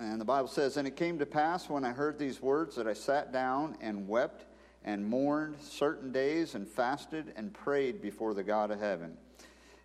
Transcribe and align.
And 0.00 0.18
the 0.18 0.24
Bible 0.24 0.48
says, 0.48 0.78
And 0.78 0.88
it 0.88 0.96
came 0.96 1.18
to 1.18 1.26
pass 1.26 1.68
when 1.68 1.84
I 1.84 1.90
heard 1.90 2.18
these 2.18 2.40
words 2.40 2.74
that 2.76 2.86
I 2.86 2.94
sat 2.94 3.34
down 3.34 3.76
and 3.82 4.08
wept 4.08 4.46
and 4.82 5.06
mourned 5.06 5.56
certain 5.60 6.10
days 6.10 6.54
and 6.54 6.66
fasted 6.66 7.34
and 7.36 7.52
prayed 7.52 8.00
before 8.00 8.32
the 8.32 8.42
God 8.42 8.70
of 8.70 8.80
heaven. 8.80 9.18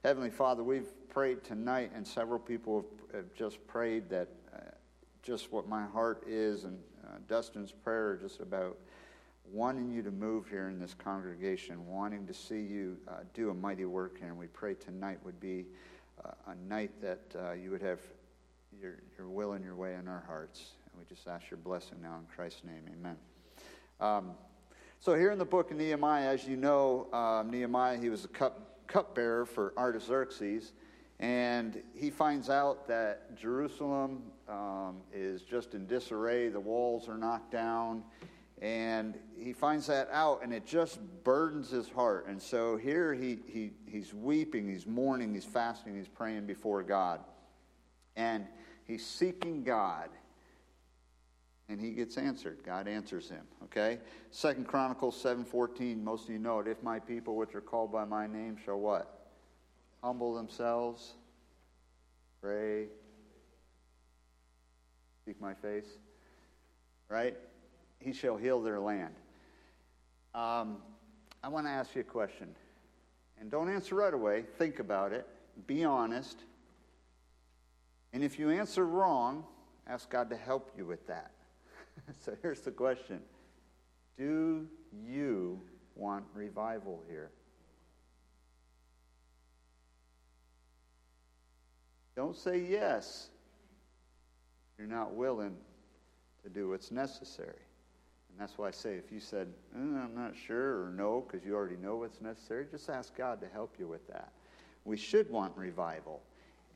Heavenly 0.05 0.29
Father, 0.29 0.63
we've 0.63 0.87
prayed 1.09 1.43
tonight, 1.43 1.91
and 1.93 2.07
several 2.07 2.39
people 2.39 2.85
have, 3.13 3.25
just 3.33 3.65
prayed 3.67 4.09
that 4.09 4.29
uh, 4.53 4.59
just 5.21 5.51
what 5.51 5.67
my 5.67 5.83
heart 5.83 6.23
is, 6.25 6.63
and 6.63 6.79
uh, 7.05 7.17
Dustin's 7.27 7.73
prayer 7.73 8.17
just 8.21 8.39
about 8.39 8.77
wanting 9.51 9.91
you 9.91 10.01
to 10.01 10.11
move 10.11 10.47
here 10.47 10.69
in 10.69 10.79
this 10.79 10.93
congregation, 10.93 11.85
wanting 11.85 12.25
to 12.25 12.33
see 12.33 12.61
you 12.61 12.95
uh, 13.09 13.15
do 13.33 13.49
a 13.49 13.53
mighty 13.53 13.83
work 13.83 14.17
here. 14.17 14.29
And 14.29 14.37
we 14.37 14.47
pray 14.47 14.75
tonight 14.75 15.19
would 15.25 15.41
be 15.41 15.65
uh, 16.23 16.31
a 16.47 16.55
night 16.69 16.91
that 17.01 17.21
uh, 17.37 17.51
you 17.51 17.69
would 17.71 17.81
have 17.81 17.99
your, 18.81 18.97
your 19.17 19.29
will 19.29 19.53
and 19.53 19.63
your 19.63 19.75
way 19.75 19.95
in 19.95 20.07
our 20.07 20.23
hearts. 20.27 20.71
And 20.91 20.99
we 20.99 21.05
just 21.13 21.27
ask 21.27 21.49
your 21.49 21.57
blessing 21.57 21.97
now 22.01 22.17
in 22.19 22.25
Christ's 22.35 22.63
name. 22.63 22.83
Amen. 22.91 23.17
Um, 23.99 24.31
so, 24.99 25.15
here 25.15 25.31
in 25.31 25.37
the 25.37 25.45
book 25.45 25.71
of 25.71 25.77
Nehemiah, 25.77 26.29
as 26.29 26.47
you 26.47 26.57
know, 26.57 27.07
um, 27.13 27.51
Nehemiah, 27.51 27.97
he 27.97 28.09
was 28.09 28.25
a 28.25 28.29
cup, 28.29 28.87
cupbearer 28.87 29.45
for 29.45 29.73
Artaxerxes. 29.77 30.73
And 31.19 31.81
he 31.93 32.09
finds 32.09 32.49
out 32.49 32.87
that 32.87 33.37
Jerusalem 33.37 34.23
um, 34.49 34.97
is 35.13 35.43
just 35.43 35.73
in 35.73 35.87
disarray, 35.87 36.49
the 36.49 36.59
walls 36.59 37.07
are 37.07 37.17
knocked 37.17 37.51
down, 37.51 38.03
and 38.61 39.17
he 39.37 39.53
finds 39.53 39.87
that 39.87 40.09
out, 40.11 40.41
and 40.43 40.53
it 40.53 40.65
just 40.65 40.99
burdens 41.23 41.69
his 41.69 41.87
heart. 41.89 42.27
And 42.27 42.41
so 42.41 42.75
here 42.75 43.13
he, 43.13 43.39
he, 43.47 43.71
he's 43.85 44.13
weeping, 44.13 44.67
he's 44.67 44.85
mourning, 44.85 45.33
he's 45.33 45.45
fasting, 45.45 45.95
he's 45.95 46.07
praying 46.07 46.47
before 46.47 46.83
God. 46.83 47.21
And 48.15 48.45
he's 48.85 49.05
seeking 49.05 49.63
God. 49.63 50.09
And 51.67 51.81
he 51.81 51.91
gets 51.91 52.17
answered. 52.17 52.59
God 52.63 52.87
answers 52.87 53.27
him. 53.27 53.43
Okay? 53.63 53.99
Second 54.29 54.67
Chronicles 54.67 55.19
7:14, 55.21 56.03
most 56.03 56.25
of 56.25 56.29
you 56.29 56.39
know 56.39 56.59
it. 56.59 56.67
If 56.67 56.83
my 56.83 56.99
people 56.99 57.35
which 57.35 57.55
are 57.55 57.61
called 57.61 57.91
by 57.91 58.05
my 58.05 58.27
name 58.27 58.55
shall 58.63 58.79
what? 58.79 59.29
Humble 60.03 60.35
themselves, 60.35 61.15
pray, 62.39 62.85
seek 65.25 65.41
my 65.41 65.55
face. 65.55 65.87
Right? 67.09 67.35
he 68.05 68.13
shall 68.13 68.37
heal 68.37 68.61
their 68.61 68.79
land. 68.79 69.13
Um, 70.35 70.77
I 71.43 71.49
want 71.49 71.65
to 71.65 71.71
ask 71.71 71.95
you 71.95 72.01
a 72.01 72.03
question. 72.03 72.55
And 73.39 73.49
don't 73.49 73.69
answer 73.69 73.95
right 73.95 74.13
away. 74.13 74.43
Think 74.57 74.79
about 74.79 75.11
it. 75.11 75.27
Be 75.67 75.83
honest. 75.83 76.37
And 78.15 78.23
if 78.23 78.39
you 78.39 78.49
answer 78.49 78.85
wrong, 78.85 79.43
ask 79.87 80.09
God 80.09 80.29
to 80.29 80.37
help 80.37 80.71
you 80.77 80.85
with 80.85 81.05
that. 81.07 81.31
so 82.21 82.33
here's 82.41 82.61
the 82.61 82.71
question 82.71 83.19
Do 84.17 84.65
you 85.05 85.59
want 85.95 86.23
revival 86.33 87.03
here? 87.09 87.29
Don't 92.15 92.37
say 92.37 92.57
yes. 92.57 93.27
You're 94.77 94.87
not 94.87 95.13
willing 95.13 95.57
to 96.41 96.49
do 96.49 96.69
what's 96.69 96.91
necessary. 96.91 97.49
And 98.29 98.39
that's 98.39 98.57
why 98.57 98.69
I 98.69 98.71
say 98.71 98.93
if 98.95 99.11
you 99.11 99.19
said, 99.19 99.49
eh, 99.75 99.77
I'm 99.77 100.15
not 100.15 100.35
sure, 100.37 100.85
or 100.85 100.93
no, 100.95 101.25
because 101.27 101.45
you 101.45 101.53
already 101.53 101.75
know 101.75 101.97
what's 101.97 102.21
necessary, 102.21 102.65
just 102.71 102.89
ask 102.89 103.13
God 103.13 103.41
to 103.41 103.47
help 103.49 103.75
you 103.77 103.89
with 103.89 104.07
that. 104.07 104.31
We 104.85 104.95
should 104.95 105.29
want 105.29 105.51
revival. 105.57 106.21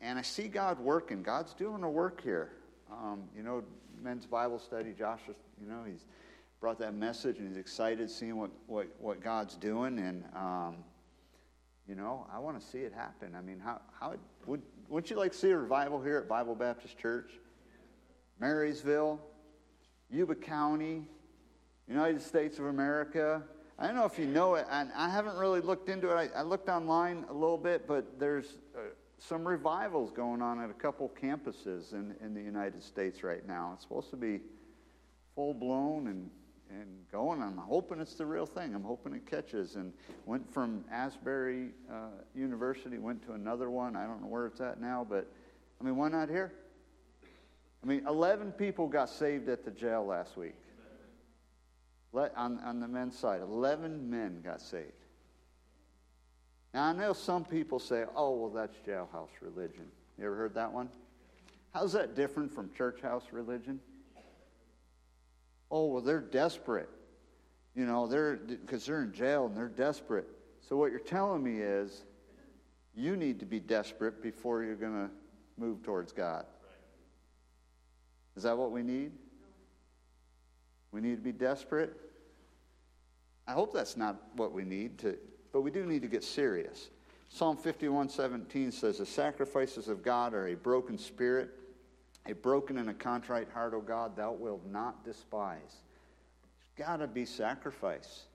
And 0.01 0.17
I 0.17 0.21
see 0.21 0.47
God 0.47 0.79
working. 0.79 1.23
God's 1.23 1.53
doing 1.53 1.83
a 1.83 1.89
work 1.89 2.23
here. 2.23 2.51
Um, 2.91 3.23
you 3.35 3.43
know, 3.43 3.63
men's 4.01 4.25
Bible 4.25 4.59
study, 4.59 4.93
Josh, 4.97 5.19
you 5.27 5.67
know, 5.67 5.83
he's 5.85 6.05
brought 6.59 6.79
that 6.79 6.93
message 6.93 7.37
and 7.37 7.47
he's 7.47 7.57
excited 7.57 8.09
seeing 8.09 8.37
what, 8.37 8.51
what, 8.67 8.87
what 8.99 9.21
God's 9.21 9.55
doing. 9.55 9.99
And, 9.99 10.23
um, 10.35 10.77
you 11.87 11.95
know, 11.95 12.25
I 12.33 12.39
want 12.39 12.59
to 12.59 12.65
see 12.65 12.79
it 12.79 12.93
happen. 12.93 13.35
I 13.35 13.41
mean, 13.41 13.59
how, 13.59 13.81
how 13.99 14.13
would, 14.45 14.61
wouldn't 14.87 15.09
you 15.09 15.17
like 15.17 15.31
to 15.33 15.37
see 15.37 15.51
a 15.51 15.57
revival 15.57 16.01
here 16.01 16.17
at 16.17 16.27
Bible 16.27 16.55
Baptist 16.55 16.97
Church? 16.97 17.31
Marysville, 18.39 19.19
Yuba 20.09 20.35
County, 20.35 21.03
United 21.87 22.21
States 22.21 22.57
of 22.57 22.65
America. 22.65 23.43
I 23.77 23.87
don't 23.87 23.95
know 23.95 24.05
if 24.05 24.19
you 24.19 24.25
know 24.25 24.55
it, 24.55 24.65
and 24.69 24.91
I 24.95 25.09
haven't 25.09 25.37
really 25.37 25.61
looked 25.61 25.89
into 25.89 26.09
it. 26.09 26.31
I, 26.35 26.39
I 26.39 26.41
looked 26.43 26.69
online 26.69 27.25
a 27.29 27.33
little 27.33 27.57
bit, 27.57 27.87
but 27.87 28.19
there's 28.19 28.57
some 29.19 29.47
revivals 29.47 30.11
going 30.11 30.41
on 30.41 30.61
at 30.61 30.69
a 30.69 30.73
couple 30.73 31.11
campuses 31.21 31.93
in, 31.93 32.15
in 32.21 32.33
the 32.33 32.41
United 32.41 32.81
States 32.81 33.21
right 33.23 33.45
now. 33.45 33.71
It's 33.73 33.83
supposed 33.83 34.09
to 34.11 34.15
be 34.15 34.39
full 35.35 35.53
blown 35.53 36.07
and, 36.07 36.29
and 36.69 36.87
going. 37.11 37.41
I'm 37.41 37.57
hoping 37.57 37.99
it's 37.99 38.15
the 38.15 38.25
real 38.25 38.45
thing. 38.45 38.73
I'm 38.73 38.83
hoping 38.83 39.13
it 39.13 39.29
catches. 39.29 39.75
And 39.75 39.93
went 40.25 40.51
from 40.51 40.85
Asbury 40.91 41.71
uh, 41.91 42.09
University, 42.33 42.97
went 42.97 43.25
to 43.27 43.33
another 43.33 43.69
one. 43.69 43.95
I 43.95 44.05
don't 44.05 44.21
know 44.21 44.27
where 44.27 44.47
it's 44.47 44.61
at 44.61 44.79
now, 44.79 45.05
but 45.07 45.29
I 45.81 45.83
mean, 45.83 45.97
why 45.97 46.09
not 46.09 46.29
here? 46.29 46.53
I 47.83 47.87
mean, 47.87 48.05
11 48.07 48.53
people 48.53 48.87
got 48.87 49.09
saved 49.09 49.49
at 49.49 49.63
the 49.63 49.71
jail 49.71 50.05
last 50.05 50.37
week. 50.37 50.55
Let, 52.11 52.35
on, 52.35 52.59
on 52.59 52.79
the 52.79 52.87
men's 52.87 53.17
side, 53.17 53.41
11 53.41 54.09
men 54.09 54.41
got 54.43 54.61
saved. 54.61 54.91
Now, 56.73 56.85
I 56.85 56.93
know 56.93 57.13
some 57.13 57.43
people 57.43 57.79
say, 57.79 58.05
oh, 58.15 58.31
well, 58.35 58.49
that's 58.49 58.77
jailhouse 58.87 59.29
religion. 59.41 59.85
You 60.17 60.25
ever 60.25 60.35
heard 60.35 60.53
that 60.55 60.71
one? 60.71 60.89
How's 61.73 61.93
that 61.93 62.15
different 62.15 62.53
from 62.53 62.71
church 62.73 63.01
house 63.01 63.25
religion? 63.31 63.79
Oh, 65.71 65.85
well, 65.85 66.01
they're 66.01 66.19
desperate. 66.19 66.89
You 67.75 67.85
know, 67.85 68.07
they're 68.07 68.35
because 68.35 68.85
they're 68.85 69.03
in 69.03 69.13
jail 69.13 69.45
and 69.45 69.55
they're 69.55 69.67
desperate. 69.67 70.27
So 70.67 70.75
what 70.75 70.91
you're 70.91 70.99
telling 70.99 71.43
me 71.43 71.61
is 71.61 72.03
you 72.95 73.15
need 73.15 73.39
to 73.39 73.45
be 73.45 73.59
desperate 73.59 74.21
before 74.21 74.63
you're 74.63 74.75
going 74.75 75.07
to 75.07 75.09
move 75.57 75.83
towards 75.83 76.11
God. 76.11 76.45
Is 78.35 78.43
that 78.43 78.57
what 78.57 78.71
we 78.71 78.83
need? 78.83 79.11
We 80.91 81.01
need 81.01 81.15
to 81.15 81.21
be 81.21 81.31
desperate. 81.31 81.95
I 83.47 83.53
hope 83.53 83.73
that's 83.73 83.95
not 83.95 84.17
what 84.35 84.51
we 84.51 84.63
need 84.63 84.97
to, 84.99 85.17
but 85.51 85.61
we 85.61 85.71
do 85.71 85.85
need 85.85 86.01
to 86.01 86.07
get 86.07 86.23
serious. 86.23 86.89
Psalm 87.29 87.57
51:17 87.57 88.71
says, 88.71 88.97
"The 88.97 89.05
sacrifices 89.05 89.87
of 89.87 90.03
God 90.03 90.33
are 90.33 90.47
a 90.47 90.55
broken 90.55 90.97
spirit, 90.97 91.51
a 92.25 92.33
broken 92.33 92.77
and 92.77 92.89
a 92.89 92.93
contrite 92.93 93.49
heart, 93.49 93.73
O 93.73 93.81
God, 93.81 94.15
thou 94.15 94.31
wilt 94.33 94.65
not 94.65 95.03
despise." 95.03 95.83
There's 96.75 96.87
got 96.87 96.97
to 96.97 97.07
be 97.07 97.25
sacrifice. 97.25 98.25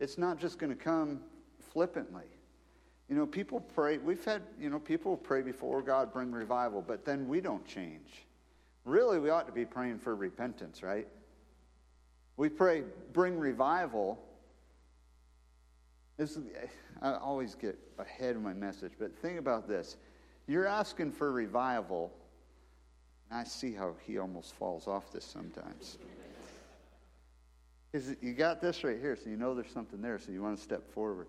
It's 0.00 0.18
not 0.18 0.38
just 0.38 0.58
going 0.58 0.70
to 0.70 0.82
come 0.82 1.22
flippantly. 1.60 2.26
You 3.08 3.16
know, 3.16 3.26
people 3.26 3.60
pray. 3.60 3.98
We've 3.98 4.24
had, 4.24 4.42
you 4.58 4.70
know, 4.70 4.80
people 4.80 5.16
pray 5.16 5.42
before 5.42 5.82
God 5.82 6.12
bring 6.12 6.32
revival, 6.32 6.82
but 6.82 7.04
then 7.04 7.28
we 7.28 7.40
don't 7.40 7.64
change. 7.66 8.26
Really, 8.84 9.18
we 9.18 9.30
ought 9.30 9.46
to 9.46 9.52
be 9.52 9.64
praying 9.64 9.98
for 9.98 10.16
repentance, 10.16 10.82
right? 10.82 11.06
We 12.36 12.48
pray, 12.48 12.84
bring 13.12 13.38
revival. 13.38 14.18
This, 16.16 16.38
I 17.00 17.14
always 17.14 17.54
get 17.54 17.78
ahead 17.98 18.36
of 18.36 18.42
my 18.42 18.52
message, 18.52 18.92
but 18.98 19.16
think 19.16 19.38
about 19.38 19.66
this. 19.66 19.96
You're 20.46 20.66
asking 20.66 21.12
for 21.12 21.32
revival. 21.32 22.12
I 23.30 23.44
see 23.44 23.72
how 23.72 23.94
he 24.06 24.18
almost 24.18 24.54
falls 24.54 24.86
off 24.86 25.10
this 25.12 25.24
sometimes. 25.24 25.98
Is 27.92 28.16
you 28.20 28.32
got 28.32 28.60
this 28.60 28.84
right 28.84 28.98
here, 28.98 29.16
so 29.16 29.28
you 29.28 29.36
know 29.36 29.54
there's 29.54 29.70
something 29.70 30.00
there, 30.00 30.18
so 30.18 30.32
you 30.32 30.42
want 30.42 30.56
to 30.56 30.62
step 30.62 30.90
forward. 30.92 31.26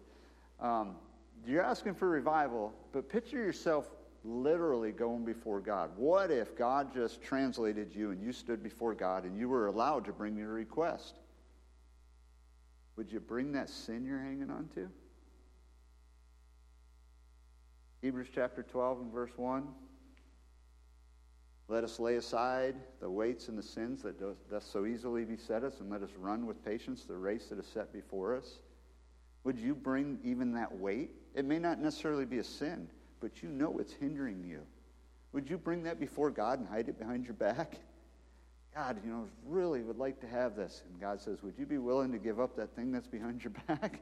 Um, 0.60 0.96
you're 1.46 1.64
asking 1.64 1.96
for 1.96 2.10
revival, 2.10 2.74
but 2.92 3.10
picture 3.10 3.38
yourself 3.38 3.90
literally 4.24 4.92
going 4.92 5.26
before 5.26 5.60
God. 5.60 5.92
What 5.98 6.32
if 6.32 6.58
God 6.58 6.94
just 6.94 7.22
translated 7.22 7.94
you 7.94 8.12
and 8.12 8.22
you 8.22 8.32
stood 8.32 8.64
before 8.64 8.94
God 8.94 9.26
and 9.26 9.38
you 9.38 9.50
were 9.50 9.68
allowed 9.68 10.06
to 10.06 10.14
bring 10.14 10.38
your 10.38 10.54
request? 10.54 11.20
Would 12.96 13.12
you 13.12 13.20
bring 13.20 13.54
that 13.54 13.70
sin 13.70 14.06
you're 14.06 14.20
hanging 14.20 14.50
on 14.50 14.70
to? 14.76 14.90
Hebrews 18.02 18.28
chapter 18.34 18.64
12 18.64 19.02
and 19.02 19.12
verse 19.12 19.32
1. 19.38 19.68
Let 21.70 21.84
us 21.84 22.00
lay 22.00 22.16
aside 22.16 22.76
the 23.00 23.10
weights 23.10 23.48
and 23.48 23.58
the 23.58 23.64
sins 23.64 24.04
that 24.04 24.20
doth 24.20 24.64
so 24.64 24.86
easily 24.86 25.24
beset 25.24 25.64
us, 25.64 25.80
and 25.80 25.90
let 25.90 26.04
us 26.04 26.10
run 26.18 26.46
with 26.46 26.64
patience 26.64 27.06
the 27.06 27.16
race 27.16 27.48
that 27.48 27.58
is 27.58 27.66
set 27.66 27.94
before 27.94 28.36
us. 28.36 28.60
Would 29.44 29.58
you 29.58 29.74
bring 29.74 30.20
even 30.24 30.54
that 30.54 30.78
weight? 30.78 31.12
It 31.34 31.46
may 31.46 31.60
not 31.60 31.80
necessarily 31.80 32.26
be 32.26 32.40
a 32.40 32.44
sin, 32.44 32.90
but 33.20 33.42
you 33.42 33.50
know 33.50 33.78
it's 33.80 33.94
hindering 33.94 34.44
you. 34.44 34.62
Would 35.32 35.50
you 35.50 35.58
bring 35.58 35.84
that 35.84 36.00
before 36.00 36.30
God 36.30 36.60
and 36.60 36.68
hide 36.68 36.90
it 36.90 37.00
behind 37.00 37.26
your 37.26 37.34
back? 37.34 37.80
God, 38.76 39.00
you 39.04 39.12
know, 39.12 39.28
really 39.46 39.82
would 39.82 39.98
like 39.98 40.20
to 40.22 40.28
have 40.28 40.56
this. 40.56 40.84
And 40.90 41.00
God 41.00 41.22
says, 41.22 41.44
Would 41.44 41.54
you 41.58 41.66
be 41.66 41.78
willing 41.78 42.12
to 42.12 42.18
give 42.18 42.40
up 42.40 42.56
that 42.58 42.76
thing 42.76 42.92
that's 42.92 43.08
behind 43.08 43.44
your 43.44 43.54
back? 43.68 44.02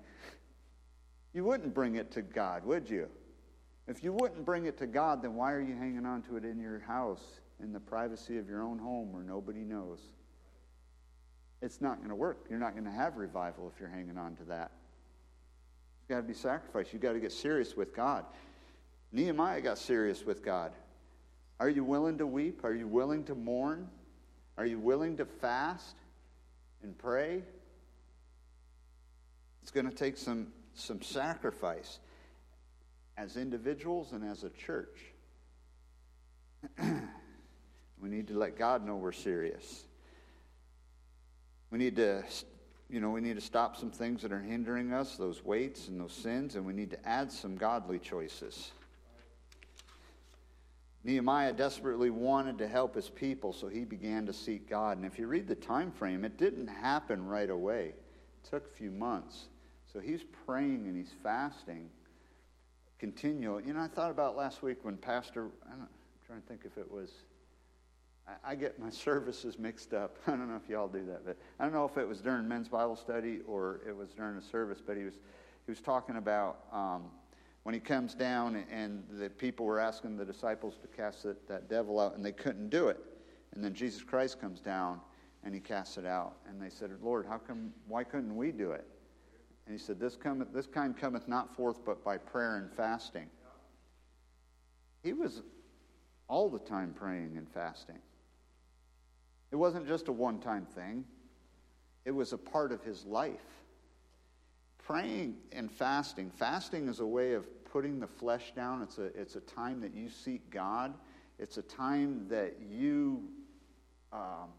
You 1.34 1.44
wouldn't 1.44 1.74
bring 1.74 1.96
it 1.96 2.12
to 2.12 2.22
God, 2.22 2.66
would 2.66 2.90
you? 2.90 3.08
If 3.88 4.04
you 4.04 4.14
wouldn't 4.14 4.46
bring 4.46 4.66
it 4.66 4.78
to 4.78 4.88
God, 4.88 5.22
then 5.22 5.36
why 5.36 5.52
are 5.54 5.62
you 5.62 5.76
hanging 5.76 6.06
on 6.06 6.22
to 6.24 6.38
it 6.38 6.46
in 6.46 6.60
your 6.60 6.80
house 6.80 7.42
in 7.62 7.74
the 7.74 7.80
privacy 7.80 8.38
of 8.38 8.50
your 8.50 8.64
own 8.64 8.80
home 8.80 9.12
where 9.14 9.24
nobody 9.24 9.60
knows. 9.60 10.00
It's 11.62 11.80
not 11.82 11.98
going 11.98 12.10
to 12.10 12.16
work. 12.16 12.46
You're 12.50 12.60
not 12.60 12.74
going 12.74 12.86
to 12.86 12.92
have 12.92 13.18
revival 13.18 13.72
if 13.74 13.80
you're 13.80 13.90
hanging 13.90 14.18
on 14.18 14.36
to 14.38 14.44
that. 14.46 14.72
It's 16.00 16.08
got 16.10 16.18
to 16.18 16.24
be 16.24 16.34
sacrificed. 16.34 16.92
You've 16.92 17.02
got 17.02 17.14
to 17.14 17.20
get 17.20 17.32
serious 17.32 17.76
with 17.78 17.96
God. 17.96 18.26
Nehemiah 19.12 19.62
got 19.62 19.78
serious 19.78 20.26
with 20.26 20.44
God. 20.44 20.72
Are 21.60 21.70
you 21.70 21.84
willing 21.84 22.18
to 22.18 22.26
weep? 22.26 22.64
Are 22.64 22.74
you 22.74 22.88
willing 22.88 23.24
to 23.26 23.36
mourn? 23.36 23.88
Are 24.62 24.66
you 24.68 24.78
willing 24.78 25.18
to 25.18 25.26
fast 25.26 25.96
and 26.84 26.96
pray? 26.96 27.42
It's 29.64 29.72
going 29.72 29.90
to 29.90 29.96
take 29.96 30.18
some, 30.18 30.50
some 30.76 31.02
sacrifice 31.02 31.98
as 33.18 33.38
individuals 33.38 34.12
and 34.12 34.24
as 34.24 34.44
a 34.44 34.52
church. 34.52 35.00
we 36.80 38.08
need 38.08 38.28
to 38.28 38.38
let 38.38 38.56
God 38.56 38.86
know 38.86 38.98
we're 38.98 39.14
serious. 39.14 39.86
We 41.72 41.80
need 41.80 41.96
to, 41.96 42.24
you 42.88 43.00
know, 43.00 43.10
we 43.10 43.22
need 43.22 43.38
to 43.38 43.42
stop 43.42 43.78
some 43.78 43.90
things 43.90 44.22
that 44.22 44.32
are 44.32 44.42
hindering 44.42 44.94
us, 44.94 45.18
those 45.18 45.44
weights 45.44 45.88
and 45.88 46.00
those 46.00 46.14
sins, 46.14 46.54
and 46.54 46.68
we 46.68 46.74
need 46.74 46.92
to 46.92 47.04
add 47.04 47.32
some 47.32 47.56
godly 47.56 47.98
choices. 47.98 48.70
Nehemiah 51.04 51.54
desperately 51.54 52.12
wanted 52.12 52.60
to 52.60 52.68
help 52.68 52.94
his 52.96 53.10
people, 53.10 53.54
so 53.54 53.68
he 53.68 53.86
began 53.86 54.26
to 54.28 54.34
seek 54.34 54.70
God. 54.70 54.98
And 54.98 55.06
if 55.06 55.18
you 55.18 55.28
read 55.28 55.48
the 55.48 55.56
time 55.56 55.92
frame, 55.92 56.24
it 56.24 56.38
didn't 56.38 56.68
happen 56.68 57.26
right 57.26 57.50
away. 57.50 57.94
It 58.44 58.50
took 58.50 58.66
a 58.68 58.76
few 58.76 58.92
months. 58.92 59.48
So 59.92 60.00
he's 60.00 60.24
praying 60.46 60.86
and 60.88 60.96
he's 60.96 61.14
fasting 61.24 61.90
continually. 63.00 63.64
You 63.66 63.74
know, 63.74 63.82
I 63.82 63.88
thought 63.88 64.12
about 64.12 64.38
last 64.38 64.62
week 64.62 64.78
when 64.84 64.96
Pastor, 64.96 65.48
I'm 65.70 65.88
trying 66.26 66.40
to 66.42 66.48
think 66.48 66.62
if 66.66 66.78
it 66.78 66.90
was, 66.90 67.10
I, 68.28 68.52
I 68.52 68.56
get 68.56 68.80
my 68.80 68.90
services 68.92 69.58
mixed 69.58 69.96
up. 69.96 70.18
I 70.28 70.32
don't 70.32 70.48
know 70.48 70.60
if 70.64 70.70
y'all 70.70 70.88
do 70.88 71.04
that, 71.08 71.26
but 71.26 71.36
I 71.60 71.64
don't 71.64 71.74
know 71.74 71.86
if 71.86 71.98
it 71.98 72.08
was 72.08 72.22
during 72.22 72.48
men's 72.48 72.70
Bible 72.70 72.96
study 72.96 73.40
or 73.48 73.82
it 73.88 73.96
was 73.98 74.10
during 74.12 74.38
a 74.38 74.42
service, 74.42 74.84
but 74.86 74.96
he 74.98 75.04
was, 75.04 75.16
he 75.66 75.72
was 75.72 75.82
talking 75.82 76.18
about 76.18 76.66
um, 76.72 77.06
when 77.64 77.74
he 77.74 77.80
comes 77.80 78.16
down 78.16 78.64
and 78.72 79.04
the 79.12 79.30
people 79.30 79.66
were 79.66 79.80
asking 79.80 80.18
the 80.18 80.26
disciples 80.26 80.78
to 80.82 80.88
cast 80.88 81.24
that, 81.24 81.48
that 81.48 81.70
devil 81.70 82.00
out 82.00 82.16
and 82.16 82.26
they 82.26 82.32
couldn't 82.32 82.70
do 82.70 82.88
it. 82.88 83.00
And 83.54 83.64
then 83.64 83.74
Jesus 83.74 84.02
Christ 84.04 84.40
comes 84.40 84.60
down 84.60 85.00
and 85.44 85.54
he 85.54 85.60
casts 85.60 85.98
it 85.98 86.06
out. 86.06 86.34
And 86.48 86.62
they 86.62 86.70
said, 86.70 86.92
Lord, 87.02 87.26
how 87.28 87.38
come, 87.38 87.72
why 87.88 88.04
couldn't 88.04 88.36
we 88.36 88.52
do 88.52 88.72
it? 88.72 88.86
And 89.66 89.80
he 89.80 89.84
said, 89.84 90.00
This, 90.00 90.16
cometh, 90.16 90.52
this 90.54 90.66
kind 90.66 90.98
cometh 90.98 91.28
not 91.28 91.56
forth 91.56 91.86
but 91.86 92.04
by 92.04 92.18
prayer 92.18 92.58
and 92.58 92.72
fasting. 92.72 93.28
He 95.04 95.14
was 95.14 95.42
all 96.28 96.50
the 96.50 96.60
time 96.60 96.94
praying 96.94 97.38
and 97.38 97.48
fasting. 97.50 98.00
It 99.52 99.56
wasn't 99.56 99.88
just 99.88 100.08
a 100.08 100.12
one 100.12 100.40
time 100.40 100.66
thing, 100.66 101.06
it 102.06 102.12
was 102.12 102.34
a 102.34 102.38
part 102.38 102.72
of 102.72 102.84
his 102.84 103.06
life. 103.06 103.61
Praying 104.86 105.38
and 105.52 105.72
fasting, 105.72 106.32
fasting 106.32 106.88
is 106.88 107.00
a 107.00 107.06
way 107.06 107.34
of 107.34 107.46
putting 107.72 108.00
the 108.00 108.08
flesh 108.08 108.52
down. 108.56 108.82
It's 108.82 108.98
a, 108.98 109.06
it's 109.20 109.36
a 109.36 109.42
time 109.42 109.80
that 109.82 109.94
you 109.94 110.10
seek 110.10 110.50
God. 110.50 110.94
It's 111.40 111.58
a 111.58 111.62
time 111.62 112.26
that 112.30 112.58
you 112.70 113.24
um, 114.12 114.50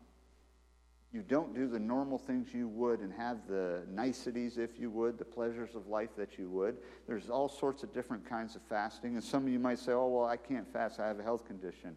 you 1.13 1.21
don't 1.21 1.55
do 1.55 1.69
the 1.69 1.79
normal 1.79 2.17
things 2.17 2.55
you 2.55 2.69
would 2.69 3.01
and 3.01 3.13
have 3.13 3.47
the 3.47 3.83
niceties, 3.91 4.57
if 4.57 4.81
you 4.81 4.89
would, 4.91 5.19
the 5.19 5.25
pleasures 5.27 5.75
of 5.75 5.87
life 5.87 6.17
that 6.17 6.39
you 6.39 6.49
would. 6.49 6.79
There's 7.07 7.29
all 7.29 7.51
sorts 7.51 7.83
of 7.83 7.93
different 7.93 8.27
kinds 8.27 8.57
of 8.57 8.63
fasting. 8.63 9.15
And 9.15 9.23
some 9.23 9.43
of 9.43 9.53
you 9.53 9.59
might 9.59 9.79
say, 9.79 9.93
oh, 9.93 10.09
well, 10.09 10.25
I 10.25 10.39
can't 10.39 10.67
fast. 10.73 11.01
I 11.01 11.07
have 11.07 11.21
a 11.21 11.23
health 11.23 11.47
condition. 11.47 11.97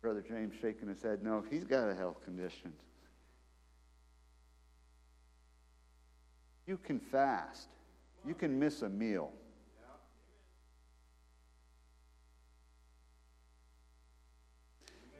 Brother 0.00 0.24
James 0.26 0.54
shaking 0.62 0.88
his 0.88 1.02
head, 1.02 1.24
no, 1.24 1.44
he's 1.50 1.64
got 1.64 1.88
a 1.88 1.94
health 1.94 2.24
condition. 2.24 2.72
You 6.70 6.78
can 6.84 7.00
fast. 7.00 7.66
You 8.24 8.32
can 8.32 8.56
miss 8.56 8.82
a 8.82 8.88
meal. 8.88 9.32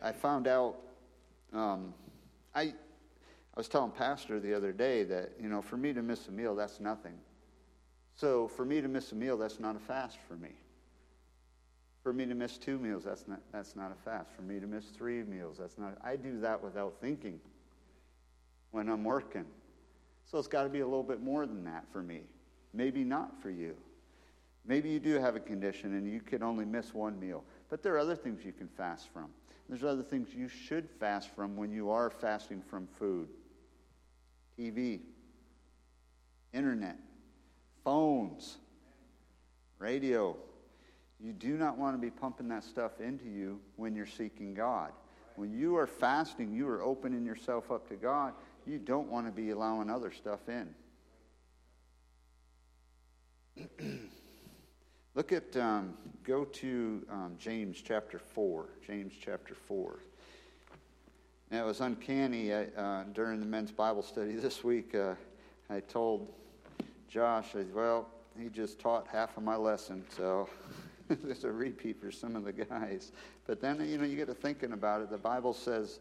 I 0.00 0.12
found 0.12 0.46
out, 0.46 0.76
um, 1.52 1.92
I, 2.54 2.62
I 2.62 2.72
was 3.56 3.66
telling 3.66 3.90
Pastor 3.90 4.38
the 4.38 4.54
other 4.54 4.70
day 4.70 5.02
that, 5.02 5.32
you 5.42 5.48
know, 5.48 5.60
for 5.60 5.76
me 5.76 5.92
to 5.92 6.02
miss 6.02 6.28
a 6.28 6.30
meal, 6.30 6.54
that's 6.54 6.78
nothing. 6.78 7.18
So 8.14 8.46
for 8.46 8.64
me 8.64 8.80
to 8.80 8.86
miss 8.86 9.10
a 9.10 9.16
meal, 9.16 9.36
that's 9.36 9.58
not 9.58 9.74
a 9.74 9.80
fast 9.80 10.18
for 10.28 10.34
me. 10.34 10.50
For 12.04 12.12
me 12.12 12.26
to 12.26 12.34
miss 12.36 12.58
two 12.58 12.78
meals, 12.78 13.02
that's 13.02 13.26
not, 13.26 13.40
that's 13.50 13.74
not 13.74 13.90
a 13.90 14.00
fast. 14.04 14.28
For 14.36 14.42
me 14.42 14.60
to 14.60 14.68
miss 14.68 14.84
three 14.96 15.24
meals, 15.24 15.56
that's 15.58 15.78
not. 15.78 15.98
I 16.04 16.14
do 16.14 16.38
that 16.42 16.62
without 16.62 16.94
thinking 17.00 17.40
when 18.70 18.88
I'm 18.88 19.02
working. 19.02 19.46
So 20.30 20.38
it's 20.38 20.46
got 20.46 20.62
to 20.62 20.68
be 20.68 20.80
a 20.80 20.86
little 20.86 21.02
bit 21.02 21.20
more 21.20 21.44
than 21.44 21.64
that 21.64 21.84
for 21.92 22.02
me. 22.02 22.20
Maybe 22.72 23.02
not 23.02 23.42
for 23.42 23.50
you. 23.50 23.74
Maybe 24.64 24.88
you 24.90 25.00
do 25.00 25.14
have 25.18 25.34
a 25.34 25.40
condition 25.40 25.94
and 25.94 26.06
you 26.06 26.20
can 26.20 26.42
only 26.42 26.64
miss 26.64 26.94
one 26.94 27.18
meal. 27.18 27.42
But 27.68 27.82
there 27.82 27.94
are 27.94 27.98
other 27.98 28.14
things 28.14 28.44
you 28.44 28.52
can 28.52 28.68
fast 28.68 29.08
from. 29.12 29.30
There's 29.68 29.82
other 29.82 30.02
things 30.02 30.28
you 30.32 30.48
should 30.48 30.88
fast 30.88 31.34
from 31.34 31.56
when 31.56 31.72
you 31.72 31.90
are 31.90 32.10
fasting 32.10 32.62
from 32.62 32.86
food 32.98 33.28
TV, 34.58 35.00
internet, 36.52 36.98
phones, 37.82 38.58
radio. 39.78 40.36
You 41.18 41.32
do 41.32 41.56
not 41.56 41.76
want 41.76 41.94
to 41.94 41.98
be 41.98 42.10
pumping 42.10 42.48
that 42.48 42.62
stuff 42.62 43.00
into 43.00 43.24
you 43.24 43.60
when 43.76 43.94
you're 43.94 44.06
seeking 44.06 44.54
God. 44.54 44.92
When 45.36 45.52
you 45.52 45.76
are 45.76 45.86
fasting, 45.86 46.52
you 46.52 46.68
are 46.68 46.82
opening 46.82 47.24
yourself 47.24 47.70
up 47.70 47.88
to 47.88 47.94
God. 47.94 48.34
You 48.70 48.78
don't 48.78 49.10
want 49.10 49.26
to 49.26 49.32
be 49.32 49.50
allowing 49.50 49.90
other 49.90 50.12
stuff 50.12 50.48
in. 50.48 50.72
Look 55.16 55.32
at, 55.32 55.56
um, 55.56 55.94
go 56.22 56.44
to 56.44 57.04
um, 57.10 57.34
James 57.36 57.82
chapter 57.84 58.20
4. 58.20 58.66
James 58.86 59.12
chapter 59.20 59.56
4. 59.56 59.98
Now, 61.50 61.64
it 61.64 61.66
was 61.66 61.80
uncanny 61.80 62.52
uh, 62.52 63.02
during 63.12 63.40
the 63.40 63.46
men's 63.46 63.72
Bible 63.72 64.04
study 64.04 64.32
this 64.36 64.62
week. 64.62 64.94
Uh, 64.94 65.14
I 65.68 65.80
told 65.80 66.32
Josh, 67.08 67.56
I 67.56 67.64
well, 67.74 68.06
he 68.38 68.48
just 68.50 68.78
taught 68.78 69.08
half 69.08 69.36
of 69.36 69.42
my 69.42 69.56
lesson, 69.56 70.04
so 70.16 70.48
it's 71.10 71.42
a 71.42 71.50
repeat 71.50 72.00
for 72.00 72.12
some 72.12 72.36
of 72.36 72.44
the 72.44 72.52
guys. 72.52 73.10
But 73.48 73.60
then, 73.60 73.84
you 73.84 73.98
know, 73.98 74.04
you 74.04 74.14
get 74.14 74.28
to 74.28 74.34
thinking 74.34 74.74
about 74.74 75.02
it. 75.02 75.10
The 75.10 75.18
Bible 75.18 75.54
says 75.54 75.98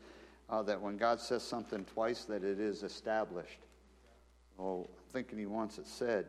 uh, 0.50 0.63
that 0.63 0.82
when 0.82 0.98
God 0.98 1.20
says 1.20 1.44
something 1.44 1.86
twice, 1.86 2.25
that 2.25 2.44
it 2.44 2.60
is 2.60 2.84
established. 2.84 3.60
Oh, 4.60 4.89
I'm 4.89 5.13
thinking 5.13 5.38
he 5.38 5.46
wants 5.46 5.77
it 5.77 5.88
said. 5.88 6.27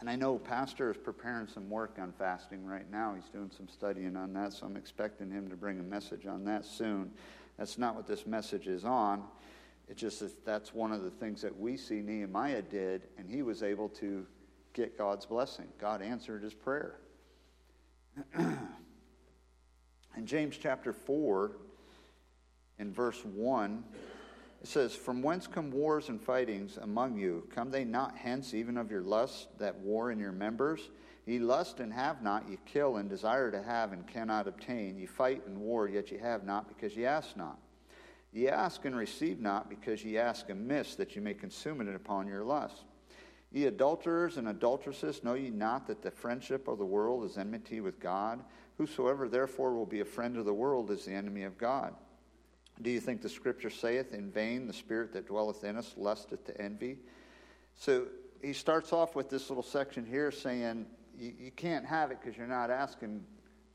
And 0.00 0.10
I 0.10 0.16
know 0.16 0.38
Pastor 0.38 0.90
is 0.90 0.96
preparing 0.96 1.46
some 1.46 1.70
work 1.70 1.98
on 2.00 2.12
fasting 2.12 2.64
right 2.64 2.90
now. 2.90 3.14
He's 3.14 3.30
doing 3.30 3.50
some 3.56 3.68
studying 3.68 4.16
on 4.16 4.32
that, 4.34 4.52
so 4.52 4.66
I'm 4.66 4.76
expecting 4.76 5.30
him 5.30 5.48
to 5.48 5.56
bring 5.56 5.78
a 5.78 5.82
message 5.82 6.26
on 6.26 6.44
that 6.44 6.64
soon. 6.64 7.10
That's 7.58 7.78
not 7.78 7.94
what 7.94 8.06
this 8.06 8.26
message 8.26 8.66
is 8.66 8.84
on. 8.84 9.22
It's 9.88 10.00
just 10.00 10.20
that 10.20 10.44
that's 10.44 10.74
one 10.74 10.92
of 10.92 11.04
the 11.04 11.10
things 11.10 11.42
that 11.42 11.56
we 11.56 11.76
see 11.76 12.00
Nehemiah 12.00 12.62
did, 12.62 13.02
and 13.18 13.30
he 13.30 13.42
was 13.42 13.62
able 13.62 13.88
to 13.90 14.26
get 14.72 14.98
God's 14.98 15.26
blessing. 15.26 15.68
God 15.78 16.02
answered 16.02 16.42
his 16.42 16.54
prayer. 16.54 16.96
in 18.38 18.58
James 20.24 20.56
chapter 20.56 20.92
4, 20.92 21.52
in 22.78 22.92
verse 22.92 23.24
1, 23.24 23.84
it 24.62 24.68
says, 24.68 24.94
From 24.94 25.22
whence 25.22 25.46
come 25.46 25.70
wars 25.70 26.08
and 26.08 26.20
fightings 26.20 26.78
among 26.78 27.18
you? 27.18 27.46
Come 27.54 27.70
they 27.70 27.84
not 27.84 28.16
hence 28.16 28.54
even 28.54 28.76
of 28.76 28.90
your 28.90 29.02
lust 29.02 29.48
that 29.58 29.76
war 29.76 30.10
in 30.10 30.18
your 30.18 30.32
members? 30.32 30.90
Ye 31.26 31.38
lust 31.38 31.80
and 31.80 31.92
have 31.92 32.22
not, 32.22 32.48
ye 32.48 32.58
kill 32.66 32.96
and 32.96 33.08
desire 33.08 33.50
to 33.50 33.62
have 33.62 33.92
and 33.92 34.06
cannot 34.06 34.46
obtain. 34.46 34.98
Ye 34.98 35.06
fight 35.06 35.46
and 35.46 35.58
war, 35.58 35.88
yet 35.88 36.10
ye 36.10 36.18
have 36.18 36.44
not, 36.44 36.68
because 36.68 36.96
ye 36.96 37.06
ask 37.06 37.36
not. 37.36 37.58
Ye 38.32 38.48
ask 38.48 38.84
and 38.84 38.96
receive 38.96 39.40
not, 39.40 39.70
because 39.70 40.04
ye 40.04 40.18
ask 40.18 40.50
amiss, 40.50 40.96
that 40.96 41.14
ye 41.14 41.22
may 41.22 41.34
consume 41.34 41.80
it 41.80 41.94
upon 41.94 42.26
your 42.26 42.44
lust. 42.44 42.84
Ye 43.52 43.66
adulterers 43.66 44.36
and 44.36 44.48
adulteresses, 44.48 45.22
know 45.22 45.34
ye 45.34 45.48
not 45.48 45.86
that 45.86 46.02
the 46.02 46.10
friendship 46.10 46.66
of 46.68 46.78
the 46.78 46.84
world 46.84 47.24
is 47.24 47.38
enmity 47.38 47.80
with 47.80 48.00
God? 48.00 48.42
Whosoever 48.78 49.28
therefore 49.28 49.74
will 49.74 49.86
be 49.86 50.00
a 50.00 50.04
friend 50.04 50.36
of 50.36 50.44
the 50.44 50.52
world 50.52 50.90
is 50.90 51.04
the 51.04 51.12
enemy 51.12 51.44
of 51.44 51.56
God. 51.56 51.94
Do 52.82 52.90
you 52.90 53.00
think 53.00 53.22
the 53.22 53.28
scripture 53.28 53.70
saith, 53.70 54.12
In 54.12 54.30
vain 54.30 54.66
the 54.66 54.72
spirit 54.72 55.12
that 55.12 55.26
dwelleth 55.26 55.64
in 55.64 55.76
us 55.76 55.94
lusteth 55.96 56.44
to 56.46 56.60
envy? 56.60 56.98
So 57.76 58.06
he 58.42 58.52
starts 58.52 58.92
off 58.92 59.14
with 59.14 59.30
this 59.30 59.48
little 59.48 59.62
section 59.62 60.04
here 60.04 60.30
saying, 60.30 60.86
You, 61.18 61.32
you 61.38 61.50
can't 61.50 61.86
have 61.86 62.10
it 62.10 62.18
because 62.20 62.36
you're 62.36 62.46
not 62.46 62.70
asking 62.70 63.24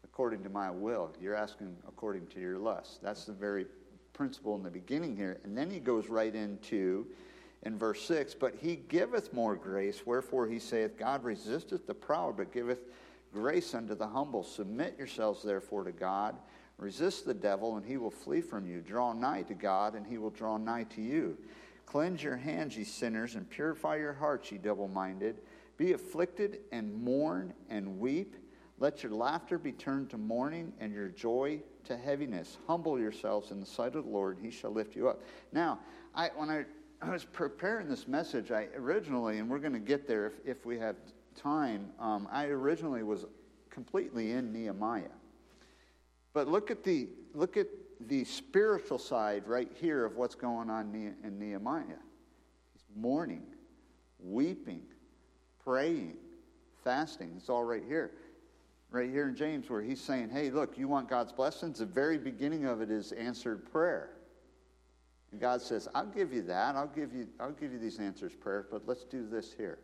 according 0.03 0.43
to 0.43 0.49
my 0.49 0.69
will. 0.69 1.11
You're 1.21 1.35
asking 1.35 1.75
according 1.87 2.27
to 2.27 2.39
your 2.39 2.57
lust. 2.57 3.01
That's 3.01 3.25
the 3.25 3.31
very 3.31 3.65
principle 4.11 4.55
in 4.55 4.63
the 4.63 4.69
beginning 4.69 5.15
here. 5.15 5.39
And 5.45 5.57
then 5.57 5.69
he 5.69 5.79
goes 5.79 6.09
right 6.09 6.35
into, 6.35 7.07
in 7.63 7.77
verse 7.77 8.01
6, 8.01 8.35
But 8.35 8.55
he 8.61 8.75
giveth 8.75 9.31
more 9.31 9.55
grace, 9.55 10.05
wherefore 10.05 10.45
he 10.45 10.59
saith, 10.59 10.97
God 10.97 11.23
resisteth 11.23 11.87
the 11.87 11.93
proud, 11.93 12.35
but 12.35 12.51
giveth 12.51 12.79
grace 13.33 13.73
unto 13.73 13.95
the 13.95 14.07
humble. 14.07 14.43
Submit 14.43 14.97
yourselves, 14.97 15.41
therefore, 15.41 15.85
to 15.85 15.93
God. 15.93 16.35
Resist 16.79 17.25
the 17.25 17.33
devil, 17.33 17.75
and 17.75 17.85
he 17.85 17.97
will 17.97 18.09
flee 18.09 18.39
from 18.39 18.65
you. 18.65 18.79
Draw 18.79 19.13
nigh 19.13 19.43
to 19.43 19.53
God, 19.53 19.95
and 19.95 20.07
he 20.07 20.17
will 20.17 20.29
draw 20.29 20.57
nigh 20.57 20.85
to 20.95 21.01
you. 21.01 21.37
Cleanse 21.85 22.23
your 22.23 22.37
hands, 22.37 22.77
ye 22.77 22.85
sinners, 22.85 23.35
and 23.35 23.49
purify 23.49 23.97
your 23.97 24.13
hearts, 24.13 24.49
ye 24.51 24.57
double 24.57 24.87
minded. 24.87 25.41
Be 25.75 25.91
afflicted, 25.91 26.59
and 26.71 26.93
mourn, 26.93 27.53
and 27.69 27.99
weep. 27.99 28.37
Let 28.79 29.03
your 29.03 29.11
laughter 29.11 29.57
be 29.57 29.73
turned 29.73 30.09
to 30.11 30.17
mourning, 30.17 30.71
and 30.79 30.93
your 30.93 31.09
joy 31.09 31.61
to 31.83 31.97
heaviness. 31.97 32.57
Humble 32.65 32.97
yourselves 32.97 33.51
in 33.51 33.59
the 33.59 33.65
sight 33.65 33.95
of 33.95 34.05
the 34.05 34.09
Lord, 34.09 34.37
he 34.41 34.49
shall 34.49 34.71
lift 34.71 34.95
you 34.95 35.09
up. 35.09 35.21
Now, 35.51 35.79
I, 36.15 36.29
when 36.35 36.49
I, 36.49 36.63
I 37.01 37.11
was 37.11 37.25
preparing 37.25 37.89
this 37.89 38.07
message, 38.07 38.51
I 38.51 38.67
originally, 38.75 39.39
and 39.39 39.49
we're 39.49 39.59
going 39.59 39.73
to 39.73 39.79
get 39.79 40.07
there 40.07 40.27
if, 40.27 40.33
if 40.45 40.65
we 40.65 40.79
have 40.79 40.95
time, 41.35 41.89
um, 41.99 42.27
I 42.31 42.45
originally 42.45 43.03
was 43.03 43.25
completely 43.69 44.31
in 44.31 44.53
Nehemiah. 44.53 45.09
But 46.33 46.47
look 46.47 46.71
at 46.71 46.83
the 46.83 47.07
look 47.33 47.57
at 47.57 47.67
the 48.07 48.23
spiritual 48.23 48.97
side 48.97 49.47
right 49.47 49.69
here 49.79 50.05
of 50.05 50.15
what's 50.15 50.35
going 50.35 50.69
on 50.69 50.93
in 51.23 51.39
Nehemiah. 51.39 51.83
He's 52.73 52.85
mourning, 52.95 53.43
weeping, 54.19 54.83
praying, 55.63 56.15
fasting. 56.83 57.33
It's 57.37 57.49
all 57.49 57.63
right 57.63 57.83
here. 57.85 58.11
Right 58.91 59.09
here 59.09 59.27
in 59.27 59.35
James, 59.35 59.69
where 59.69 59.81
he's 59.81 60.01
saying, 60.01 60.29
Hey, 60.29 60.49
look, 60.49 60.77
you 60.77 60.87
want 60.87 61.09
God's 61.09 61.31
blessings? 61.31 61.79
The 61.79 61.85
very 61.85 62.17
beginning 62.17 62.65
of 62.65 62.81
it 62.81 62.89
is 62.89 63.11
answered 63.11 63.71
prayer. 63.71 64.09
And 65.31 65.39
God 65.39 65.61
says, 65.61 65.87
I'll 65.93 66.07
give 66.07 66.33
you 66.33 66.41
that. 66.43 66.75
I'll 66.75 66.87
give 66.87 67.13
you, 67.13 67.27
I'll 67.39 67.51
give 67.51 67.71
you 67.71 67.77
these 67.77 67.99
answers 67.99 68.33
prayer, 68.33 68.65
but 68.71 68.87
let's 68.87 69.03
do 69.03 69.27
this 69.29 69.53
here. 69.53 69.77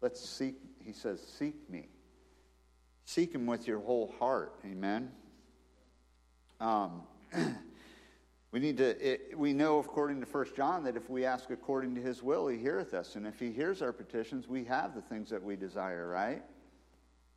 Let's 0.00 0.20
seek, 0.26 0.56
he 0.84 0.92
says, 0.92 1.20
seek 1.20 1.54
me. 1.70 1.88
Seek 3.04 3.34
him 3.34 3.46
with 3.46 3.66
your 3.66 3.80
whole 3.80 4.14
heart. 4.18 4.54
Amen. 4.64 5.10
Um, 6.60 7.02
we 8.52 8.60
need 8.60 8.76
to, 8.76 9.12
it, 9.12 9.36
we 9.36 9.52
know 9.52 9.78
according 9.78 10.20
to 10.20 10.26
First 10.26 10.54
John 10.54 10.84
that 10.84 10.96
if 10.96 11.08
we 11.10 11.24
ask 11.24 11.50
according 11.50 11.94
to 11.96 12.00
his 12.00 12.22
will, 12.22 12.46
he 12.48 12.58
heareth 12.58 12.94
us. 12.94 13.16
And 13.16 13.26
if 13.26 13.38
he 13.38 13.50
hears 13.50 13.82
our 13.82 13.92
petitions, 13.92 14.46
we 14.46 14.64
have 14.64 14.94
the 14.94 15.02
things 15.02 15.30
that 15.30 15.42
we 15.42 15.56
desire, 15.56 16.08
right? 16.08 16.42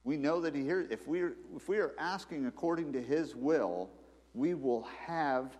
We 0.03 0.17
know 0.17 0.41
that 0.41 0.53
he 0.53 0.63
hears. 0.63 0.87
If 0.91 1.07
we 1.07 1.21
if 1.55 1.69
we 1.69 1.77
are 1.77 1.93
asking 1.97 2.45
according 2.45 2.91
to 2.93 3.01
his 3.01 3.35
will, 3.35 3.89
we 4.33 4.53
will 4.53 4.87
have 5.05 5.55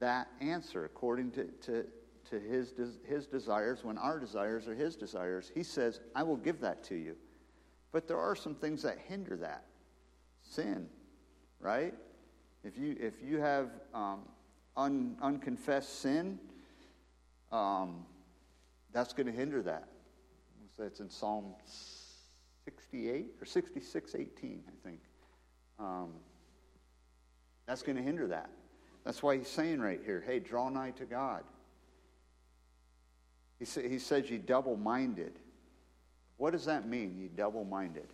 that 0.00 0.28
answer 0.40 0.84
according 0.84 1.30
to, 1.32 1.44
to, 1.62 1.86
to 2.30 2.40
his, 2.40 2.74
his 3.06 3.26
desires 3.26 3.84
when 3.84 3.96
our 3.96 4.18
desires 4.18 4.66
are 4.68 4.74
his 4.74 4.96
desires. 4.96 5.50
He 5.54 5.62
says, 5.62 6.00
I 6.14 6.22
will 6.22 6.36
give 6.36 6.60
that 6.60 6.82
to 6.84 6.94
you. 6.94 7.16
But 7.94 8.08
there 8.08 8.18
are 8.18 8.34
some 8.34 8.56
things 8.56 8.82
that 8.82 8.98
hinder 9.06 9.36
that. 9.36 9.66
Sin, 10.42 10.88
right? 11.60 11.94
If 12.64 12.76
you, 12.76 12.96
if 12.98 13.14
you 13.24 13.38
have 13.38 13.70
um, 13.94 14.22
un, 14.76 15.16
unconfessed 15.22 16.00
sin, 16.00 16.40
um, 17.52 18.04
that's 18.92 19.12
going 19.12 19.28
to 19.28 19.32
hinder 19.32 19.62
that. 19.62 19.86
It's 20.80 20.98
in 20.98 21.08
Psalm 21.08 21.54
68 22.64 23.26
or 23.40 23.44
66, 23.44 24.14
18, 24.16 24.64
I 24.66 24.88
think. 24.88 25.00
Um, 25.78 26.14
that's 27.64 27.82
going 27.82 27.96
to 27.96 28.02
hinder 28.02 28.26
that. 28.26 28.50
That's 29.04 29.22
why 29.22 29.36
he's 29.36 29.46
saying 29.46 29.80
right 29.80 30.00
here, 30.04 30.20
hey, 30.26 30.40
draw 30.40 30.68
nigh 30.68 30.90
to 30.92 31.04
God. 31.04 31.44
He, 33.60 33.64
sa- 33.64 33.82
he 33.82 34.00
says 34.00 34.28
you 34.28 34.38
double 34.40 34.76
minded. 34.76 35.38
What 36.36 36.52
does 36.52 36.64
that 36.64 36.88
mean, 36.88 37.16
you 37.18 37.28
double 37.28 37.64
minded? 37.64 38.08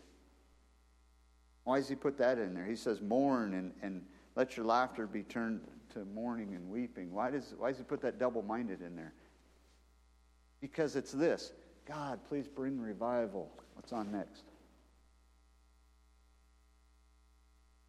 Why 1.64 1.78
does 1.78 1.88
he 1.88 1.94
put 1.94 2.18
that 2.18 2.38
in 2.38 2.54
there? 2.54 2.64
He 2.64 2.76
says, 2.76 3.00
mourn 3.00 3.54
and, 3.54 3.72
and 3.82 4.04
let 4.36 4.56
your 4.56 4.66
laughter 4.66 5.06
be 5.06 5.22
turned 5.22 5.60
to 5.94 6.04
mourning 6.04 6.54
and 6.54 6.68
weeping. 6.70 7.12
Why 7.12 7.30
does, 7.30 7.54
why 7.58 7.68
does 7.68 7.78
he 7.78 7.84
put 7.84 8.00
that 8.02 8.18
double 8.18 8.42
minded 8.42 8.80
in 8.82 8.96
there? 8.96 9.12
Because 10.60 10.96
it's 10.96 11.12
this 11.12 11.52
God, 11.86 12.20
please 12.28 12.46
bring 12.46 12.80
revival. 12.80 13.50
What's 13.74 13.92
on 13.92 14.12
next? 14.12 14.44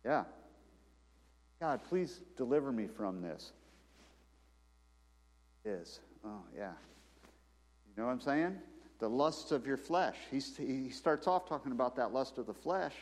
Yeah. 0.04 0.24
God, 1.60 1.82
please 1.88 2.22
deliver 2.38 2.72
me 2.72 2.88
from 2.88 3.22
this. 3.22 3.52
Is. 5.64 6.00
Oh, 6.26 6.42
yeah. 6.58 6.72
You 7.96 8.02
know 8.02 8.08
what 8.08 8.14
I'm 8.14 8.22
saying? 8.22 8.58
The 9.01 9.10
lusts 9.10 9.51
of 9.51 9.65
your 9.65 9.77
flesh. 9.77 10.15
He's, 10.29 10.55
he 10.55 10.91
starts 10.91 11.27
off 11.27 11.50
talking 11.50 11.72
about 11.72 11.96
that 11.96 12.13
lust 12.13 12.38
of 12.38 12.46
the 12.46 12.53
flesh. 12.53 12.93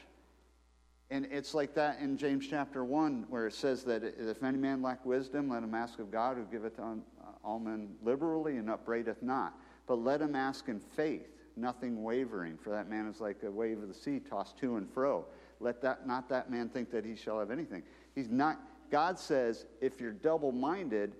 And 1.11 1.27
it's 1.29 1.53
like 1.53 1.75
that 1.75 1.99
in 1.99 2.17
James 2.17 2.47
chapter 2.49 2.85
1, 2.85 3.25
where 3.29 3.47
it 3.47 3.53
says 3.53 3.83
that 3.83 4.03
if 4.03 4.41
any 4.41 4.57
man 4.57 4.81
lack 4.81 5.05
wisdom, 5.05 5.49
let 5.49 5.61
him 5.61 5.75
ask 5.75 5.99
of 5.99 6.09
God, 6.09 6.37
who 6.37 6.45
giveth 6.45 6.77
to 6.77 6.99
all 7.43 7.59
men 7.59 7.89
liberally 8.01 8.55
and 8.55 8.69
upbraideth 8.69 9.21
not. 9.21 9.59
But 9.87 9.95
let 9.95 10.21
him 10.21 10.35
ask 10.35 10.69
in 10.69 10.79
faith, 10.79 11.27
nothing 11.57 12.01
wavering, 12.01 12.57
for 12.57 12.69
that 12.69 12.89
man 12.89 13.05
is 13.05 13.19
like 13.19 13.43
a 13.43 13.51
wave 13.51 13.81
of 13.81 13.89
the 13.89 13.93
sea 13.93 14.21
tossed 14.21 14.57
to 14.59 14.77
and 14.77 14.89
fro. 14.89 15.25
Let 15.59 15.81
that 15.81 16.07
not 16.07 16.29
that 16.29 16.49
man 16.49 16.69
think 16.69 16.91
that 16.91 17.03
he 17.03 17.17
shall 17.17 17.39
have 17.39 17.51
anything. 17.51 17.83
He's 18.15 18.29
not 18.29 18.57
God 18.89 19.19
says 19.19 19.65
if 19.81 19.99
you're 19.99 20.13
double-minded, 20.13 21.13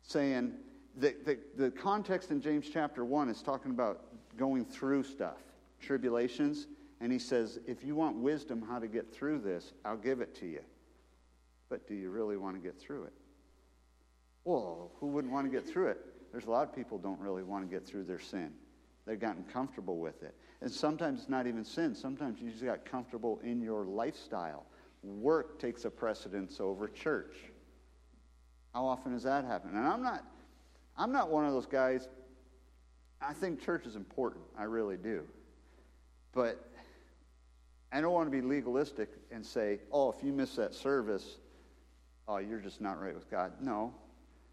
saying 0.00 0.54
the, 0.98 1.14
the, 1.24 1.38
the 1.56 1.70
context 1.70 2.30
in 2.30 2.40
James 2.40 2.68
chapter 2.72 3.04
1 3.04 3.28
is 3.28 3.42
talking 3.42 3.70
about 3.70 4.02
going 4.36 4.64
through 4.64 5.04
stuff, 5.04 5.38
tribulations. 5.80 6.66
And 7.00 7.12
he 7.12 7.18
says, 7.18 7.60
if 7.66 7.84
you 7.84 7.94
want 7.94 8.16
wisdom 8.16 8.64
how 8.68 8.78
to 8.78 8.88
get 8.88 9.12
through 9.12 9.38
this, 9.38 9.72
I'll 9.84 9.96
give 9.96 10.20
it 10.20 10.34
to 10.36 10.46
you. 10.46 10.60
But 11.68 11.86
do 11.86 11.94
you 11.94 12.10
really 12.10 12.36
want 12.36 12.56
to 12.56 12.62
get 12.62 12.78
through 12.80 13.04
it? 13.04 13.12
Well, 14.44 14.90
who 14.98 15.06
wouldn't 15.08 15.32
want 15.32 15.46
to 15.46 15.52
get 15.52 15.68
through 15.68 15.88
it? 15.88 15.98
There's 16.32 16.46
a 16.46 16.50
lot 16.50 16.68
of 16.68 16.74
people 16.74 16.98
don't 16.98 17.20
really 17.20 17.42
want 17.42 17.68
to 17.68 17.72
get 17.72 17.86
through 17.86 18.04
their 18.04 18.18
sin. 18.18 18.50
They've 19.06 19.20
gotten 19.20 19.44
comfortable 19.44 19.98
with 19.98 20.22
it. 20.22 20.34
And 20.60 20.70
sometimes 20.70 21.20
it's 21.20 21.28
not 21.28 21.46
even 21.46 21.64
sin. 21.64 21.94
Sometimes 21.94 22.40
you 22.40 22.50
just 22.50 22.64
got 22.64 22.84
comfortable 22.84 23.40
in 23.44 23.62
your 23.62 23.84
lifestyle. 23.84 24.66
Work 25.02 25.60
takes 25.60 25.84
a 25.84 25.90
precedence 25.90 26.60
over 26.60 26.88
church. 26.88 27.36
How 28.74 28.84
often 28.84 29.12
does 29.12 29.22
that 29.22 29.44
happen? 29.44 29.70
And 29.70 29.86
I'm 29.86 30.02
not 30.02 30.24
I'm 30.98 31.12
not 31.12 31.30
one 31.30 31.46
of 31.46 31.52
those 31.52 31.66
guys. 31.66 32.08
I 33.22 33.32
think 33.32 33.64
church 33.64 33.86
is 33.86 33.96
important. 33.96 34.44
I 34.58 34.64
really 34.64 34.96
do. 34.96 35.22
But 36.32 36.68
I 37.92 38.00
don't 38.00 38.12
want 38.12 38.26
to 38.26 38.30
be 38.30 38.42
legalistic 38.42 39.08
and 39.30 39.44
say, 39.44 39.78
oh, 39.92 40.10
if 40.10 40.22
you 40.22 40.32
miss 40.32 40.56
that 40.56 40.74
service, 40.74 41.36
oh, 42.26 42.38
you're 42.38 42.60
just 42.60 42.80
not 42.80 43.00
right 43.00 43.14
with 43.14 43.30
God. 43.30 43.52
No. 43.60 43.94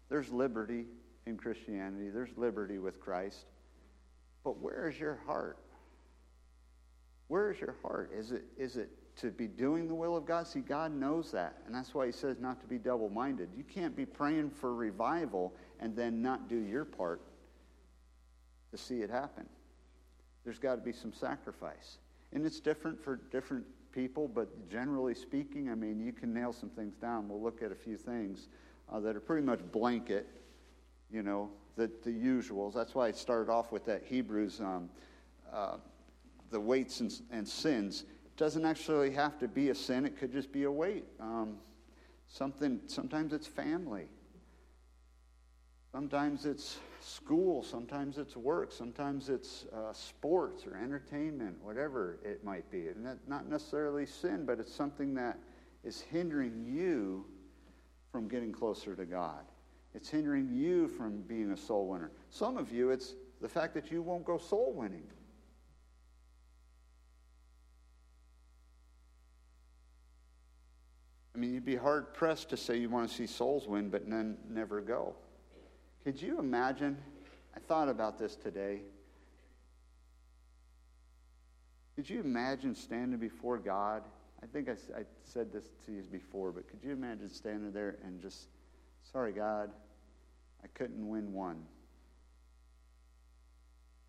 There's 0.08 0.30
liberty 0.30 0.86
in 1.26 1.36
Christianity, 1.36 2.08
there's 2.08 2.30
liberty 2.36 2.78
with 2.78 3.00
Christ. 3.00 3.46
But 4.44 4.60
where 4.60 4.88
is 4.88 4.98
your 4.98 5.18
heart? 5.26 5.58
Where 7.26 7.50
is 7.50 7.60
your 7.60 7.74
heart? 7.82 8.12
Is 8.16 8.30
it, 8.30 8.44
is 8.56 8.76
it 8.76 8.88
to 9.16 9.32
be 9.32 9.48
doing 9.48 9.88
the 9.88 9.94
will 9.94 10.16
of 10.16 10.24
God? 10.24 10.46
See, 10.46 10.60
God 10.60 10.94
knows 10.94 11.32
that. 11.32 11.56
And 11.66 11.74
that's 11.74 11.92
why 11.92 12.06
He 12.06 12.12
says 12.12 12.36
not 12.38 12.60
to 12.60 12.66
be 12.66 12.78
double 12.78 13.08
minded. 13.08 13.48
You 13.56 13.64
can't 13.64 13.96
be 13.96 14.06
praying 14.06 14.50
for 14.50 14.72
revival 14.72 15.52
and 15.80 15.94
then 15.94 16.22
not 16.22 16.48
do 16.48 16.56
your 16.56 16.84
part 16.84 17.20
to 18.70 18.78
see 18.78 19.00
it 19.02 19.10
happen. 19.10 19.46
There's 20.44 20.58
got 20.58 20.76
to 20.76 20.80
be 20.80 20.92
some 20.92 21.12
sacrifice. 21.12 21.98
And 22.32 22.44
it's 22.44 22.60
different 22.60 23.02
for 23.02 23.16
different 23.30 23.64
people, 23.92 24.28
but 24.28 24.70
generally 24.70 25.14
speaking, 25.14 25.70
I 25.70 25.74
mean, 25.74 25.98
you 26.00 26.12
can 26.12 26.32
nail 26.32 26.52
some 26.52 26.68
things 26.68 26.94
down. 26.96 27.28
We'll 27.28 27.42
look 27.42 27.62
at 27.62 27.72
a 27.72 27.74
few 27.74 27.96
things 27.96 28.48
uh, 28.92 29.00
that 29.00 29.16
are 29.16 29.20
pretty 29.20 29.44
much 29.44 29.60
blanket, 29.72 30.26
you 31.10 31.22
know, 31.22 31.50
the, 31.76 31.90
the 32.04 32.10
usuals. 32.10 32.74
That's 32.74 32.94
why 32.94 33.08
I 33.08 33.12
started 33.12 33.50
off 33.50 33.72
with 33.72 33.84
that 33.86 34.02
Hebrews, 34.04 34.60
um, 34.60 34.90
uh, 35.52 35.76
the 36.50 36.60
weights 36.60 37.00
and, 37.00 37.12
and, 37.30 37.48
sins. 37.48 38.04
It 38.24 38.36
doesn't 38.36 38.64
actually 38.64 39.10
have 39.12 39.38
to 39.38 39.48
be 39.48 39.70
a 39.70 39.74
sin, 39.74 40.04
it 40.04 40.18
could 40.18 40.32
just 40.32 40.52
be 40.52 40.64
a 40.64 40.70
weight. 40.70 41.04
Um, 41.18 41.56
something, 42.28 42.80
sometimes 42.86 43.32
it's 43.32 43.46
family. 43.46 44.08
Sometimes 45.96 46.44
it's 46.44 46.76
school, 47.00 47.62
sometimes 47.62 48.18
it's 48.18 48.36
work, 48.36 48.70
sometimes 48.70 49.30
it's 49.30 49.64
uh, 49.74 49.94
sports 49.94 50.66
or 50.66 50.76
entertainment, 50.76 51.56
whatever 51.62 52.18
it 52.22 52.44
might 52.44 52.70
be. 52.70 52.88
And 52.88 53.06
that, 53.06 53.16
not 53.26 53.48
necessarily 53.48 54.04
sin, 54.04 54.44
but 54.44 54.60
it's 54.60 54.74
something 54.74 55.14
that 55.14 55.38
is 55.84 56.02
hindering 56.02 56.66
you 56.66 57.24
from 58.12 58.28
getting 58.28 58.52
closer 58.52 58.94
to 58.94 59.06
God. 59.06 59.46
It's 59.94 60.10
hindering 60.10 60.50
you 60.52 60.86
from 60.86 61.22
being 61.22 61.52
a 61.52 61.56
soul 61.56 61.88
winner. 61.88 62.10
Some 62.28 62.58
of 62.58 62.70
you, 62.70 62.90
it's 62.90 63.14
the 63.40 63.48
fact 63.48 63.72
that 63.72 63.90
you 63.90 64.02
won't 64.02 64.26
go 64.26 64.36
soul 64.36 64.74
winning. 64.76 65.06
I 71.34 71.38
mean, 71.38 71.54
you'd 71.54 71.64
be 71.64 71.76
hard 71.76 72.12
pressed 72.12 72.50
to 72.50 72.58
say 72.58 72.76
you 72.76 72.90
want 72.90 73.08
to 73.08 73.14
see 73.14 73.26
souls 73.26 73.66
win, 73.66 73.88
but 73.88 74.06
then 74.10 74.36
never 74.46 74.82
go. 74.82 75.16
Could 76.06 76.22
you 76.22 76.38
imagine? 76.38 76.96
I 77.56 77.58
thought 77.58 77.88
about 77.88 78.16
this 78.16 78.36
today. 78.36 78.78
Could 81.96 82.08
you 82.08 82.20
imagine 82.20 82.76
standing 82.76 83.18
before 83.18 83.58
God? 83.58 84.04
I 84.40 84.46
think 84.46 84.68
I, 84.68 84.74
I 84.96 85.02
said 85.24 85.52
this 85.52 85.64
to 85.84 85.90
you 85.90 86.02
before, 86.02 86.52
but 86.52 86.68
could 86.68 86.78
you 86.84 86.92
imagine 86.92 87.28
standing 87.28 87.72
there 87.72 87.96
and 88.04 88.22
just, 88.22 88.46
sorry, 89.10 89.32
God, 89.32 89.70
I 90.62 90.68
couldn't 90.74 91.08
win 91.08 91.32
one. 91.32 91.64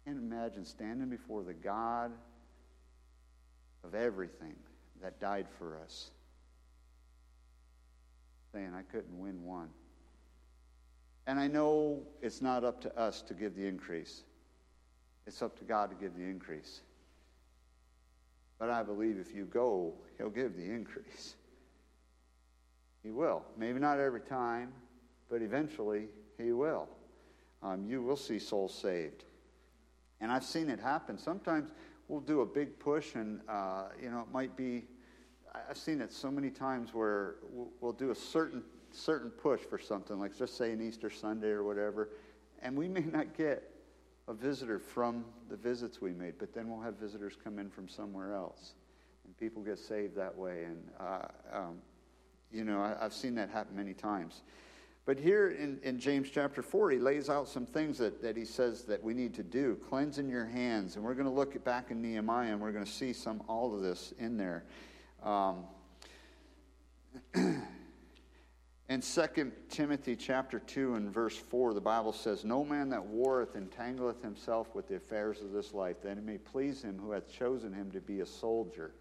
Can't 0.06 0.20
imagine 0.20 0.66
standing 0.66 1.10
before 1.10 1.42
the 1.42 1.56
God 1.56 2.12
of 3.84 3.96
everything 3.96 4.54
that 5.02 5.20
died 5.20 5.48
for 5.58 5.80
us, 5.84 6.12
saying, 8.54 8.74
I 8.78 8.84
couldn't 8.84 9.18
win 9.18 9.44
one. 9.44 9.70
And 11.28 11.40
I 11.40 11.48
know 11.48 12.02
it's 12.22 12.42
not 12.42 12.64
up 12.64 12.80
to 12.82 12.98
us 12.98 13.22
to 13.24 13.34
give 13.34 13.54
the 13.56 13.66
increase, 13.66 14.24
it's 15.28 15.42
up 15.42 15.60
to 15.60 15.66
God 15.66 15.90
to 15.90 15.96
give 15.96 16.16
the 16.16 16.24
increase. 16.24 16.82
But 18.58 18.72
I 18.72 18.82
believe 18.82 19.20
if 19.20 19.36
you 19.36 19.46
go, 19.46 19.94
He'll 20.18 20.32
give 20.32 20.56
the 20.56 20.64
increase. 20.64 21.36
He 23.04 23.12
will. 23.12 23.44
Maybe 23.56 23.80
not 23.80 24.00
every 24.00 24.22
time, 24.22 24.72
but 25.30 25.42
eventually 25.42 26.08
He 26.38 26.54
will. 26.54 26.88
Um, 27.62 27.86
you 27.86 28.02
will 28.02 28.16
see 28.16 28.40
souls 28.40 28.74
saved. 28.74 29.26
And 30.22 30.32
I've 30.32 30.44
seen 30.44 30.70
it 30.70 30.80
happen. 30.80 31.18
Sometimes 31.18 31.72
we'll 32.08 32.22
do 32.22 32.42
a 32.42 32.46
big 32.46 32.80
push, 32.80 33.16
and, 33.16 33.42
uh, 33.48 33.90
you 34.02 34.10
know, 34.10 34.22
it 34.22 34.32
might 34.32 34.56
be, 34.56 34.86
I've 35.70 35.78
seen 35.78 36.02
it 36.02 36.12
so 36.12 36.32
many 36.32 36.50
times 36.50 36.94
where 36.94 37.36
we'll, 37.52 37.70
we'll 37.80 37.94
do 37.94 38.12
a 38.12 38.16
certain, 38.16 38.64
certain 38.92 39.30
push 39.30 39.62
for 39.62 39.78
something, 39.78 40.20
like 40.20 40.38
just 40.38 40.58
say 40.58 40.72
an 40.72 40.82
Easter 40.82 41.10
Sunday 41.10 41.50
or 41.50 41.64
whatever, 41.64 42.10
and 42.62 42.76
we 42.76 42.88
may 42.88 43.02
not 43.02 43.36
get 43.38 43.72
a 44.28 44.34
visitor 44.34 44.80
from 44.80 45.24
the 45.50 45.56
visits 45.56 46.02
we 46.02 46.12
made, 46.12 46.34
but 46.38 46.54
then 46.54 46.70
we'll 46.70 46.82
have 46.82 46.96
visitors 46.96 47.34
come 47.42 47.60
in 47.60 47.70
from 47.70 47.88
somewhere 47.88 48.34
else. 48.34 48.74
And 49.26 49.38
people 49.38 49.62
get 49.62 49.80
saved 49.80 50.16
that 50.16 50.36
way. 50.36 50.66
And, 50.66 50.84
uh, 51.00 51.28
um, 51.54 51.78
you 52.52 52.64
know, 52.64 52.82
I, 52.82 53.02
have 53.02 53.14
seen 53.14 53.36
that 53.36 53.50
happen 53.50 53.76
many 53.76 53.94
times. 53.94 54.42
But 55.06 55.18
here 55.18 55.52
in, 55.52 55.80
in 55.84 56.00
James 56.00 56.30
chapter 56.30 56.62
4, 56.62 56.92
he 56.92 57.00
lays 57.00 57.30
out 57.30 57.48
some 57.48 57.66
things 57.66 57.98
that, 58.00 58.22
that 58.22 58.36
he 58.36 58.44
says 58.44 58.84
that 58.84 59.02
we 59.02 59.14
need 59.14 59.34
to 59.36 59.44
do. 59.44 59.78
Cleansing 59.88 60.28
your 60.28 60.46
hands. 60.46 60.98
And 60.98 61.06
we're 61.06 61.14
going 61.14 61.28
to 61.28 61.32
look 61.32 61.64
back 61.64 61.92
in 61.92 62.02
Nehemiah 62.02 62.52
and 62.52 62.60
we're 62.60 62.74
going 62.74 62.84
to 62.84 62.92
see 62.92 63.14
some 63.14 63.42
all 63.48 63.74
of 63.74 63.82
this 63.82 64.14
in 64.20 64.36
there. 64.36 64.66
Um, 65.24 65.64
In 68.90 69.02
2 69.02 69.52
Timothy 69.70 70.16
chapter 70.16 70.60
2 70.60 70.96
and 70.96 71.14
verse 71.14 71.36
4, 71.36 71.74
the 71.74 71.82
Bible 71.82 72.14
says, 72.14 72.46
No 72.46 72.64
man 72.64 72.90
that 72.90 73.06
warreth 73.06 73.56
entangleth 73.56 74.22
himself 74.22 74.74
with 74.74 74.88
the 74.88 74.96
affairs 74.96 75.42
of 75.42 75.52
this 75.52 75.74
life, 75.74 75.98
that 76.04 76.18
it 76.18 76.24
may 76.24 76.38
please 76.38 76.84
him 76.84 76.98
who 76.98 77.12
hath 77.12 77.30
chosen 77.30 77.74
him 77.74 77.92
to 77.92 78.00
be 78.00 78.22
a 78.22 78.26
soldier. 78.26 78.92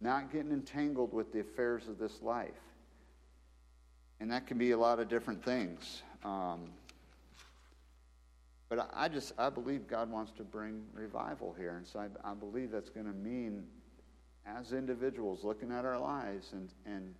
Not 0.00 0.32
getting 0.32 0.50
entangled 0.50 1.12
with 1.12 1.32
the 1.32 1.40
affairs 1.40 1.86
of 1.86 1.98
this 1.98 2.20
life. 2.20 2.50
And 4.18 4.32
that 4.32 4.48
can 4.48 4.58
be 4.58 4.72
a 4.72 4.78
lot 4.78 4.98
of 4.98 5.08
different 5.08 5.44
things. 5.44 6.02
Um, 6.24 6.62
but 8.68 8.90
I 8.92 9.08
just, 9.08 9.34
I 9.38 9.50
believe 9.50 9.86
God 9.86 10.10
wants 10.10 10.32
to 10.32 10.42
bring 10.42 10.82
revival 10.94 11.54
here. 11.56 11.76
And 11.76 11.86
so 11.86 12.00
I, 12.00 12.30
I 12.30 12.34
believe 12.34 12.72
that's 12.72 12.90
going 12.90 13.06
to 13.06 13.12
mean, 13.12 13.64
as 14.46 14.72
individuals, 14.72 15.44
looking 15.44 15.70
at 15.70 15.84
our 15.84 15.98
lives 15.98 16.52
and, 16.52 16.70
and 16.86 17.14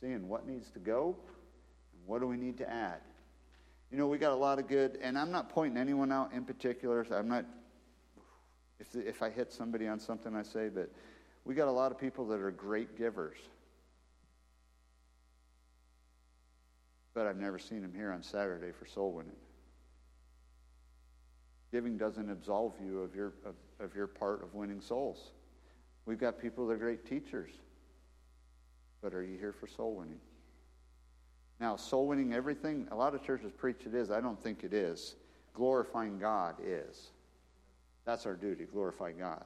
seeing 0.00 0.28
what 0.28 0.46
needs 0.46 0.70
to 0.70 0.78
go 0.78 1.16
and 1.92 2.06
what 2.06 2.20
do 2.20 2.26
we 2.26 2.36
need 2.36 2.58
to 2.58 2.70
add. 2.70 3.00
You 3.90 3.98
know, 3.98 4.06
we 4.06 4.18
got 4.18 4.32
a 4.32 4.36
lot 4.36 4.58
of 4.58 4.66
good, 4.66 4.98
and 5.00 5.16
I'm 5.16 5.30
not 5.30 5.50
pointing 5.50 5.78
anyone 5.78 6.10
out 6.10 6.32
in 6.32 6.44
particular. 6.44 7.04
So 7.04 7.14
I'm 7.14 7.28
not, 7.28 7.44
if, 8.80 8.94
if 8.94 9.22
I 9.22 9.30
hit 9.30 9.52
somebody 9.52 9.86
on 9.86 10.00
something, 10.00 10.34
I 10.34 10.42
say, 10.42 10.68
but 10.68 10.90
we 11.44 11.54
got 11.54 11.68
a 11.68 11.72
lot 11.72 11.92
of 11.92 11.98
people 11.98 12.26
that 12.28 12.40
are 12.40 12.50
great 12.50 12.96
givers. 12.98 13.36
But 17.12 17.26
I've 17.26 17.36
never 17.36 17.58
seen 17.58 17.82
them 17.82 17.92
here 17.94 18.10
on 18.10 18.22
Saturday 18.22 18.72
for 18.72 18.86
soul 18.86 19.12
winning. 19.12 19.36
Giving 21.70 21.96
doesn't 21.96 22.30
absolve 22.30 22.72
you 22.84 23.00
of 23.00 23.14
your, 23.14 23.34
of, 23.44 23.54
of 23.78 23.94
your 23.94 24.06
part 24.06 24.42
of 24.42 24.54
winning 24.54 24.80
souls. 24.80 25.30
We've 26.06 26.18
got 26.18 26.40
people 26.40 26.66
that 26.66 26.74
are 26.74 26.78
great 26.78 27.06
teachers. 27.06 27.50
But 29.04 29.12
are 29.12 29.22
you 29.22 29.36
here 29.36 29.52
for 29.52 29.66
soul 29.66 29.96
winning? 29.96 30.18
Now, 31.60 31.76
soul 31.76 32.06
winning 32.06 32.32
everything, 32.32 32.88
a 32.90 32.96
lot 32.96 33.14
of 33.14 33.22
churches 33.22 33.52
preach 33.52 33.82
it 33.84 33.94
is. 33.94 34.10
I 34.10 34.22
don't 34.22 34.42
think 34.42 34.64
it 34.64 34.72
is. 34.72 35.16
Glorifying 35.52 36.18
God 36.18 36.54
is. 36.64 37.10
That's 38.06 38.24
our 38.24 38.34
duty, 38.34 38.64
glorify 38.64 39.12
God. 39.12 39.44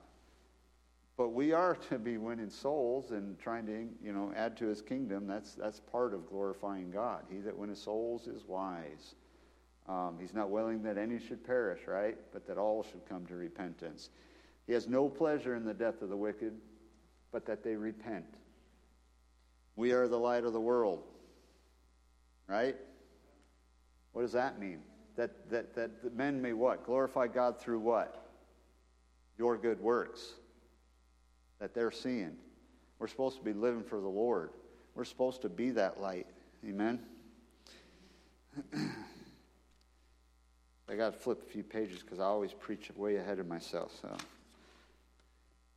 But 1.17 1.31
we 1.31 1.53
are 1.53 1.75
to 1.91 1.99
be 1.99 2.19
winning 2.19 2.51
souls 2.51 3.11
and 3.11 3.37
trying 3.41 3.67
to, 3.67 3.89
you 4.01 4.13
know, 4.13 4.33
add 4.37 4.57
to 4.59 4.67
his 4.67 4.81
kingdom. 4.81 5.27
That's, 5.27 5.55
that's 5.55 5.81
part 5.81 6.15
of 6.15 6.29
glorifying 6.29 6.93
God. 6.93 7.25
He 7.29 7.39
that 7.39 7.59
winneth 7.59 7.79
souls 7.79 8.29
is 8.29 8.45
wise. 8.47 9.17
Um, 9.89 10.19
he's 10.21 10.35
not 10.35 10.51
willing 10.51 10.85
that 10.85 10.97
any 10.97 11.19
should 11.19 11.45
perish, 11.45 11.81
right? 11.89 12.17
But 12.33 12.47
that 12.47 12.59
all 12.59 12.85
should 12.85 13.05
come 13.09 13.27
to 13.27 13.35
repentance. 13.35 14.11
He 14.69 14.73
has 14.75 14.87
no 14.87 15.09
pleasure 15.09 15.57
in 15.57 15.65
the 15.65 15.75
death 15.75 16.01
of 16.01 16.11
the 16.11 16.17
wicked, 16.17 16.53
but 17.33 17.45
that 17.47 17.65
they 17.65 17.75
repent. 17.75 18.37
We 19.79 19.93
are 19.93 20.09
the 20.09 20.19
light 20.19 20.43
of 20.43 20.53
the 20.53 20.61
world. 20.61 21.05
Right? 22.49 22.75
What 24.11 24.23
does 24.23 24.33
that 24.33 24.59
mean? 24.59 24.81
That, 25.15 25.49
that, 25.51 25.73
that 25.77 26.17
men 26.17 26.43
may 26.43 26.53
what? 26.53 26.85
Glorify 26.85 27.29
God 27.29 27.61
through 27.61 27.79
what? 27.79 28.27
Your 29.39 29.57
good 29.57 29.81
works 29.81 30.33
that 31.61 31.75
they're 31.75 31.93
seeing. 31.93 32.35
We're 32.99 33.07
supposed 33.07 33.37
to 33.39 33.45
be 33.45 33.53
living 33.53 33.85
for 33.85 34.01
the 34.01 34.09
Lord. 34.09 34.51
We're 34.97 35.05
supposed 35.05 35.43
to 35.43 35.49
be 35.49 35.71
that 35.71 36.01
light. 36.01 36.27
Amen? 36.69 36.99
I 40.89 40.97
got 40.97 41.13
to 41.13 41.19
flip 41.21 41.41
a 41.41 41.53
few 41.53 41.63
pages 41.63 42.03
because 42.03 42.19
I 42.19 42.25
always 42.25 42.53
preach 42.53 42.91
way 42.97 43.15
ahead 43.15 43.39
of 43.39 43.47
myself. 43.47 43.97
So, 44.03 44.09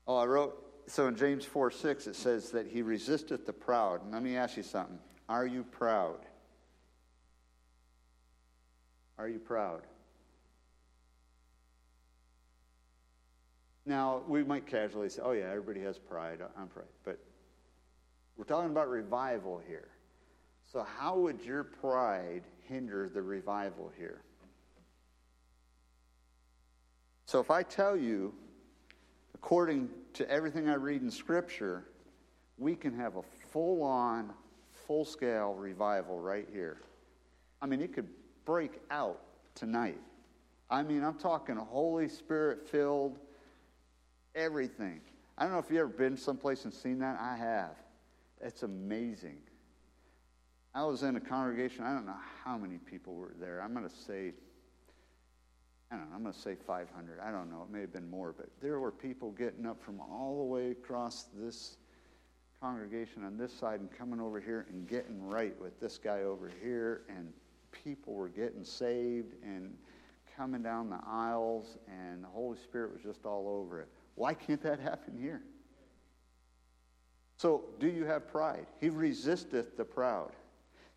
oh, 0.08 0.18
I 0.18 0.26
wrote 0.26 0.71
so 0.88 1.08
in 1.08 1.16
James 1.16 1.46
4 1.46 1.72
6, 1.72 2.08
it 2.08 2.16
says 2.16 2.52
that 2.52 2.68
he 2.68 2.82
resisteth 2.82 3.46
the 3.46 3.54
proud. 3.54 4.04
And 4.04 4.12
let 4.12 4.24
me 4.24 4.36
ask 4.36 4.58
you 4.58 4.64
something. 4.64 5.00
Are 5.30 5.46
you 5.46 5.64
proud? 5.64 6.20
Are 9.18 9.28
you 9.28 9.40
proud? 9.40 9.82
Now, 13.86 14.22
we 14.28 14.44
might 14.44 14.68
casually 14.68 15.10
say, 15.10 15.22
oh, 15.24 15.32
yeah, 15.32 15.50
everybody 15.50 15.82
has 15.82 15.98
pride. 15.98 16.40
I'm 16.58 16.68
proud. 16.68 16.86
But 17.04 17.20
we're 18.38 18.46
talking 18.46 18.70
about 18.70 18.90
revival 18.90 19.62
here. 19.68 19.90
So, 20.72 20.86
how 20.98 21.18
would 21.18 21.42
your 21.42 21.64
pride 21.64 22.44
hinder 22.68 23.10
the 23.10 23.22
revival 23.22 23.92
here? 23.98 24.22
So, 27.26 27.40
if 27.40 27.52
I 27.52 27.64
tell 27.64 27.98
you 27.98 28.34
according 29.42 29.90
to 30.14 30.30
everything 30.30 30.70
I 30.70 30.76
read 30.76 31.02
in 31.02 31.10
Scripture, 31.10 31.86
we 32.58 32.76
can 32.76 32.94
have 32.94 33.16
a 33.16 33.24
full 33.52 33.82
on, 33.82 34.32
full 34.88 35.04
scale 35.04 35.54
revival 35.56 36.20
right 36.20 36.48
here. 36.54 36.82
I 37.62 37.66
mean, 37.66 37.82
it 37.82 37.94
could 37.94 38.08
break 38.46 38.80
out 38.92 39.20
tonight. 39.56 40.00
I 40.70 40.84
mean, 40.84 41.04
I'm 41.04 41.16
talking 41.16 41.56
Holy 41.56 42.08
Spirit 42.08 42.70
filled 42.70 43.18
everything. 44.36 45.02
I 45.38 45.44
don't 45.44 45.54
know 45.54 45.60
if 45.60 45.66
you've 45.70 45.80
ever 45.80 45.88
been 45.88 46.18
someplace 46.18 46.66
and 46.66 46.74
seen 46.74 47.00
that. 47.00 47.20
I 47.20 47.36
have. 47.36 47.76
It's 48.42 48.64
amazing. 48.64 49.38
I 50.74 50.84
was 50.84 51.04
in 51.04 51.16
a 51.16 51.20
congregation, 51.20 51.84
I 51.84 51.94
don't 51.94 52.06
know 52.06 52.16
how 52.46 52.58
many 52.58 52.78
people 52.78 53.16
were 53.16 53.34
there. 53.40 53.62
I'm 53.62 53.74
going 53.74 53.88
to 53.88 53.94
say 53.94 54.34
I 55.92 55.98
don't 55.98 56.10
know, 56.10 56.16
I'm 56.16 56.22
going 56.22 56.34
to 56.34 56.40
say 56.40 56.56
500. 56.56 57.20
I 57.20 57.32
don't 57.32 57.50
know. 57.50 57.66
It 57.68 57.74
may 57.74 57.82
have 57.82 57.92
been 57.92 58.10
more, 58.10 58.34
but 58.36 58.48
there 58.62 58.80
were 58.80 58.92
people 58.92 59.32
getting 59.32 59.66
up 59.66 59.84
from 59.84 60.00
all 60.00 60.38
the 60.38 60.46
way 60.46 60.72
across 60.72 61.26
this 61.36 61.76
congregation 62.62 63.26
on 63.26 63.38
this 63.38 63.52
side 63.52 63.82
and 63.82 63.92
coming 63.92 64.22
over 64.22 64.40
here 64.40 64.66
and 64.70 64.88
getting 64.88 65.22
right 65.28 65.60
with 65.60 65.78
this 65.82 65.98
guy 65.98 66.22
over 66.22 66.50
here. 66.64 67.02
And 67.10 67.34
people 67.84 68.14
were 68.14 68.30
getting 68.30 68.64
saved 68.64 69.34
and 69.44 69.76
coming 70.38 70.64
down 70.64 70.90
the 70.90 71.00
aisles, 71.06 71.78
and 71.88 72.24
the 72.24 72.28
Holy 72.28 72.58
Spirit 72.58 72.94
was 72.94 73.02
just 73.02 73.26
all 73.26 73.50
over 73.50 73.82
it. 73.82 73.90
Why 74.16 74.34
can't 74.34 74.62
that 74.64 74.80
happen 74.80 75.18
here? 75.20 75.42
So, 77.36 77.66
do 77.80 77.88
you 77.88 78.06
have 78.06 78.28
pride? 78.28 78.68
He 78.80 78.90
resisteth 78.90 79.76
the 79.76 79.84
proud. 79.84 80.32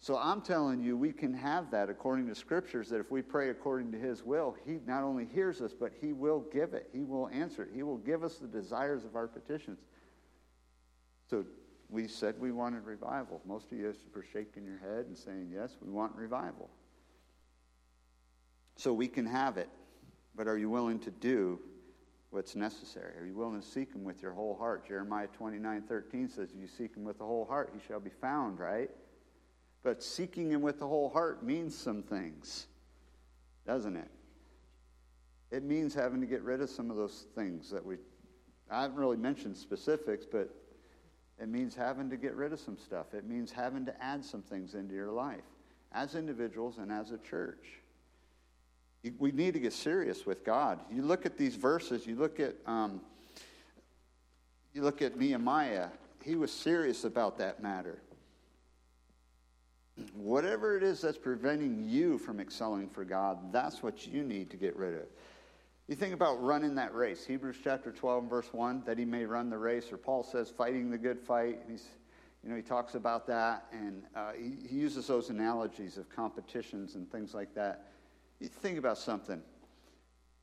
So 0.05 0.19
I'm 0.19 0.43
telling 0.43 0.83
you, 0.83 0.99
we 0.99 1.13
can 1.13 1.33
have 1.33 1.71
that 1.71 1.89
according 1.89 2.29
to 2.29 2.35
scriptures 2.35 2.91
that 2.91 3.01
if 3.01 3.11
we 3.11 3.23
pray 3.23 3.49
according 3.49 3.91
to 3.93 3.99
his 3.99 4.23
will, 4.23 4.55
he 4.67 4.79
not 4.85 5.03
only 5.03 5.25
hears 5.25 5.63
us, 5.63 5.73
but 5.73 5.93
he 5.99 6.13
will 6.13 6.41
give 6.53 6.75
it. 6.75 6.91
He 6.93 7.05
will 7.05 7.29
answer 7.29 7.63
it. 7.63 7.71
He 7.75 7.83
will 7.83 7.97
give 7.97 8.23
us 8.23 8.35
the 8.35 8.47
desires 8.47 9.07
of 9.07 9.17
our 9.17 9.27
petitions. 9.27 9.79
So 11.31 11.47
we 11.89 12.07
said 12.07 12.39
we 12.39 12.53
wanted 12.53 12.85
revival. 12.85 13.41
Most 13.47 13.73
of 13.73 13.79
you 13.79 13.95
are 14.15 14.23
shaking 14.31 14.67
your 14.67 14.77
head 14.77 15.07
and 15.07 15.17
saying, 15.17 15.51
yes, 15.51 15.79
we 15.81 15.91
want 15.91 16.15
revival. 16.15 16.69
So 18.77 18.93
we 18.93 19.09
can 19.09 19.25
have 19.25 19.57
it. 19.57 19.71
But 20.37 20.49
are 20.49 20.59
you 20.59 20.69
willing 20.69 20.99
to 20.99 21.11
do 21.13 21.59
what's 22.29 22.55
necessary? 22.55 23.17
Are 23.19 23.25
you 23.25 23.35
willing 23.35 23.59
to 23.59 23.67
seek 23.67 23.95
him 23.95 24.05
with 24.05 24.21
your 24.21 24.33
whole 24.33 24.55
heart? 24.55 24.87
Jeremiah 24.87 25.29
29 25.29 25.81
13 25.89 26.29
says, 26.29 26.51
If 26.55 26.61
you 26.61 26.69
seek 26.69 26.95
him 26.95 27.05
with 27.05 27.17
the 27.17 27.25
whole 27.25 27.47
heart, 27.47 27.71
he 27.73 27.81
shall 27.89 28.01
be 28.01 28.11
found, 28.21 28.59
right? 28.59 28.91
But 29.85 30.03
seeking 30.03 30.51
him 30.51 30.63
with 30.63 30.81
the 30.81 30.89
whole 30.89 31.11
heart 31.11 31.45
means 31.45 31.77
some 31.77 32.03
things, 32.03 32.67
doesn't 33.67 33.97
it? 33.97 34.11
It 35.53 35.63
means 35.63 35.95
having 35.95 36.21
to 36.23 36.27
get 36.27 36.43
rid 36.43 36.63
of 36.63 36.71
some 36.71 36.91
of 36.91 36.97
those 36.97 37.27
things 37.35 37.71
that 37.71 37.85
we, 37.85 37.97
I 38.71 38.83
haven't 38.83 38.97
really 38.97 39.19
mentioned 39.19 39.57
specifics, 39.57 40.25
but 40.25 40.49
it 41.39 41.49
means 41.49 41.75
having 41.75 42.09
to 42.11 42.17
get 42.17 42.35
rid 42.35 42.53
of 42.53 42.61
some 42.61 42.79
stuff. 42.79 43.13
It 43.13 43.27
means 43.27 43.53
having 43.53 43.85
to 43.85 44.03
add 44.03 44.25
some 44.25 44.41
things 44.41 44.75
into 44.75 44.95
your 44.95 45.13
life 45.13 45.45
as 45.93 46.15
individuals 46.15 46.79
and 46.79 46.91
as 46.91 47.13
a 47.13 47.19
church. 47.19 47.81
We 49.19 49.33
need 49.33 49.53
to 49.53 49.61
get 49.61 49.75
serious 49.75 50.25
with 50.25 50.45
God. 50.45 50.81
You 50.91 51.03
look 51.03 51.27
at 51.27 51.37
these 51.37 51.57
verses, 51.57 52.07
you 52.07 52.17
look 52.17 52.41
at, 52.41 52.55
um, 52.67 53.03
you 54.73 54.81
look 54.81 55.03
at 55.03 55.19
Nehemiah, 55.19 55.89
he 56.25 56.37
was 56.37 56.51
serious 56.51 57.05
about 57.05 57.37
that 57.37 57.63
matter. 57.63 57.99
Whatever 60.15 60.77
it 60.77 60.83
is 60.83 61.01
that's 61.01 61.19
preventing 61.19 61.85
you 61.89 62.19
from 62.19 62.41
excelling 62.41 62.89
for 62.89 63.05
God, 63.05 63.53
that's 63.53 63.83
what 63.83 64.07
you 64.07 64.25
need 64.25 64.51
to 64.51 64.57
get 64.57 64.77
rid 64.77 64.95
of. 64.95 65.07
You 65.87 65.95
think 65.95 66.15
about 66.15 66.43
running 66.43 66.75
that 66.77 66.95
race. 66.95 67.25
Hebrews 67.27 67.57
chapter 67.63 67.93
12 67.93 68.25
verse 68.25 68.53
1, 68.53 68.85
that 68.87 68.99
he 68.99 69.05
may 69.05 69.25
run 69.25 69.51
the 69.51 69.59
race, 69.59 69.93
or 69.93 69.99
Paul 69.99 70.23
says, 70.23 70.51
fighting 70.51 70.91
the 70.91 70.99
good 70.99 71.21
fight. 71.21 71.61
He's, 71.69 71.87
you 72.43 72.49
know, 72.49 72.57
he 72.57 72.63
talks 72.63 72.95
about 72.95 73.27
that, 73.29 73.67
and 73.71 74.03
uh, 74.17 74.33
he, 74.33 74.67
he 74.69 74.77
uses 74.77 75.07
those 75.07 75.31
analogies 75.31 75.99
of 75.99 76.09
competitions 76.09 76.95
and 76.95 77.11
things 77.13 77.35
like 77.35 77.55
that. 77.55 77.89
You 78.41 78.49
think 78.49 78.79
about 78.79 78.99
something. 78.99 79.43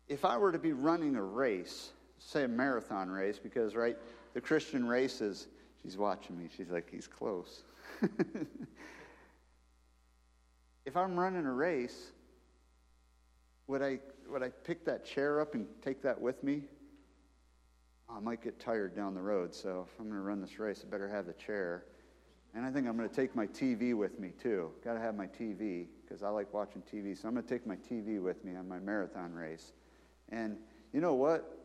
If 0.07 0.23
I 0.25 0.37
were 0.37 0.51
to 0.51 0.59
be 0.59 0.73
running 0.73 1.15
a 1.15 1.23
race, 1.23 1.89
say 2.19 2.43
a 2.43 2.47
marathon 2.47 3.09
race, 3.09 3.39
because, 3.39 3.75
right, 3.75 3.97
the 4.33 4.41
Christian 4.41 4.87
race 4.87 5.21
is, 5.21 5.47
she's 5.81 5.97
watching 5.97 6.37
me. 6.37 6.49
She's 6.55 6.69
like, 6.69 6.87
he's 6.89 7.07
close. 7.07 7.63
if 10.85 10.97
I'm 10.97 11.19
running 11.19 11.45
a 11.45 11.51
race, 11.51 12.11
would 13.67 13.81
I, 13.81 13.99
would 14.29 14.43
I 14.43 14.49
pick 14.49 14.85
that 14.85 15.05
chair 15.05 15.39
up 15.39 15.53
and 15.53 15.67
take 15.81 16.01
that 16.03 16.19
with 16.19 16.43
me? 16.43 16.63
I 18.09 18.19
might 18.19 18.41
get 18.41 18.59
tired 18.59 18.95
down 18.95 19.13
the 19.13 19.21
road, 19.21 19.53
so 19.53 19.87
if 19.87 19.99
I'm 19.99 20.07
going 20.07 20.17
to 20.17 20.23
run 20.23 20.41
this 20.41 20.59
race, 20.59 20.83
I 20.85 20.89
better 20.89 21.07
have 21.07 21.25
the 21.25 21.33
chair. 21.33 21.85
And 22.53 22.65
I 22.65 22.71
think 22.71 22.85
I'm 22.85 22.97
going 22.97 23.07
to 23.07 23.15
take 23.15 23.33
my 23.35 23.47
TV 23.47 23.93
with 23.93 24.19
me 24.19 24.33
too. 24.41 24.71
Got 24.83 24.95
to 24.95 24.99
have 24.99 25.15
my 25.15 25.27
TV 25.27 25.85
because 26.03 26.21
I 26.21 26.27
like 26.27 26.53
watching 26.53 26.81
TV. 26.81 27.17
So 27.19 27.29
I'm 27.29 27.33
going 27.33 27.45
to 27.45 27.49
take 27.49 27.65
my 27.65 27.77
TV 27.77 28.21
with 28.21 28.43
me 28.43 28.57
on 28.57 28.67
my 28.67 28.79
marathon 28.79 29.33
race. 29.33 29.71
And 30.27 30.57
you 30.91 30.99
know 30.99 31.13
what? 31.13 31.57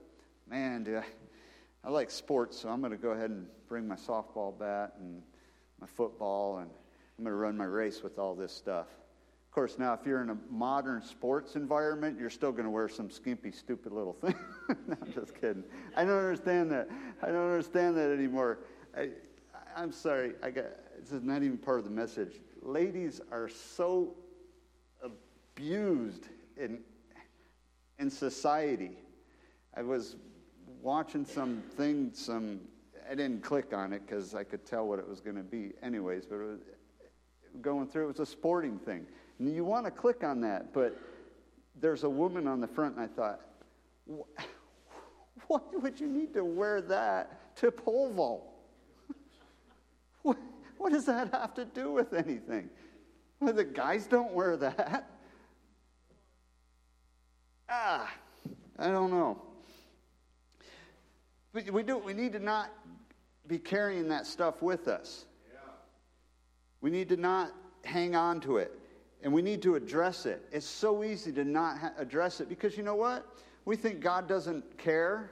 Man, 0.48 0.86
I, 1.82 1.88
I 1.88 1.90
like 1.90 2.12
sports, 2.12 2.60
so 2.60 2.68
I'm 2.68 2.78
going 2.78 2.92
to 2.92 2.98
go 2.98 3.10
ahead 3.10 3.30
and 3.30 3.48
bring 3.68 3.88
my 3.88 3.96
softball 3.96 4.56
bat 4.56 4.94
and 5.00 5.22
my 5.80 5.88
football, 5.88 6.58
and 6.58 6.70
I'm 7.18 7.24
going 7.24 7.32
to 7.32 7.36
run 7.36 7.56
my 7.56 7.64
race 7.64 8.04
with 8.04 8.20
all 8.20 8.36
this 8.36 8.52
stuff 8.52 8.86
course, 9.56 9.78
now 9.78 9.94
if 9.94 10.04
you're 10.04 10.20
in 10.20 10.28
a 10.28 10.36
modern 10.50 11.00
sports 11.00 11.56
environment, 11.56 12.20
you're 12.20 12.28
still 12.28 12.52
going 12.52 12.64
to 12.66 12.70
wear 12.70 12.90
some 12.90 13.08
skimpy, 13.08 13.50
stupid 13.50 13.90
little 13.90 14.12
thing. 14.12 14.34
no, 14.86 14.94
I'm 15.00 15.12
just 15.14 15.34
kidding. 15.34 15.64
I 15.96 16.04
don't 16.04 16.18
understand 16.18 16.70
that. 16.72 16.90
I 17.22 17.28
don't 17.28 17.50
understand 17.50 17.96
that 17.96 18.10
anymore. 18.10 18.58
I, 18.94 19.08
I'm 19.74 19.92
sorry. 19.92 20.34
I 20.42 20.50
got 20.50 20.66
this 21.00 21.10
is 21.10 21.22
not 21.22 21.42
even 21.42 21.56
part 21.56 21.78
of 21.78 21.84
the 21.84 21.90
message. 21.90 22.34
Ladies 22.60 23.22
are 23.32 23.48
so 23.48 24.14
abused 25.02 26.28
in 26.58 26.80
in 27.98 28.10
society. 28.10 28.98
I 29.74 29.80
was 29.80 30.16
watching 30.82 31.24
something, 31.24 32.10
some 32.12 32.60
I 33.10 33.14
didn't 33.14 33.42
click 33.42 33.72
on 33.72 33.94
it 33.94 34.02
because 34.06 34.34
I 34.34 34.44
could 34.44 34.66
tell 34.66 34.86
what 34.86 34.98
it 34.98 35.08
was 35.08 35.20
going 35.20 35.36
to 35.36 35.42
be, 35.42 35.72
anyways. 35.82 36.26
But 36.26 36.40
it 36.40 36.44
was 36.44 36.60
going 37.62 37.88
through. 37.88 38.04
It 38.04 38.18
was 38.18 38.20
a 38.20 38.26
sporting 38.26 38.78
thing 38.78 39.06
you 39.38 39.64
want 39.64 39.84
to 39.84 39.90
click 39.90 40.24
on 40.24 40.40
that, 40.42 40.72
but 40.72 40.98
there's 41.80 42.04
a 42.04 42.10
woman 42.10 42.46
on 42.46 42.60
the 42.60 42.66
front, 42.66 42.96
and 42.96 43.04
I 43.04 43.08
thought, 43.08 43.40
why 45.46 45.60
would 45.72 46.00
you 46.00 46.06
need 46.06 46.32
to 46.34 46.44
wear 46.44 46.80
that 46.82 47.56
to 47.56 47.70
pole 47.70 48.12
vault? 48.12 48.52
What, 50.22 50.38
what 50.78 50.92
does 50.92 51.06
that 51.06 51.32
have 51.32 51.54
to 51.54 51.64
do 51.64 51.92
with 51.92 52.12
anything? 52.12 52.68
Well, 53.38 53.52
the 53.52 53.64
guys 53.64 54.06
don't 54.06 54.32
wear 54.32 54.56
that. 54.56 55.10
Ah, 57.68 58.08
I 58.78 58.88
don't 58.92 59.10
know. 59.10 59.42
But 61.52 61.68
we 61.70 61.82
do. 61.82 61.98
We 61.98 62.14
need 62.14 62.32
to 62.34 62.38
not 62.38 62.70
be 63.48 63.58
carrying 63.58 64.08
that 64.08 64.24
stuff 64.24 64.62
with 64.62 64.86
us. 64.86 65.24
Yeah. 65.52 65.58
We 66.80 66.90
need 66.90 67.08
to 67.08 67.16
not 67.16 67.52
hang 67.84 68.14
on 68.14 68.40
to 68.42 68.58
it. 68.58 68.78
And 69.22 69.32
we 69.32 69.42
need 69.42 69.62
to 69.62 69.74
address 69.74 70.26
it. 70.26 70.46
It's 70.52 70.66
so 70.66 71.02
easy 71.02 71.32
to 71.32 71.44
not 71.44 71.78
ha- 71.78 71.92
address 71.98 72.40
it 72.40 72.48
because 72.48 72.76
you 72.76 72.82
know 72.82 72.94
what? 72.94 73.26
We 73.64 73.76
think 73.76 74.00
God 74.00 74.28
doesn't 74.28 74.78
care 74.78 75.30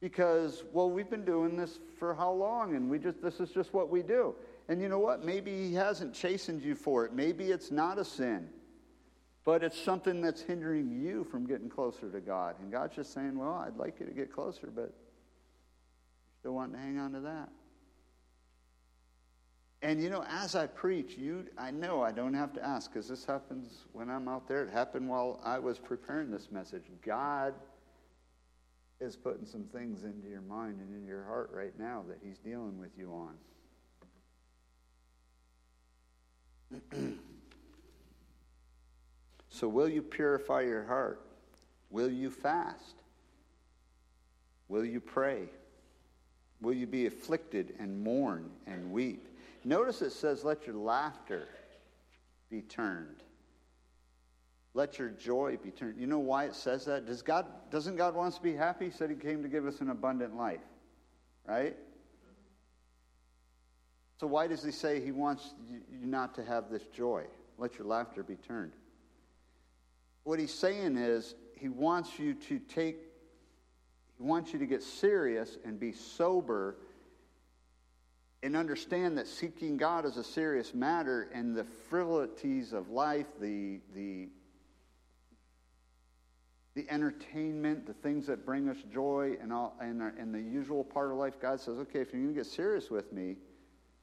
because, 0.00 0.64
well, 0.72 0.90
we've 0.90 1.08
been 1.08 1.24
doing 1.24 1.56
this 1.56 1.78
for 1.98 2.14
how 2.14 2.30
long 2.30 2.76
and 2.76 2.90
we 2.90 2.98
just, 2.98 3.22
this 3.22 3.40
is 3.40 3.50
just 3.50 3.72
what 3.72 3.88
we 3.88 4.02
do. 4.02 4.34
And 4.68 4.82
you 4.82 4.88
know 4.88 4.98
what? 4.98 5.24
Maybe 5.24 5.50
He 5.68 5.74
hasn't 5.74 6.14
chastened 6.14 6.62
you 6.62 6.74
for 6.74 7.04
it. 7.06 7.12
Maybe 7.12 7.46
it's 7.46 7.70
not 7.70 7.98
a 7.98 8.04
sin, 8.04 8.48
but 9.44 9.64
it's 9.64 9.80
something 9.80 10.20
that's 10.20 10.42
hindering 10.42 10.90
you 10.90 11.24
from 11.24 11.46
getting 11.46 11.70
closer 11.70 12.10
to 12.10 12.20
God. 12.20 12.56
And 12.60 12.70
God's 12.70 12.96
just 12.96 13.14
saying, 13.14 13.38
well, 13.38 13.54
I'd 13.54 13.76
like 13.76 13.98
you 13.98 14.06
to 14.06 14.12
get 14.12 14.32
closer, 14.32 14.68
but 14.74 14.82
you're 14.82 16.38
still 16.40 16.54
wanting 16.54 16.74
to 16.74 16.80
hang 16.80 16.98
on 16.98 17.12
to 17.12 17.20
that. 17.20 17.48
And 19.80 20.02
you 20.02 20.10
know, 20.10 20.24
as 20.28 20.56
I 20.56 20.66
preach, 20.66 21.16
you, 21.16 21.46
I 21.56 21.70
know 21.70 22.02
I 22.02 22.10
don't 22.10 22.34
have 22.34 22.52
to 22.54 22.64
ask 22.64 22.92
because 22.92 23.08
this 23.08 23.24
happens 23.24 23.84
when 23.92 24.10
I'm 24.10 24.26
out 24.26 24.48
there. 24.48 24.64
It 24.64 24.70
happened 24.70 25.08
while 25.08 25.40
I 25.44 25.60
was 25.60 25.78
preparing 25.78 26.30
this 26.30 26.50
message. 26.50 26.84
God 27.04 27.54
is 29.00 29.14
putting 29.14 29.46
some 29.46 29.62
things 29.64 30.02
into 30.02 30.28
your 30.28 30.40
mind 30.40 30.80
and 30.80 30.92
in 30.96 31.06
your 31.06 31.22
heart 31.24 31.50
right 31.52 31.78
now 31.78 32.04
that 32.08 32.18
He's 32.22 32.38
dealing 32.38 32.76
with 32.78 32.90
you 32.98 33.12
on. 33.12 33.34
so, 39.48 39.68
will 39.68 39.88
you 39.88 40.02
purify 40.02 40.62
your 40.62 40.84
heart? 40.84 41.20
Will 41.90 42.10
you 42.10 42.30
fast? 42.30 42.96
Will 44.66 44.84
you 44.84 45.00
pray? 45.00 45.48
Will 46.60 46.74
you 46.74 46.88
be 46.88 47.06
afflicted 47.06 47.74
and 47.78 48.02
mourn 48.02 48.50
and 48.66 48.90
weep? 48.90 49.27
Notice 49.68 50.00
it 50.00 50.12
says, 50.12 50.44
let 50.44 50.66
your 50.66 50.76
laughter 50.76 51.46
be 52.48 52.62
turned. 52.62 53.22
Let 54.72 54.98
your 54.98 55.10
joy 55.10 55.58
be 55.62 55.70
turned. 55.70 56.00
You 56.00 56.06
know 56.06 56.20
why 56.20 56.46
it 56.46 56.54
says 56.54 56.86
that? 56.86 57.04
Does 57.04 57.20
God, 57.20 57.44
doesn't 57.70 57.96
God 57.96 58.14
want 58.14 58.28
us 58.28 58.36
to 58.38 58.42
be 58.42 58.54
happy? 58.54 58.86
He 58.86 58.90
said 58.90 59.10
he 59.10 59.16
came 59.16 59.42
to 59.42 59.48
give 59.48 59.66
us 59.66 59.82
an 59.82 59.90
abundant 59.90 60.34
life, 60.34 60.62
right? 61.46 61.76
So 64.18 64.26
why 64.26 64.46
does 64.46 64.64
he 64.64 64.72
say 64.72 65.04
he 65.04 65.12
wants 65.12 65.52
you 65.70 65.82
not 66.00 66.34
to 66.36 66.44
have 66.44 66.70
this 66.70 66.86
joy? 66.86 67.24
Let 67.58 67.76
your 67.76 67.86
laughter 67.86 68.22
be 68.22 68.36
turned. 68.36 68.72
What 70.24 70.38
he's 70.38 70.54
saying 70.54 70.96
is 70.96 71.34
he 71.56 71.68
wants 71.68 72.18
you 72.18 72.32
to 72.32 72.58
take, 72.58 72.96
he 74.16 74.22
wants 74.22 74.54
you 74.54 74.60
to 74.60 74.66
get 74.66 74.82
serious 74.82 75.58
and 75.62 75.78
be 75.78 75.92
sober 75.92 76.76
and 78.42 78.56
understand 78.56 79.18
that 79.18 79.26
seeking 79.26 79.76
God 79.76 80.04
is 80.04 80.16
a 80.16 80.24
serious 80.24 80.72
matter 80.72 81.28
and 81.32 81.56
the 81.56 81.64
frivolities 81.64 82.72
of 82.72 82.90
life, 82.90 83.26
the, 83.40 83.80
the, 83.94 84.28
the 86.74 86.88
entertainment, 86.88 87.86
the 87.86 87.94
things 87.94 88.26
that 88.26 88.46
bring 88.46 88.68
us 88.68 88.76
joy, 88.92 89.36
and, 89.40 89.52
all, 89.52 89.76
and, 89.80 90.00
our, 90.00 90.14
and 90.18 90.32
the 90.32 90.40
usual 90.40 90.84
part 90.84 91.10
of 91.10 91.16
life, 91.16 91.40
God 91.40 91.60
says, 91.60 91.78
okay, 91.78 92.00
if 92.00 92.12
you're 92.12 92.22
going 92.22 92.34
to 92.34 92.40
get 92.40 92.46
serious 92.46 92.90
with 92.90 93.12
me, 93.12 93.36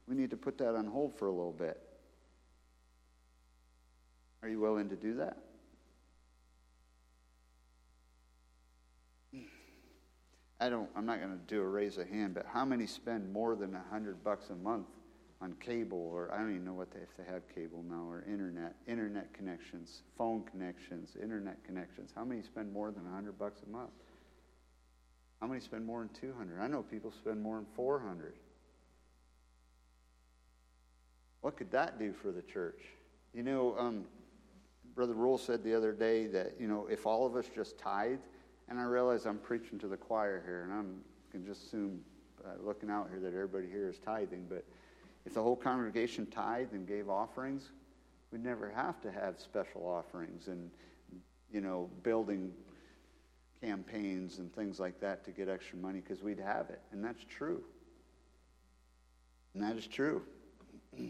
we 0.06 0.14
need 0.14 0.30
to 0.30 0.36
put 0.36 0.58
that 0.58 0.74
on 0.74 0.86
hold 0.86 1.18
for 1.18 1.28
a 1.28 1.32
little 1.32 1.52
bit. 1.52 1.80
Are 4.42 4.48
you 4.48 4.60
willing 4.60 4.90
to 4.90 4.96
do 4.96 5.14
that? 5.14 5.38
I 10.58 10.68
don't, 10.70 10.88
I'm 10.96 11.04
not 11.04 11.20
going 11.20 11.32
to 11.32 11.44
do 11.46 11.60
a 11.60 11.66
raise 11.66 11.98
of 11.98 12.08
hand, 12.08 12.34
but 12.34 12.46
how 12.46 12.64
many 12.64 12.86
spend 12.86 13.30
more 13.32 13.54
than 13.56 13.74
a 13.74 13.84
hundred 13.90 14.24
bucks 14.24 14.50
a 14.50 14.54
month 14.54 14.86
on 15.42 15.52
cable, 15.60 16.10
or 16.14 16.32
I 16.32 16.38
don't 16.38 16.50
even 16.50 16.64
know 16.64 16.72
what 16.72 16.90
they, 16.90 17.00
if 17.00 17.14
they 17.18 17.30
have 17.30 17.42
cable 17.54 17.84
now, 17.86 18.08
or 18.08 18.24
internet, 18.26 18.74
internet 18.86 19.34
connections, 19.34 20.02
phone 20.16 20.44
connections, 20.50 21.10
internet 21.22 21.62
connections. 21.62 22.10
How 22.14 22.24
many 22.24 22.42
spend 22.42 22.72
more 22.72 22.90
than 22.90 23.06
a 23.06 23.10
hundred 23.10 23.38
bucks 23.38 23.60
a 23.66 23.70
month? 23.70 23.90
How 25.40 25.46
many 25.46 25.60
spend 25.60 25.84
more 25.84 26.00
than 26.00 26.08
200? 26.18 26.58
I 26.60 26.66
know 26.68 26.82
people 26.82 27.12
spend 27.12 27.42
more 27.42 27.56
than 27.56 27.66
400. 27.74 28.34
What 31.42 31.56
could 31.58 31.70
that 31.72 31.98
do 31.98 32.14
for 32.14 32.32
the 32.32 32.40
church? 32.40 32.80
You 33.34 33.42
know, 33.42 33.76
um, 33.78 34.06
Brother 34.94 35.12
Rule 35.12 35.36
said 35.36 35.62
the 35.62 35.74
other 35.74 35.92
day 35.92 36.26
that, 36.28 36.54
you 36.58 36.66
know, 36.66 36.86
if 36.90 37.04
all 37.04 37.26
of 37.26 37.36
us 37.36 37.44
just 37.54 37.78
tithe 37.78 38.20
And 38.68 38.78
I 38.78 38.82
realize 38.82 39.26
I'm 39.26 39.38
preaching 39.38 39.78
to 39.78 39.88
the 39.88 39.96
choir 39.96 40.42
here, 40.44 40.62
and 40.64 40.72
I'm 40.72 41.00
can 41.36 41.44
just 41.44 41.66
assume, 41.66 42.00
uh, 42.44 42.52
looking 42.64 42.90
out 42.90 43.08
here, 43.10 43.20
that 43.20 43.34
everybody 43.34 43.66
here 43.66 43.88
is 43.88 43.98
tithing. 43.98 44.46
But 44.48 44.64
if 45.26 45.34
the 45.34 45.42
whole 45.42 45.56
congregation 45.56 46.26
tithed 46.26 46.72
and 46.72 46.86
gave 46.86 47.10
offerings, 47.10 47.72
we'd 48.30 48.42
never 48.42 48.70
have 48.70 49.00
to 49.02 49.10
have 49.10 49.38
special 49.38 49.86
offerings 49.86 50.48
and, 50.48 50.70
you 51.52 51.60
know, 51.60 51.90
building 52.02 52.52
campaigns 53.60 54.38
and 54.38 54.50
things 54.54 54.80
like 54.80 54.98
that 55.00 55.24
to 55.24 55.30
get 55.30 55.48
extra 55.48 55.76
money 55.76 56.00
because 56.00 56.22
we'd 56.22 56.38
have 56.38 56.70
it. 56.70 56.80
And 56.92 57.04
that's 57.04 57.24
true. 57.24 57.62
And 59.54 59.62
that 59.62 59.76
is 59.76 59.86
true. 59.86 60.22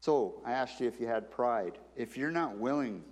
so 0.00 0.42
I 0.44 0.52
asked 0.52 0.80
you 0.80 0.88
if 0.88 1.00
you 1.00 1.06
had 1.06 1.30
pride. 1.30 1.78
If 1.96 2.18
you're 2.18 2.30
not 2.30 2.58
willing 2.58 3.02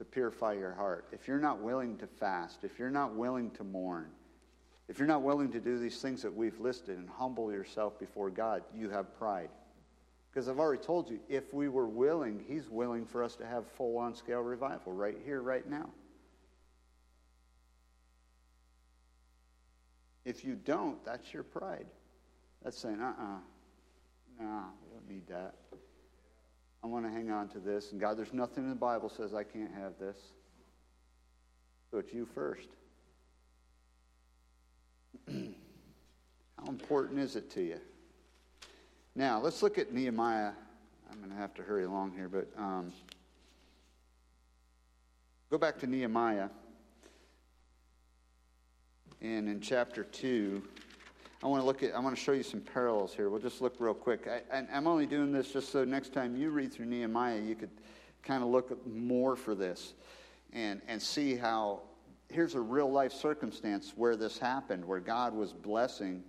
to 0.00 0.04
purify 0.06 0.54
your 0.54 0.72
heart, 0.72 1.04
if 1.12 1.28
you're 1.28 1.38
not 1.38 1.60
willing 1.60 1.98
to 1.98 2.06
fast, 2.06 2.64
if 2.64 2.78
you're 2.78 2.90
not 2.90 3.14
willing 3.14 3.50
to 3.50 3.62
mourn, 3.62 4.06
if 4.88 4.98
you're 4.98 5.06
not 5.06 5.20
willing 5.20 5.52
to 5.52 5.60
do 5.60 5.78
these 5.78 6.00
things 6.00 6.22
that 6.22 6.34
we've 6.34 6.58
listed 6.58 6.96
and 6.96 7.06
humble 7.06 7.52
yourself 7.52 7.98
before 7.98 8.30
God, 8.30 8.62
you 8.74 8.88
have 8.88 9.14
pride. 9.18 9.50
Because 10.30 10.48
I've 10.48 10.58
already 10.58 10.82
told 10.82 11.10
you, 11.10 11.20
if 11.28 11.52
we 11.52 11.68
were 11.68 11.86
willing, 11.86 12.42
He's 12.48 12.70
willing 12.70 13.04
for 13.04 13.22
us 13.22 13.36
to 13.36 13.46
have 13.46 13.66
full 13.72 13.98
on 13.98 14.14
scale 14.14 14.40
revival 14.40 14.94
right 14.94 15.18
here, 15.22 15.42
right 15.42 15.68
now. 15.68 15.90
If 20.24 20.46
you 20.46 20.54
don't, 20.54 21.04
that's 21.04 21.30
your 21.34 21.42
pride. 21.42 21.86
That's 22.64 22.78
saying, 22.78 23.02
uh 23.02 23.04
uh-uh, 23.04 23.22
uh, 23.22 24.44
nah, 24.44 24.62
we 24.82 24.94
don't 24.94 25.10
need 25.10 25.26
that. 25.28 25.56
I 26.82 26.86
want 26.86 27.04
to 27.04 27.10
hang 27.10 27.30
on 27.30 27.48
to 27.48 27.58
this. 27.58 27.92
And 27.92 28.00
God, 28.00 28.16
there's 28.16 28.32
nothing 28.32 28.64
in 28.64 28.70
the 28.70 28.76
Bible 28.76 29.08
says 29.08 29.34
I 29.34 29.44
can't 29.44 29.72
have 29.74 29.98
this. 29.98 30.16
So 31.90 31.98
it's 31.98 32.12
you 32.12 32.26
first. 32.34 32.68
How 35.28 36.68
important 36.68 37.18
is 37.18 37.36
it 37.36 37.50
to 37.52 37.62
you? 37.62 37.80
Now, 39.14 39.40
let's 39.40 39.62
look 39.62 39.78
at 39.78 39.92
Nehemiah. 39.92 40.52
I'm 41.10 41.18
going 41.18 41.30
to 41.30 41.36
have 41.36 41.54
to 41.54 41.62
hurry 41.62 41.84
along 41.84 42.12
here, 42.12 42.28
but 42.28 42.48
um, 42.56 42.92
go 45.50 45.58
back 45.58 45.78
to 45.80 45.86
Nehemiah. 45.86 46.48
And 49.20 49.48
in 49.48 49.60
chapter 49.60 50.04
2, 50.04 50.62
I 51.42 51.46
want 51.46 51.62
to 51.62 51.66
look 51.66 51.82
at, 51.82 51.94
I 51.94 52.00
want 52.00 52.14
to 52.14 52.22
show 52.22 52.32
you 52.32 52.42
some 52.42 52.60
parallels 52.60 53.14
here. 53.14 53.30
We'll 53.30 53.40
just 53.40 53.62
look 53.62 53.76
real 53.78 53.94
quick. 53.94 54.28
I, 54.28 54.64
am 54.70 54.86
only 54.86 55.06
doing 55.06 55.32
this 55.32 55.50
just 55.50 55.72
so 55.72 55.84
next 55.84 56.12
time 56.12 56.36
you 56.36 56.50
read 56.50 56.70
through 56.70 56.86
Nehemiah, 56.86 57.40
you 57.40 57.54
could 57.54 57.70
kind 58.22 58.42
of 58.42 58.50
look 58.50 58.86
more 58.86 59.36
for 59.36 59.54
this 59.54 59.94
and, 60.52 60.82
and 60.86 61.00
see 61.00 61.36
how 61.36 61.80
here's 62.28 62.54
a 62.54 62.60
real 62.60 62.92
life 62.92 63.12
circumstance 63.12 63.94
where 63.96 64.16
this 64.16 64.38
happened, 64.38 64.84
where 64.84 65.00
God 65.00 65.34
was 65.34 65.54
blessing 65.54 66.22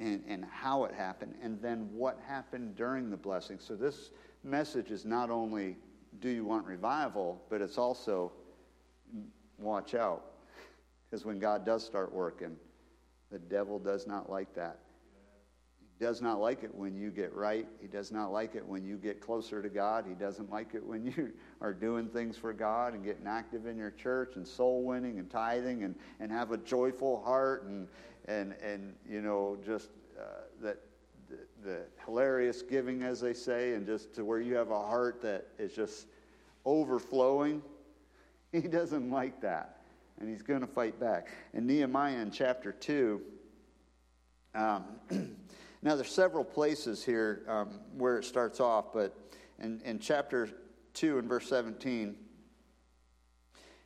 and, 0.00 0.22
and 0.28 0.44
how 0.44 0.84
it 0.84 0.94
happened, 0.94 1.34
and 1.42 1.60
then 1.62 1.88
what 1.92 2.20
happened 2.26 2.76
during 2.76 3.08
the 3.08 3.16
blessing. 3.16 3.58
So, 3.58 3.74
this 3.74 4.10
message 4.44 4.90
is 4.90 5.04
not 5.06 5.30
only 5.30 5.76
do 6.20 6.28
you 6.28 6.44
want 6.44 6.66
revival, 6.66 7.42
but 7.48 7.62
it's 7.62 7.78
also 7.78 8.32
watch 9.58 9.94
out. 9.94 10.24
Because 11.10 11.24
when 11.24 11.38
God 11.38 11.64
does 11.64 11.84
start 11.84 12.12
working, 12.12 12.56
the 13.32 13.38
devil 13.38 13.78
does 13.78 14.06
not 14.06 14.30
like 14.30 14.54
that. 14.54 14.78
He 15.80 16.04
does 16.04 16.20
not 16.20 16.38
like 16.40 16.62
it 16.62 16.74
when 16.74 16.94
you 16.94 17.10
get 17.10 17.32
right. 17.34 17.66
He 17.80 17.86
does 17.86 18.12
not 18.12 18.30
like 18.30 18.54
it 18.54 18.66
when 18.66 18.84
you 18.84 18.96
get 18.96 19.20
closer 19.20 19.62
to 19.62 19.68
God. 19.68 20.04
He 20.06 20.14
doesn't 20.14 20.50
like 20.50 20.74
it 20.74 20.84
when 20.84 21.06
you 21.16 21.32
are 21.60 21.72
doing 21.72 22.08
things 22.08 22.36
for 22.36 22.52
God 22.52 22.94
and 22.94 23.02
getting 23.02 23.26
active 23.26 23.66
in 23.66 23.76
your 23.76 23.90
church 23.90 24.36
and 24.36 24.46
soul 24.46 24.82
winning 24.84 25.18
and 25.18 25.30
tithing 25.30 25.82
and, 25.82 25.94
and 26.20 26.30
have 26.30 26.52
a 26.52 26.58
joyful 26.58 27.22
heart 27.24 27.64
and, 27.64 27.88
and, 28.26 28.54
and 28.62 28.94
you 29.08 29.22
know, 29.22 29.56
just 29.64 29.88
uh, 30.20 30.24
that 30.60 30.78
the, 31.28 31.38
the 31.64 31.80
hilarious 32.04 32.62
giving, 32.62 33.02
as 33.02 33.20
they 33.20 33.32
say, 33.32 33.72
and 33.74 33.86
just 33.86 34.14
to 34.14 34.24
where 34.24 34.40
you 34.40 34.54
have 34.54 34.70
a 34.70 34.82
heart 34.82 35.22
that 35.22 35.46
is 35.58 35.72
just 35.72 36.06
overflowing. 36.64 37.62
He 38.52 38.68
doesn't 38.68 39.10
like 39.10 39.40
that, 39.40 39.78
and 40.18 40.28
he's 40.28 40.42
going 40.42 40.60
to 40.60 40.66
fight 40.66 40.98
back. 41.00 41.28
In 41.52 41.66
Nehemiah 41.66 42.18
in 42.18 42.30
chapter 42.30 42.72
2, 42.72 43.20
um, 44.54 44.84
now 45.82 45.96
there's 45.96 46.10
several 46.10 46.44
places 46.44 47.04
here 47.04 47.42
um, 47.48 47.80
where 47.96 48.18
it 48.18 48.24
starts 48.24 48.60
off, 48.60 48.92
but 48.92 49.16
in, 49.58 49.80
in 49.84 49.98
chapter 49.98 50.48
2 50.94 51.18
and 51.18 51.28
verse 51.28 51.48
17, 51.48 52.14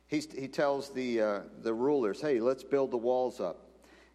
he, 0.07 0.23
he 0.37 0.47
tells 0.47 0.89
the, 0.91 1.21
uh, 1.21 1.39
the 1.61 1.73
rulers, 1.73 2.21
hey, 2.21 2.39
let's 2.39 2.63
build 2.63 2.91
the 2.91 2.97
walls 2.97 3.39
up. 3.39 3.63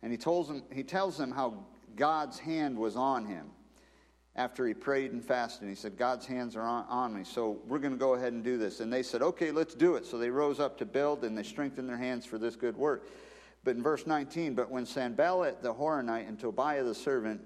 And 0.02 0.10
he, 0.10 0.18
tells 0.18 0.48
them, 0.48 0.62
he 0.72 0.82
tells 0.82 1.16
them 1.16 1.30
how 1.30 1.66
God's 1.96 2.38
hand 2.38 2.76
was 2.76 2.96
on 2.96 3.26
him 3.26 3.50
after 4.34 4.66
he 4.66 4.72
prayed 4.72 5.12
and 5.12 5.22
fasted. 5.22 5.68
He 5.68 5.74
said, 5.74 5.96
God's 5.96 6.24
hands 6.24 6.56
are 6.56 6.62
on, 6.62 6.84
on 6.88 7.14
me, 7.14 7.24
so 7.24 7.60
we're 7.66 7.78
going 7.78 7.92
to 7.92 7.98
go 7.98 8.14
ahead 8.14 8.32
and 8.32 8.42
do 8.42 8.56
this. 8.56 8.80
And 8.80 8.92
they 8.92 9.02
said, 9.02 9.22
okay, 9.22 9.50
let's 9.50 9.74
do 9.74 9.96
it. 9.96 10.06
So 10.06 10.16
they 10.16 10.30
rose 10.30 10.58
up 10.58 10.78
to 10.78 10.86
build 10.86 11.24
and 11.24 11.36
they 11.36 11.42
strengthened 11.42 11.88
their 11.88 11.98
hands 11.98 12.24
for 12.24 12.38
this 12.38 12.56
good 12.56 12.76
work. 12.76 13.06
But 13.64 13.76
in 13.76 13.82
verse 13.82 14.06
19, 14.06 14.54
but 14.54 14.70
when 14.70 14.86
Sanballat 14.86 15.62
the 15.62 15.72
Horonite 15.72 16.28
and 16.28 16.38
Tobiah 16.38 16.82
the 16.82 16.94
servant, 16.94 17.40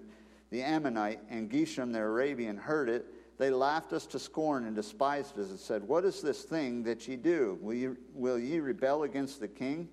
the 0.51 0.62
Ammonite, 0.62 1.20
and 1.29 1.51
Geshem 1.51 1.92
the 1.92 1.99
Arabian 1.99 2.57
heard 2.57 2.88
it, 2.88 3.07
they 3.38 3.51
laughed 3.51 3.92
us 3.92 4.07
to 4.07 4.18
scorn 4.18 4.64
and 4.64 4.75
despised 4.75 5.38
us 5.38 5.51
and 5.51 5.59
said, 5.59 5.83
What 5.83 6.05
is 6.05 6.22
this 6.22 6.42
thing 6.42 6.83
that 6.85 7.07
ye 7.07 7.16
do? 7.16 7.59
Will 7.61 7.75
ye, 7.75 7.88
will 8.14 8.38
ye 8.38 8.61
rebel 8.61 9.03
against 9.03 9.40
the 9.40 9.49
king? 9.49 9.88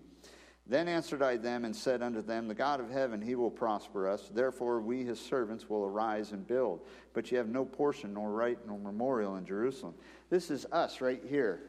Then 0.66 0.88
answered 0.88 1.22
I 1.22 1.36
them 1.38 1.66
and 1.66 1.76
said 1.76 2.02
unto 2.02 2.22
them, 2.22 2.48
The 2.48 2.54
God 2.54 2.80
of 2.80 2.90
heaven, 2.90 3.22
he 3.22 3.36
will 3.36 3.52
prosper 3.52 4.08
us. 4.08 4.30
Therefore 4.34 4.80
we, 4.80 5.04
his 5.04 5.20
servants, 5.20 5.70
will 5.70 5.84
arise 5.84 6.32
and 6.32 6.48
build. 6.48 6.86
But 7.14 7.32
ye 7.32 7.38
have 7.38 7.50
no 7.50 7.66
portion, 7.66 8.14
nor 8.14 8.32
right, 8.32 8.58
nor 8.66 8.80
memorial 8.80 9.36
in 9.36 9.46
Jerusalem. 9.46 9.94
This 10.30 10.50
is 10.50 10.66
us 10.72 11.02
right 11.02 11.22
here. 11.28 11.62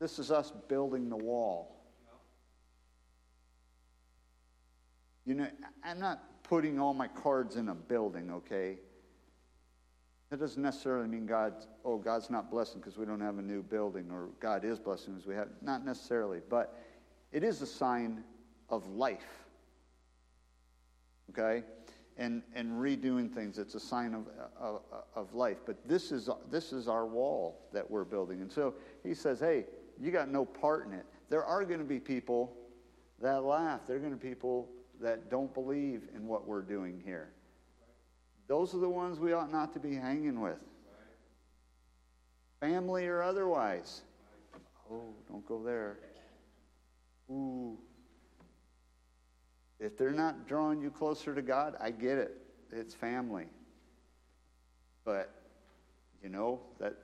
This 0.00 0.18
is 0.18 0.30
us 0.30 0.52
building 0.68 1.08
the 1.08 1.16
wall. 1.16 1.74
You 5.24 5.34
know, 5.34 5.46
I'm 5.82 5.98
not 5.98 6.42
putting 6.42 6.78
all 6.78 6.92
my 6.92 7.08
cards 7.08 7.56
in 7.56 7.70
a 7.70 7.74
building, 7.74 8.30
okay? 8.30 8.76
That 10.30 10.40
doesn't 10.40 10.62
necessarily 10.62 11.06
mean 11.06 11.26
God, 11.26 11.54
oh, 11.84 11.98
God's 11.98 12.30
not 12.30 12.50
blessing 12.50 12.80
because 12.80 12.96
we 12.96 13.04
don't 13.04 13.20
have 13.20 13.38
a 13.38 13.42
new 13.42 13.62
building, 13.62 14.10
or 14.10 14.28
God 14.40 14.64
is 14.64 14.78
blessing 14.78 15.14
us 15.14 15.26
we 15.26 15.34
have. 15.34 15.48
Not 15.62 15.84
necessarily, 15.84 16.40
but 16.48 16.76
it 17.30 17.44
is 17.44 17.62
a 17.62 17.66
sign 17.66 18.24
of 18.68 18.86
life. 18.88 19.44
Okay? 21.30 21.62
And, 22.16 22.42
and 22.54 22.72
redoing 22.72 23.32
things, 23.32 23.58
it's 23.58 23.74
a 23.74 23.80
sign 23.80 24.14
of, 24.14 24.26
of, 24.58 24.80
of 25.14 25.34
life. 25.34 25.58
But 25.66 25.86
this 25.86 26.12
is, 26.12 26.30
this 26.50 26.72
is 26.72 26.88
our 26.88 27.06
wall 27.06 27.60
that 27.72 27.88
we're 27.88 28.04
building. 28.04 28.40
And 28.40 28.50
so 28.50 28.74
he 29.02 29.14
says, 29.14 29.40
hey, 29.40 29.66
you 30.00 30.10
got 30.10 30.30
no 30.30 30.44
part 30.44 30.86
in 30.86 30.92
it. 30.92 31.04
There 31.28 31.44
are 31.44 31.64
going 31.64 31.80
to 31.80 31.84
be 31.84 32.00
people 32.00 32.56
that 33.20 33.44
laugh. 33.44 33.86
There 33.86 33.96
are 33.96 34.00
going 34.00 34.12
to 34.12 34.16
be 34.16 34.28
people 34.28 34.68
that 35.00 35.30
don't 35.30 35.52
believe 35.52 36.08
in 36.14 36.26
what 36.26 36.46
we're 36.46 36.62
doing 36.62 37.02
here. 37.04 37.33
Those 38.46 38.74
are 38.74 38.78
the 38.78 38.88
ones 38.88 39.18
we 39.18 39.32
ought 39.32 39.50
not 39.50 39.72
to 39.74 39.80
be 39.80 39.94
hanging 39.94 40.40
with. 40.40 40.58
Family 42.60 43.06
or 43.06 43.22
otherwise. 43.22 44.02
Oh, 44.90 45.02
don't 45.28 45.46
go 45.46 45.62
there. 45.62 45.98
Ooh. 47.30 47.78
If 49.80 49.96
they're 49.96 50.10
not 50.10 50.46
drawing 50.46 50.80
you 50.80 50.90
closer 50.90 51.34
to 51.34 51.42
God, 51.42 51.74
I 51.80 51.90
get 51.90 52.18
it. 52.18 52.40
It's 52.70 52.94
family. 52.94 53.46
But, 55.04 55.30
you 56.22 56.28
know, 56.28 56.60
that 56.80 56.94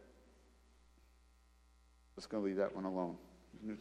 let's 2.16 2.26
go 2.26 2.38
leave 2.38 2.56
that 2.56 2.74
one 2.74 2.84
alone. 2.84 3.16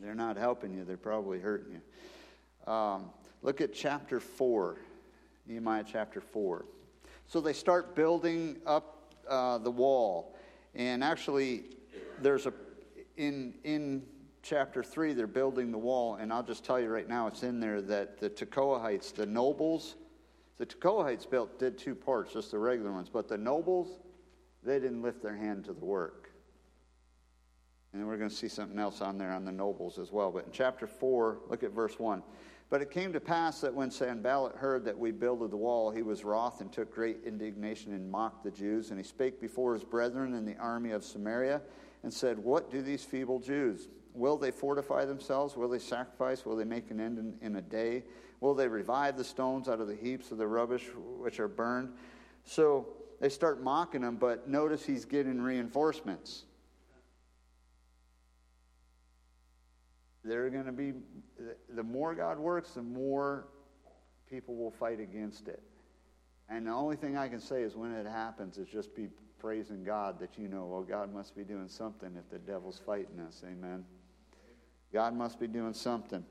they're 0.00 0.14
not 0.14 0.36
helping 0.36 0.72
you, 0.74 0.84
they're 0.84 0.96
probably 0.96 1.40
hurting 1.40 1.72
you. 1.72 2.72
Um, 2.72 3.10
look 3.42 3.60
at 3.60 3.72
chapter 3.74 4.20
4. 4.20 4.76
Nehemiah 5.46 5.84
chapter 5.86 6.20
4. 6.20 6.64
So 7.26 7.40
they 7.40 7.52
start 7.52 7.94
building 7.94 8.58
up 8.66 9.14
uh, 9.28 9.58
the 9.58 9.70
wall. 9.70 10.36
And 10.74 11.02
actually, 11.02 11.64
there's 12.20 12.46
a, 12.46 12.52
in, 13.16 13.54
in 13.64 14.02
chapter 14.42 14.82
3, 14.82 15.14
they're 15.14 15.26
building 15.26 15.70
the 15.70 15.78
wall. 15.78 16.16
And 16.16 16.32
I'll 16.32 16.42
just 16.42 16.64
tell 16.64 16.80
you 16.80 16.88
right 16.88 17.08
now, 17.08 17.26
it's 17.26 17.42
in 17.42 17.60
there 17.60 17.80
that 17.82 18.18
the 18.18 18.30
Tekoahites, 18.30 19.14
the 19.14 19.26
nobles, 19.26 19.96
the 20.58 20.66
Tekoahites 20.66 21.28
built, 21.28 21.58
did 21.58 21.78
two 21.78 21.94
parts, 21.94 22.32
just 22.32 22.50
the 22.50 22.58
regular 22.58 22.92
ones. 22.92 23.08
But 23.08 23.28
the 23.28 23.38
nobles, 23.38 24.00
they 24.62 24.78
didn't 24.78 25.02
lift 25.02 25.22
their 25.22 25.36
hand 25.36 25.64
to 25.64 25.72
the 25.72 25.84
work. 25.84 26.30
And 27.92 28.06
we're 28.06 28.16
going 28.16 28.30
to 28.30 28.34
see 28.34 28.48
something 28.48 28.78
else 28.78 29.02
on 29.02 29.18
there 29.18 29.32
on 29.32 29.44
the 29.44 29.52
nobles 29.52 29.98
as 29.98 30.10
well. 30.10 30.30
But 30.30 30.46
in 30.46 30.52
chapter 30.52 30.86
4, 30.86 31.40
look 31.48 31.62
at 31.62 31.72
verse 31.72 31.98
1. 31.98 32.22
But 32.72 32.80
it 32.80 32.90
came 32.90 33.12
to 33.12 33.20
pass 33.20 33.60
that 33.60 33.74
when 33.74 33.90
Sanballat 33.90 34.56
heard 34.56 34.86
that 34.86 34.98
we 34.98 35.10
builded 35.10 35.50
the 35.50 35.58
wall, 35.58 35.90
he 35.90 36.00
was 36.00 36.24
wroth 36.24 36.62
and 36.62 36.72
took 36.72 36.90
great 36.90 37.18
indignation 37.22 37.92
and 37.92 38.10
mocked 38.10 38.44
the 38.44 38.50
Jews. 38.50 38.88
And 38.88 38.98
he 38.98 39.04
spake 39.04 39.42
before 39.42 39.74
his 39.74 39.84
brethren 39.84 40.32
in 40.32 40.46
the 40.46 40.56
army 40.56 40.92
of 40.92 41.04
Samaria 41.04 41.60
and 42.02 42.10
said, 42.10 42.38
What 42.38 42.70
do 42.70 42.80
these 42.80 43.04
feeble 43.04 43.40
Jews? 43.40 43.88
Will 44.14 44.38
they 44.38 44.50
fortify 44.50 45.04
themselves? 45.04 45.54
Will 45.54 45.68
they 45.68 45.78
sacrifice? 45.78 46.46
Will 46.46 46.56
they 46.56 46.64
make 46.64 46.90
an 46.90 46.98
end 46.98 47.18
in, 47.18 47.34
in 47.46 47.56
a 47.56 47.60
day? 47.60 48.04
Will 48.40 48.54
they 48.54 48.68
revive 48.68 49.18
the 49.18 49.24
stones 49.24 49.68
out 49.68 49.82
of 49.82 49.86
the 49.86 49.94
heaps 49.94 50.32
of 50.32 50.38
the 50.38 50.46
rubbish 50.46 50.86
which 51.18 51.40
are 51.40 51.48
burned? 51.48 51.92
So 52.46 52.86
they 53.20 53.28
start 53.28 53.62
mocking 53.62 54.00
him, 54.00 54.16
but 54.16 54.48
notice 54.48 54.82
he's 54.82 55.04
getting 55.04 55.42
reinforcements. 55.42 56.44
They're 60.24 60.50
going 60.50 60.66
to 60.66 60.72
be, 60.72 60.92
the 61.74 61.82
more 61.82 62.14
God 62.14 62.38
works, 62.38 62.72
the 62.72 62.82
more 62.82 63.48
people 64.28 64.54
will 64.54 64.70
fight 64.70 65.00
against 65.00 65.48
it. 65.48 65.62
And 66.48 66.66
the 66.66 66.72
only 66.72 66.96
thing 66.96 67.16
I 67.16 67.28
can 67.28 67.40
say 67.40 67.62
is 67.62 67.76
when 67.76 67.92
it 67.92 68.06
happens, 68.06 68.58
is 68.58 68.68
just 68.68 68.94
be 68.94 69.08
praising 69.38 69.82
God 69.82 70.20
that 70.20 70.38
you 70.38 70.48
know, 70.48 70.66
well, 70.66 70.82
God 70.82 71.12
must 71.12 71.34
be 71.34 71.42
doing 71.42 71.68
something 71.68 72.10
if 72.16 72.30
the 72.30 72.38
devil's 72.38 72.80
fighting 72.84 73.18
us. 73.26 73.42
Amen. 73.44 73.84
God 74.92 75.14
must 75.14 75.40
be 75.40 75.46
doing 75.46 75.74
something. 75.74 76.24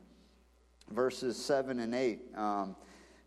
Verses 0.92 1.36
7 1.44 1.80
and 1.80 1.94
8. 1.94 2.20
Um, 2.36 2.76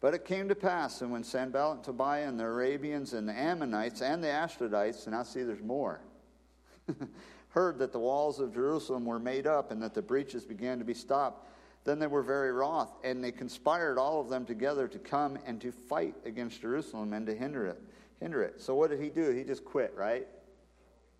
but 0.00 0.14
it 0.14 0.24
came 0.24 0.48
to 0.48 0.54
pass, 0.54 1.00
and 1.00 1.10
when 1.10 1.24
Sanballat 1.24 1.76
and 1.76 1.84
Tobiah 1.84 2.28
and 2.28 2.38
the 2.38 2.44
Arabians 2.44 3.14
and 3.14 3.28
the 3.28 3.32
Ammonites 3.32 4.02
and 4.02 4.22
the 4.22 4.28
Ashdodites, 4.28 5.06
and 5.06 5.14
I 5.14 5.22
see 5.22 5.42
there's 5.42 5.62
more. 5.62 6.00
heard 7.54 7.78
that 7.78 7.92
the 7.92 7.98
walls 8.00 8.40
of 8.40 8.52
Jerusalem 8.52 9.04
were 9.04 9.20
made 9.20 9.46
up 9.46 9.70
and 9.70 9.80
that 9.80 9.94
the 9.94 10.02
breaches 10.02 10.44
began 10.44 10.80
to 10.80 10.84
be 10.84 10.92
stopped, 10.92 11.46
then 11.84 12.00
they 12.00 12.08
were 12.08 12.22
very 12.22 12.50
wroth, 12.50 12.90
and 13.04 13.22
they 13.22 13.30
conspired 13.30 13.96
all 13.96 14.20
of 14.20 14.28
them 14.28 14.44
together 14.44 14.88
to 14.88 14.98
come 14.98 15.38
and 15.46 15.60
to 15.60 15.70
fight 15.70 16.16
against 16.24 16.62
Jerusalem 16.62 17.12
and 17.12 17.24
to 17.26 17.34
hinder 17.34 17.66
it. 17.66 17.80
Hinder 18.18 18.42
it. 18.42 18.60
So 18.60 18.74
what 18.74 18.90
did 18.90 19.00
he 19.00 19.08
do? 19.08 19.30
He 19.30 19.44
just 19.44 19.64
quit, 19.64 19.94
right? 19.96 20.26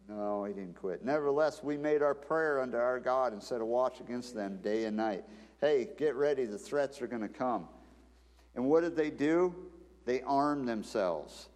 No, 0.09 0.44
he 0.44 0.53
didn't 0.53 0.75
quit. 0.75 1.05
Nevertheless, 1.05 1.62
we 1.62 1.77
made 1.77 2.03
our 2.03 2.14
prayer 2.14 2.61
unto 2.61 2.79
our 2.79 2.99
God 2.99 3.33
and 3.33 3.40
set 3.40 3.61
a 3.61 3.64
watch 3.64 4.01
against 4.01 4.35
them 4.35 4.59
day 4.61 4.87
and 4.87 4.97
night. 4.97 5.23
Hey, 5.61 5.88
get 5.97 6.16
ready, 6.16 6.47
the 6.47 6.59
threats 6.59 7.01
are 7.01 7.07
going 7.07 7.23
to 7.23 7.29
come. 7.29 7.68
And 8.57 8.66
what 8.66 8.81
did 8.81 8.97
they 8.97 9.11
do? 9.11 9.55
They 10.05 10.20
armed 10.23 10.68
themselves. 10.68 11.49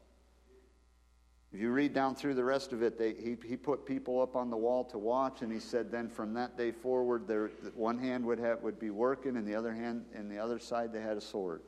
If 1.52 1.60
you 1.60 1.70
read 1.70 1.94
down 1.94 2.14
through 2.14 2.34
the 2.34 2.44
rest 2.44 2.72
of 2.72 2.82
it, 2.82 2.98
they, 2.98 3.14
he, 3.14 3.36
he 3.46 3.56
put 3.56 3.86
people 3.86 4.20
up 4.20 4.36
on 4.36 4.50
the 4.50 4.56
wall 4.56 4.84
to 4.84 4.98
watch, 4.98 5.40
and 5.40 5.50
he 5.50 5.60
said 5.60 5.90
then 5.90 6.08
from 6.08 6.34
that 6.34 6.58
day 6.58 6.72
forward, 6.72 7.26
there, 7.26 7.50
one 7.74 7.98
hand 7.98 8.26
would, 8.26 8.38
have, 8.38 8.62
would 8.62 8.78
be 8.78 8.90
working, 8.90 9.36
and 9.36 9.46
the 9.46 9.54
other 9.54 9.72
hand, 9.72 10.04
and 10.14 10.30
the 10.30 10.38
other 10.38 10.58
side, 10.58 10.92
they 10.92 11.00
had 11.00 11.16
a 11.16 11.22
sword. 11.22 11.62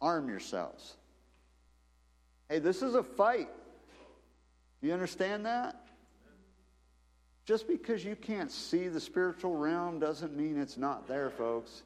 Arm 0.00 0.28
yourselves. 0.28 0.94
Hey, 2.48 2.60
this 2.60 2.80
is 2.80 2.94
a 2.94 3.02
fight. 3.02 3.48
Do 4.80 4.86
you 4.86 4.92
understand 4.92 5.46
that? 5.46 5.82
Just 7.44 7.66
because 7.66 8.04
you 8.04 8.14
can't 8.14 8.52
see 8.52 8.86
the 8.86 9.00
spiritual 9.00 9.56
realm 9.56 9.98
doesn't 9.98 10.36
mean 10.36 10.60
it's 10.60 10.76
not 10.76 11.08
there, 11.08 11.30
folks. 11.30 11.82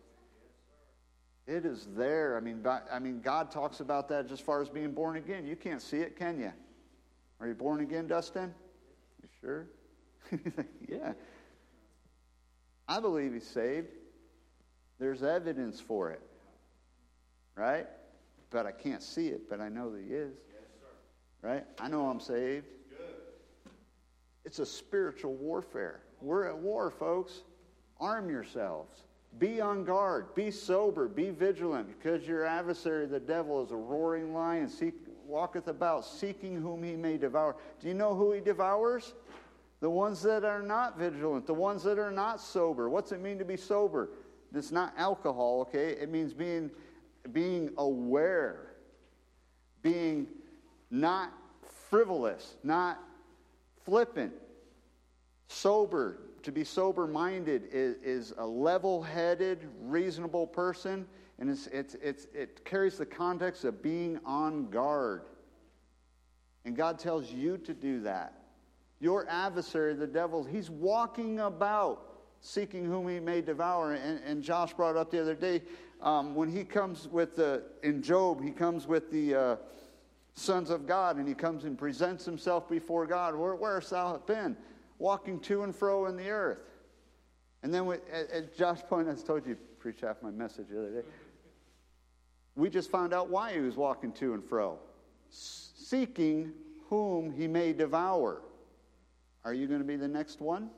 It 1.47 1.65
is 1.65 1.89
there. 1.97 2.37
I 2.37 2.41
mean, 2.41 2.65
I 2.93 2.99
mean, 2.99 3.21
God 3.21 3.51
talks 3.51 3.81
about 3.81 4.09
that 4.11 4.31
as 4.31 4.41
far 4.41 4.61
as 4.61 4.69
being 4.69 4.93
born 4.93 5.17
again. 5.17 5.47
You 5.47 5.57
can't 5.57 5.81
see 5.81 5.99
it, 5.99 6.17
can 6.17 6.39
you? 6.39 6.53
Are 7.41 7.49
you 7.49 7.55
born 7.55 7.81
again, 7.81 8.07
Dustin? 8.07 8.55
You 9.23 9.29
sure? 9.41 9.67
yeah. 10.89 11.13
I 12.87 13.01
believe 13.01 13.33
he's 13.33 13.47
saved. 13.47 13.89
There's 14.99 15.23
evidence 15.23 15.81
for 15.81 16.11
it. 16.11 16.21
Right? 17.57 17.87
But 18.51 18.67
I 18.67 18.73
can't 18.73 19.03
see 19.03 19.29
it, 19.29 19.49
but 19.49 19.61
I 19.61 19.69
know 19.69 19.91
that 19.93 20.03
he 20.03 20.13
is. 20.13 20.35
Yes, 20.49 20.63
right? 21.41 21.65
I 21.79 21.89
know 21.89 22.09
I'm 22.09 22.21
saved. 22.21 22.67
Good. 22.91 23.73
It's 24.45 24.59
a 24.59 24.67
spiritual 24.67 25.35
warfare. 25.35 26.01
We're 26.21 26.47
at 26.47 26.59
war, 26.59 26.91
folks. 26.91 27.41
Arm 27.99 28.29
yourselves. 28.29 29.05
Be 29.39 29.61
on 29.61 29.85
guard. 29.85 30.35
Be 30.35 30.51
sober. 30.51 31.09
Be 31.09 31.31
vigilant 31.31 31.89
because 31.97 32.27
your 32.27 32.45
adversary, 32.45 33.07
the 33.07 33.21
devil, 33.21 33.65
is 33.65 33.71
a 33.71 33.77
roaring 33.77 34.35
lion 34.35 34.69
seek, 34.69 34.95
walketh 35.31 35.69
about, 35.69 36.05
seeking 36.05 36.61
whom 36.61 36.83
he 36.83 36.97
may 36.97 37.17
devour. 37.17 37.57
Do 37.81 37.89
you 37.89 37.95
know 37.95 38.15
who 38.15 38.33
he 38.33 38.41
devours? 38.41 39.15
The 39.81 39.89
ones 39.89 40.21
that 40.23 40.45
are 40.45 40.63
not 40.63 40.99
vigilant, 40.99 41.47
the 41.47 41.55
ones 41.55 41.83
that 41.85 41.99
are 41.99 42.11
not 42.11 42.41
sober. 42.41 42.91
What's 42.91 43.13
it 43.13 43.21
mean 43.21 43.39
to 43.39 43.45
be 43.45 43.57
sober? 43.57 44.11
It's 44.55 44.73
not 44.73 44.93
alcohol, 44.99 45.61
okay? 45.63 45.91
It 45.93 46.11
means 46.11 46.35
being, 46.35 46.71
being 47.33 47.71
aware, 47.79 48.73
being 49.83 50.27
not 50.91 51.33
frivolous, 51.89 52.57
not 52.63 52.99
flippant, 53.85 54.33
sober. 55.49 56.19
To 56.43 56.53
be 56.53 56.65
sober 56.65 57.07
minded 57.07 57.69
is, 57.73 57.97
is 58.03 58.35
a 58.39 58.47
level 58.47 59.03
headed, 59.03 59.69
reasonable 59.83 60.47
person 60.47 61.07
and 61.41 61.49
it's, 61.49 61.67
it's, 61.69 61.97
it's, 62.03 62.27
it 62.35 62.65
carries 62.67 62.99
the 62.99 63.07
context 63.07 63.65
of 63.65 63.83
being 63.83 64.21
on 64.27 64.69
guard. 64.69 65.23
And 66.67 66.77
God 66.77 66.99
tells 66.99 67.33
you 67.33 67.57
to 67.59 67.73
do 67.73 68.01
that. 68.03 68.35
Your 69.01 69.27
adversary, 69.29 69.95
the 69.95 70.07
devil, 70.07 70.45
he's 70.45 70.69
walking 70.69 71.41
about 71.41 72.03
seeking 72.43 72.85
whom 72.85 73.09
he 73.09 73.19
may 73.19 73.41
devour. 73.41 73.95
And, 73.95 74.21
and 74.25 74.43
Josh 74.43 74.75
brought 74.75 74.97
up 74.97 75.11
the 75.11 75.21
other 75.21 75.35
day 75.35 75.63
um, 76.03 76.35
when 76.35 76.51
he 76.51 76.63
comes 76.63 77.09
with 77.09 77.37
the, 77.37 77.63
in 77.83 78.03
Job, 78.03 78.43
he 78.43 78.51
comes 78.51 78.87
with 78.87 79.11
the 79.11 79.35
uh, 79.35 79.57
sons 80.35 80.69
of 80.69 80.87
God 80.87 81.17
and 81.17 81.27
he 81.27 81.35
comes 81.35 81.65
and 81.65 81.79
presents 81.79 82.27
himself 82.27 82.69
before 82.69 83.07
God. 83.07 83.35
Where, 83.35 83.55
where 83.55 83.81
hast 83.81 83.91
thou 83.91 84.19
been? 84.19 84.57
Walking 84.99 85.41
to 85.41 85.63
and 85.63 85.75
fro 85.75 86.07
in 86.07 86.17
the 86.17 86.29
earth. 86.29 86.59
And 87.63 87.73
then, 87.73 87.87
we, 87.87 87.97
as 88.11 88.47
Josh 88.57 88.81
pointed, 88.89 89.19
I 89.19 89.21
told 89.21 89.47
you, 89.47 89.57
preach 89.79 90.01
half 90.03 90.23
my 90.23 90.31
message 90.31 90.67
the 90.71 90.79
other 90.79 91.03
day. 91.03 91.09
We 92.57 92.69
just 92.69 92.91
found 92.91 93.15
out 93.15 93.31
why 93.31 93.53
he 93.53 93.61
was 93.61 93.77
walking 93.77 94.13
to 94.13 94.35
and 94.35 94.45
fro, 94.45 94.79
seeking 95.31 96.53
whom 96.89 97.33
he 97.33 97.47
may 97.47 97.73
devour. 97.73 98.43
Are 99.45 99.55
you 99.55 99.67
going 99.67 99.81
to 99.81 99.87
be 99.87 99.97
the 99.97 100.09
next 100.09 100.41
one? 100.41 100.71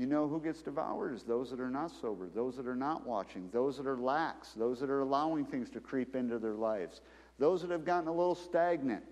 You 0.00 0.06
know 0.06 0.26
who 0.26 0.40
gets 0.40 0.62
devoured 0.62 1.12
is 1.12 1.24
those 1.24 1.50
that 1.50 1.60
are 1.60 1.68
not 1.68 1.90
sober, 1.90 2.30
those 2.34 2.56
that 2.56 2.66
are 2.66 2.74
not 2.74 3.06
watching, 3.06 3.50
those 3.52 3.76
that 3.76 3.86
are 3.86 3.98
lax, 3.98 4.52
those 4.52 4.80
that 4.80 4.88
are 4.88 5.00
allowing 5.00 5.44
things 5.44 5.68
to 5.70 5.80
creep 5.80 6.16
into 6.16 6.38
their 6.38 6.54
lives, 6.54 7.02
those 7.38 7.60
that 7.60 7.70
have 7.70 7.84
gotten 7.84 8.08
a 8.08 8.12
little 8.12 8.34
stagnant. 8.34 9.04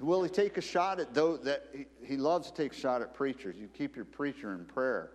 Will 0.00 0.24
he 0.24 0.28
take 0.28 0.58
a 0.58 0.60
shot 0.60 0.98
at 0.98 1.14
those 1.14 1.42
that 1.44 1.64
he, 2.02 2.16
loves 2.16 2.50
to 2.50 2.56
take 2.56 2.72
a 2.72 2.76
shot 2.76 3.02
at 3.02 3.14
preachers? 3.14 3.54
You 3.56 3.68
keep 3.68 3.94
your 3.94 4.04
preacher 4.04 4.52
in 4.52 4.64
prayer. 4.64 5.12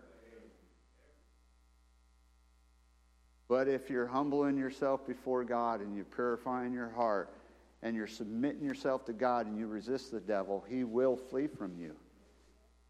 But 3.50 3.68
if 3.68 3.90
you're 3.90 4.08
humbling 4.08 4.58
yourself 4.58 5.06
before 5.06 5.44
God 5.44 5.82
and 5.82 5.96
you're 5.96 6.06
purifying 6.06 6.72
your 6.72 6.90
heart 6.90 7.34
and 7.82 7.96
you're 7.96 8.08
submitting 8.08 8.64
yourself 8.64 9.06
to 9.06 9.14
God 9.14 9.48
and 9.48 9.58
you 9.58 9.68
resist 9.68 10.12
the 10.12 10.20
devil, 10.20 10.64
he 10.70 10.84
will 10.84 11.18
flee 11.18 11.48
from 11.48 11.76
you. 11.78 11.96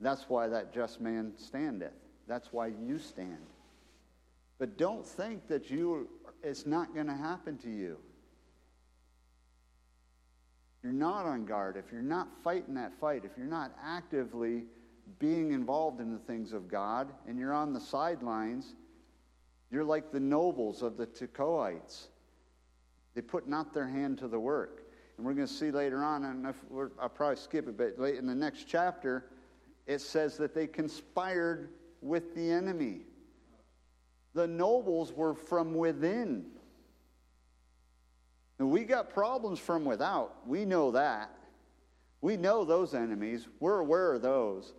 That's 0.02 0.28
why 0.28 0.50
that 0.50 0.74
just 0.74 1.00
man 1.00 1.32
standeth. 1.38 1.94
That's 2.28 2.52
why 2.52 2.68
you 2.68 3.00
stand. 3.00 3.38
But 4.60 4.78
don't 4.78 5.06
think 5.06 5.48
that 5.48 5.72
you 5.72 6.10
it's 6.44 6.66
not 6.66 6.94
going 6.94 7.08
to 7.08 7.16
happen 7.16 7.58
to 7.60 7.70
you. 7.70 7.98
You're 10.84 10.94
not 10.94 11.26
on 11.26 11.46
guard, 11.46 11.76
if 11.76 11.92
you're 11.92 12.02
not 12.02 12.30
fighting 12.44 12.74
that 12.76 12.94
fight, 13.00 13.24
if 13.26 13.32
you're 13.38 13.46
not 13.46 13.72
actively 13.84 14.64
being 15.20 15.52
involved 15.52 16.00
in 16.00 16.14
the 16.14 16.20
things 16.20 16.54
of 16.54 16.70
God 16.70 17.10
and 17.28 17.38
you're 17.38 17.54
on 17.54 17.74
the 17.74 17.82
sidelines, 17.82 18.76
you're 19.72 19.84
like 19.84 20.12
the 20.12 20.20
nobles 20.20 20.82
of 20.82 20.98
the 20.98 21.06
Tekoites. 21.06 22.08
They 23.16 23.22
put 23.22 23.48
not 23.48 23.74
their 23.74 23.88
hand 23.88 24.18
to 24.20 24.28
the 24.28 24.40
work. 24.40 24.84
And 25.18 25.26
we're 25.26 25.34
going 25.34 25.48
to 25.48 25.54
see 25.54 25.72
later 25.72 26.04
on, 26.04 26.24
and 26.24 26.48
I'll 27.00 27.10
probably 27.10 27.36
skip 27.36 27.68
it, 27.68 27.78
but 27.78 28.00
in 28.06 28.26
the 28.26 28.36
next 28.36 28.66
chapter, 28.66 29.26
it 29.86 30.00
says 30.00 30.38
that 30.38 30.54
they 30.54 30.68
conspired 30.68 31.70
with 32.02 32.36
the 32.36 32.52
enemy. 32.52 33.02
The 34.34 34.48
nobles 34.48 35.12
were 35.12 35.34
from 35.34 35.74
within. 35.74 36.46
And 38.60 38.72
we 38.72 38.86
got 38.86 39.10
problems 39.10 39.60
from 39.60 39.86
without. 39.86 40.48
We 40.48 40.66
know 40.66 40.92
that. 40.92 41.36
We 42.22 42.38
know 42.38 42.64
those 42.64 42.94
enemies. 42.94 43.48
We're 43.60 43.80
aware 43.80 44.14
of 44.14 44.22
those. 44.22 44.74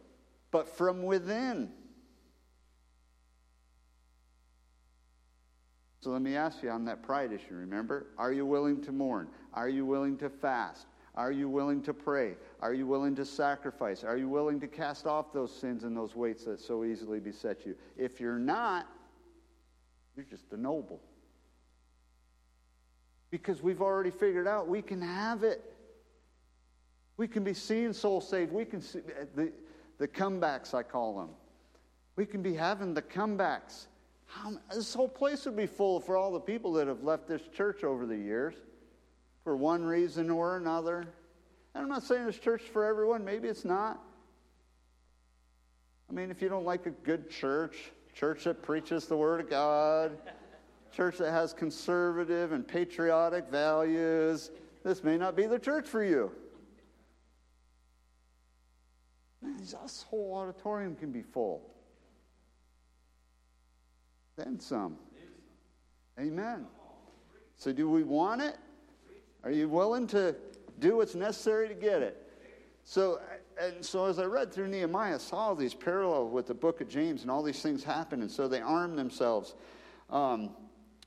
But 0.51 0.69
from 0.69 1.03
within, 1.03 1.71
So 6.01 6.11
let 6.11 6.23
me 6.23 6.35
ask 6.35 6.63
you 6.63 6.71
on 6.71 6.85
that 6.87 7.03
pride 7.03 7.31
issue, 7.31 7.55
remember? 7.55 8.07
Are 8.17 8.33
you 8.33 8.47
willing 8.47 8.83
to 8.83 8.93
mourn? 8.93 9.29
Are 9.53 9.69
you 9.69 9.85
willing 9.85 10.17
to 10.19 10.31
fast? 10.31 10.87
Are 11.15 11.31
you 11.31 11.49
willing 11.49 11.83
to 11.83 11.93
pray? 11.93 12.37
Are 12.61 12.73
you 12.73 12.87
willing 12.87 13.15
to 13.17 13.25
sacrifice? 13.25 14.03
Are 14.03 14.17
you 14.17 14.29
willing 14.29 14.61
to 14.61 14.67
cast 14.67 15.07
off 15.07 15.33
those 15.33 15.55
sins 15.55 15.85
and 15.85 15.95
those 15.95 16.17
weights 16.17 16.45
that 16.45 16.61
so 16.61 16.85
easily 16.85 17.21
beset 17.21 17.67
you? 17.67 17.75
If 17.99 18.19
you're 18.19 18.39
not, 18.39 18.87
you're 20.17 20.25
just 20.25 20.53
a 20.53 20.57
noble. 20.57 21.01
Because 23.31 23.63
we've 23.63 23.83
already 23.83 24.11
figured 24.11 24.47
out 24.47 24.69
we 24.69 24.81
can 24.81 25.03
have 25.03 25.43
it. 25.43 25.63
We 27.19 27.29
can 27.29 27.45
be 27.45 27.53
seeing 27.53 27.93
souls 27.93 28.27
saved. 28.27 28.53
We 28.53 28.65
can 28.65 28.81
see 28.81 29.01
the, 29.35 29.53
the 29.99 30.09
comebacks, 30.09 30.73
I 30.73 30.83
call 30.83 31.19
them. 31.19 31.29
We 32.17 32.25
can 32.25 32.41
be 32.41 32.55
having 32.55 32.95
the 32.95 33.03
comebacks. 33.03 33.87
How, 34.31 34.53
this 34.73 34.95
whole 34.95 35.09
place 35.09 35.45
would 35.45 35.57
be 35.57 35.67
full 35.67 35.99
for 35.99 36.17
all 36.17 36.31
the 36.31 36.41
people 36.41 36.73
that 36.75 36.87
have 36.87 37.03
left 37.03 37.27
this 37.27 37.43
church 37.49 37.83
over 37.83 38.07
the 38.07 38.17
years 38.17 38.55
for 39.43 39.57
one 39.57 39.83
reason 39.83 40.31
or 40.31 40.57
another. 40.57 41.01
And 41.75 41.83
I'm 41.83 41.89
not 41.89 42.05
saying 42.05 42.27
this 42.27 42.39
church 42.39 42.63
for 42.63 42.85
everyone. 42.85 43.25
Maybe 43.25 43.49
it's 43.49 43.65
not. 43.65 44.01
I 46.09 46.13
mean, 46.13 46.31
if 46.31 46.41
you 46.41 46.49
don't 46.49 46.65
like 46.65 46.87
a 46.87 46.91
good 46.91 47.29
church, 47.29 47.77
church 48.15 48.45
that 48.45 48.63
preaches 48.63 49.07
the 49.07 49.17
Word 49.17 49.41
of 49.41 49.51
God, 49.51 50.17
church 50.95 51.19
that 51.19 51.33
has 51.33 51.53
conservative 51.53 52.53
and 52.53 52.67
patriotic 52.67 53.49
values, 53.49 54.53
this 54.85 55.03
may 55.03 55.17
not 55.17 55.35
be 55.35 55.47
the 55.47 55.59
church 55.59 55.89
for 55.89 56.05
you. 56.05 56.31
Man, 59.43 59.57
this 59.59 60.05
whole 60.09 60.35
auditorium 60.37 60.95
can 60.95 61.11
be 61.11 61.23
full. 61.23 61.63
Then 64.43 64.59
some. 64.59 64.97
Amen. 66.19 66.65
So, 67.59 67.73
do 67.73 67.91
we 67.91 68.05
want 68.05 68.41
it? 68.41 68.57
Are 69.45 69.51
you 69.51 69.69
willing 69.69 70.07
to 70.09 70.35
do 70.79 70.97
what's 70.97 71.15
necessary 71.15 71.69
to 71.69 71.75
get 71.75 72.01
it? 72.01 72.27
So, 72.85 73.21
and 73.61 73.85
so 73.85 74.07
as 74.07 74.19
I 74.19 74.25
read 74.25 74.51
through 74.51 74.69
Nehemiah, 74.69 75.17
I 75.17 75.19
saw 75.19 75.53
these 75.53 75.75
parallels 75.75 76.33
with 76.33 76.47
the 76.47 76.55
book 76.55 76.81
of 76.81 76.89
James, 76.89 77.21
and 77.21 77.31
all 77.31 77.43
these 77.43 77.61
things 77.61 77.85
happen, 77.85 78.23
and 78.23 78.31
so 78.31 78.49
they 78.49 78.63
arm 78.63 78.97
themselves. 78.97 79.55
Um, 80.09 80.51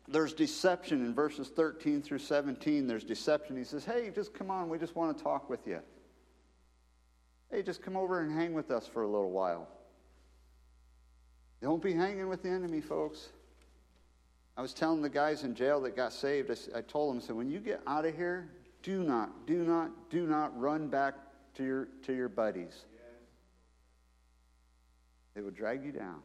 there's 0.08 0.34
deception 0.34 1.04
in 1.04 1.16
verses 1.16 1.50
13 1.50 2.04
through 2.04 2.20
17. 2.20 2.86
There's 2.86 3.04
deception. 3.04 3.58
He 3.58 3.64
says, 3.64 3.84
Hey, 3.84 4.12
just 4.14 4.36
come 4.36 4.52
on, 4.52 4.70
we 4.70 4.78
just 4.78 4.96
want 4.96 5.18
to 5.18 5.24
talk 5.24 5.50
with 5.50 5.66
you. 5.66 5.80
Hey, 7.50 7.64
just 7.64 7.82
come 7.82 7.98
over 7.98 8.20
and 8.20 8.32
hang 8.32 8.54
with 8.54 8.70
us 8.70 8.86
for 8.86 9.02
a 9.02 9.08
little 9.08 9.32
while. 9.32 9.68
Don't 11.64 11.82
be 11.82 11.94
hanging 11.94 12.28
with 12.28 12.44
the 12.44 12.50
enemy, 12.50 12.82
folks. 12.82 13.30
I 14.58 14.62
was 14.62 14.74
telling 14.74 15.02
the 15.02 15.10
guys 15.10 15.46
in 15.46 15.56
jail 15.56 15.80
that 15.84 15.96
got 15.96 16.12
saved, 16.12 16.52
I, 16.52 16.80
I 16.80 16.82
told 16.82 17.10
them, 17.10 17.22
I 17.24 17.26
said, 17.26 17.38
when 17.38 17.50
you 17.50 17.60
get 17.60 17.82
out 17.88 18.04
of 18.04 18.14
here, 18.14 18.50
do 18.84 19.02
not, 19.02 19.48
do 19.48 19.64
not, 19.64 20.10
do 20.10 20.28
not 20.28 20.60
run 20.60 20.90
back 20.90 21.16
to 21.56 21.64
your, 21.64 21.88
to 22.06 22.14
your 22.14 22.28
buddies. 22.28 22.84
They 25.36 25.42
would 25.42 25.56
drag 25.56 25.86
you 25.86 25.94
down. 25.94 26.20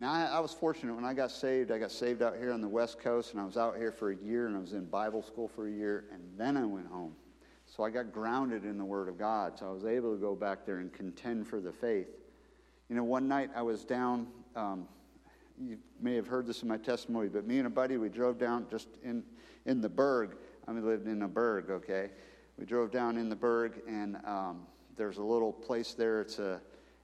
Now, 0.00 0.12
I, 0.12 0.24
I, 0.24 0.40
was 0.40 0.52
fortunate 0.52 0.96
when 0.96 1.04
I 1.04 1.14
got 1.14 1.30
saved. 1.30 1.70
I 1.70 1.78
got 1.78 1.92
saved 1.92 2.22
out 2.22 2.36
here 2.36 2.52
on 2.52 2.60
the 2.60 2.68
West 2.68 2.98
Coast, 2.98 3.30
and 3.32 3.40
I 3.40 3.44
was 3.44 3.56
out 3.56 3.76
here 3.76 3.92
for 3.92 4.10
a 4.10 4.16
year, 4.16 4.48
and 4.48 4.56
I 4.56 4.58
was 4.58 4.72
in 4.72 4.84
Bible 4.86 5.22
school 5.22 5.46
for 5.46 5.68
a 5.68 5.70
year, 5.70 6.06
and 6.12 6.20
then 6.36 6.56
I 6.56 6.64
went 6.64 6.88
home. 6.88 7.14
So 7.66 7.84
I 7.84 7.90
got 7.90 8.12
grounded 8.12 8.64
in 8.64 8.78
the 8.78 8.84
Word 8.84 9.08
of 9.08 9.16
God. 9.16 9.60
So 9.60 9.68
I 9.68 9.70
was 9.70 9.84
able 9.84 10.12
to 10.12 10.20
go 10.20 10.34
back 10.34 10.66
there 10.66 10.78
and 10.78 10.92
contend 10.92 11.46
for 11.46 11.60
the 11.60 11.72
faith. 11.72 12.08
You 12.88 12.96
know, 12.96 13.04
one 13.04 13.28
night 13.28 13.50
I 13.54 13.62
was 13.62 13.84
down. 13.84 14.26
Um, 14.54 14.86
you 15.60 15.78
may 16.00 16.14
have 16.14 16.26
heard 16.26 16.46
this 16.46 16.62
in 16.62 16.68
my 16.68 16.76
testimony, 16.76 17.28
but 17.28 17.46
me 17.46 17.58
and 17.58 17.66
a 17.66 17.70
buddy, 17.70 17.96
we 17.96 18.08
drove 18.08 18.38
down 18.38 18.66
just 18.70 18.88
in, 19.02 19.22
in 19.66 19.80
the 19.80 19.88
Berg. 19.88 20.36
I 20.66 20.72
mean, 20.72 20.84
lived 20.86 21.06
in 21.06 21.22
a 21.22 21.28
Berg, 21.28 21.70
okay? 21.70 22.10
We 22.58 22.64
drove 22.64 22.90
down 22.90 23.16
in 23.16 23.28
the 23.28 23.36
Berg, 23.36 23.82
and 23.86 24.16
um, 24.24 24.66
there's 24.96 25.18
a 25.18 25.22
little 25.22 25.52
place 25.52 25.94
there. 25.94 26.20
It's 26.20 26.38
a, 26.38 26.60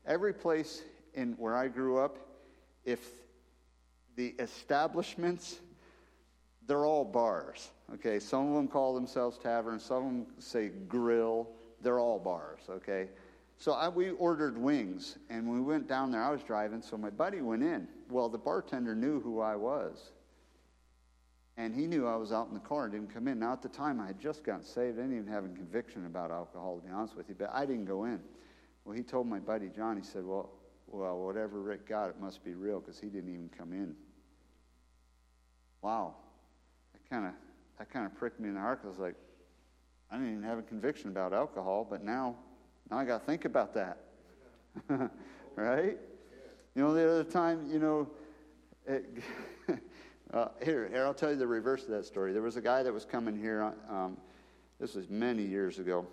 every 0.06 0.32
place 0.32 0.82
in 1.14 1.32
where 1.32 1.56
I 1.56 1.68
grew 1.68 1.98
up, 1.98 2.18
if 2.84 3.00
the 4.16 4.34
establishments, 4.38 5.58
they're 6.66 6.84
all 6.84 7.04
bars, 7.04 7.70
okay? 7.94 8.18
Some 8.18 8.48
of 8.48 8.54
them 8.54 8.68
call 8.68 8.94
themselves 8.94 9.38
taverns, 9.38 9.84
some 9.84 9.96
of 9.96 10.04
them 10.04 10.26
say 10.38 10.68
grill. 10.68 11.48
They're 11.80 12.00
all 12.00 12.18
bars, 12.18 12.60
okay? 12.68 13.08
So 13.58 13.72
I, 13.72 13.88
we 13.88 14.10
ordered 14.10 14.56
wings, 14.56 15.18
and 15.28 15.50
we 15.50 15.60
went 15.60 15.88
down 15.88 16.12
there, 16.12 16.22
I 16.22 16.30
was 16.30 16.42
driving, 16.44 16.80
so 16.80 16.96
my 16.96 17.10
buddy 17.10 17.40
went 17.40 17.64
in. 17.64 17.88
Well, 18.08 18.28
the 18.28 18.38
bartender 18.38 18.94
knew 18.94 19.20
who 19.20 19.40
I 19.40 19.56
was, 19.56 20.12
and 21.56 21.74
he 21.74 21.88
knew 21.88 22.06
I 22.06 22.14
was 22.14 22.30
out 22.30 22.46
in 22.46 22.54
the 22.54 22.60
car 22.60 22.84
and 22.84 22.92
didn't 22.92 23.12
come 23.12 23.26
in. 23.26 23.40
Now, 23.40 23.52
at 23.52 23.62
the 23.62 23.68
time, 23.68 24.00
I 24.00 24.06
had 24.06 24.20
just 24.20 24.44
gotten 24.44 24.64
saved. 24.64 24.98
I 24.98 25.02
didn't 25.02 25.18
even 25.18 25.26
have 25.26 25.44
a 25.44 25.48
conviction 25.48 26.06
about 26.06 26.30
alcohol, 26.30 26.78
to 26.78 26.86
be 26.86 26.92
honest 26.92 27.16
with 27.16 27.28
you, 27.28 27.34
but 27.36 27.50
I 27.52 27.66
didn't 27.66 27.86
go 27.86 28.04
in. 28.04 28.20
Well, 28.84 28.96
he 28.96 29.02
told 29.02 29.26
my 29.26 29.40
buddy 29.40 29.68
John, 29.74 29.96
he 29.96 30.04
said, 30.04 30.24
Well, 30.24 30.50
well 30.86 31.18
whatever 31.18 31.60
Rick 31.60 31.88
got, 31.88 32.10
it 32.10 32.20
must 32.20 32.44
be 32.44 32.54
real 32.54 32.78
because 32.78 33.00
he 33.00 33.08
didn't 33.08 33.28
even 33.28 33.50
come 33.58 33.72
in. 33.72 33.96
Wow. 35.82 36.14
That 36.92 37.10
kind 37.10 37.26
of 37.26 37.32
that 37.78 37.90
kind 37.90 38.06
of 38.06 38.14
pricked 38.14 38.38
me 38.38 38.48
in 38.48 38.54
the 38.54 38.60
heart. 38.60 38.82
because 38.82 38.96
I 38.96 39.00
was 39.00 39.08
like, 39.08 39.16
I 40.10 40.16
didn't 40.16 40.30
even 40.30 40.42
have 40.44 40.58
a 40.58 40.62
conviction 40.62 41.10
about 41.10 41.32
alcohol, 41.32 41.86
but 41.88 42.04
now 42.04 42.36
now 42.90 42.98
I 42.98 43.04
got 43.04 43.20
to 43.20 43.26
think 43.26 43.44
about 43.44 43.74
that. 43.74 43.98
right? 45.56 45.98
You 46.74 46.82
know, 46.82 46.94
the 46.94 47.10
other 47.10 47.24
time, 47.24 47.68
you 47.70 47.78
know, 47.78 48.08
it, 48.86 49.04
uh, 50.32 50.48
here, 50.62 50.88
here, 50.88 51.04
I'll 51.04 51.14
tell 51.14 51.30
you 51.30 51.36
the 51.36 51.46
reverse 51.46 51.84
of 51.84 51.90
that 51.90 52.04
story. 52.06 52.32
There 52.32 52.42
was 52.42 52.56
a 52.56 52.60
guy 52.60 52.82
that 52.82 52.92
was 52.92 53.04
coming 53.04 53.36
here, 53.36 53.74
um, 53.90 54.16
this 54.78 54.94
was 54.94 55.08
many 55.10 55.42
years 55.42 55.78
ago, 55.78 56.06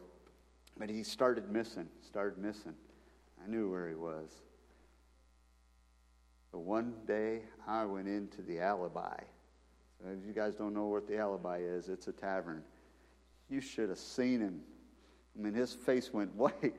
but 0.78 0.90
he 0.90 1.04
started 1.04 1.50
missing, 1.52 1.88
started 2.02 2.38
missing. 2.38 2.74
I 3.44 3.48
knew 3.48 3.70
where 3.70 3.88
he 3.88 3.96
was. 3.96 4.30
But 6.52 6.60
one 6.60 6.94
day 7.06 7.42
I 7.68 7.86
went 7.86 8.08
into 8.08 8.42
the 8.42 8.60
alibi. 8.60 9.20
So 10.02 10.10
if 10.10 10.26
you 10.26 10.34
guys 10.34 10.56
don't 10.56 10.74
know 10.74 10.88
what 10.88 11.08
the 11.08 11.18
alibi 11.18 11.60
is, 11.60 11.90
it's 11.90 12.08
a 12.08 12.12
tavern. 12.12 12.64
You 13.50 13.62
should 13.62 13.90
have 13.90 14.00
seen 14.00 14.40
him 14.40 14.62
I 15.38 15.42
mean, 15.42 15.54
his 15.54 15.74
face 15.74 16.14
went 16.14 16.34
white. 16.36 16.76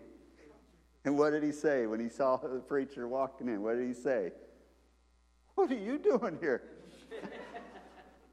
And 1.05 1.17
what 1.17 1.31
did 1.31 1.45
he 1.45 1.53
say 1.53 1.87
when 1.87 2.01
he 2.01 2.09
saw 2.09 2.37
the 2.37 2.59
preacher 2.59 3.07
walking 3.07 3.49
in? 3.49 3.63
What 3.63 3.77
did 3.77 3.87
he 3.87 3.95
say? 3.95 4.33
What 5.55 5.71
are 5.71 5.79
you 5.79 5.99
doing 5.99 6.37
here? 6.41 6.63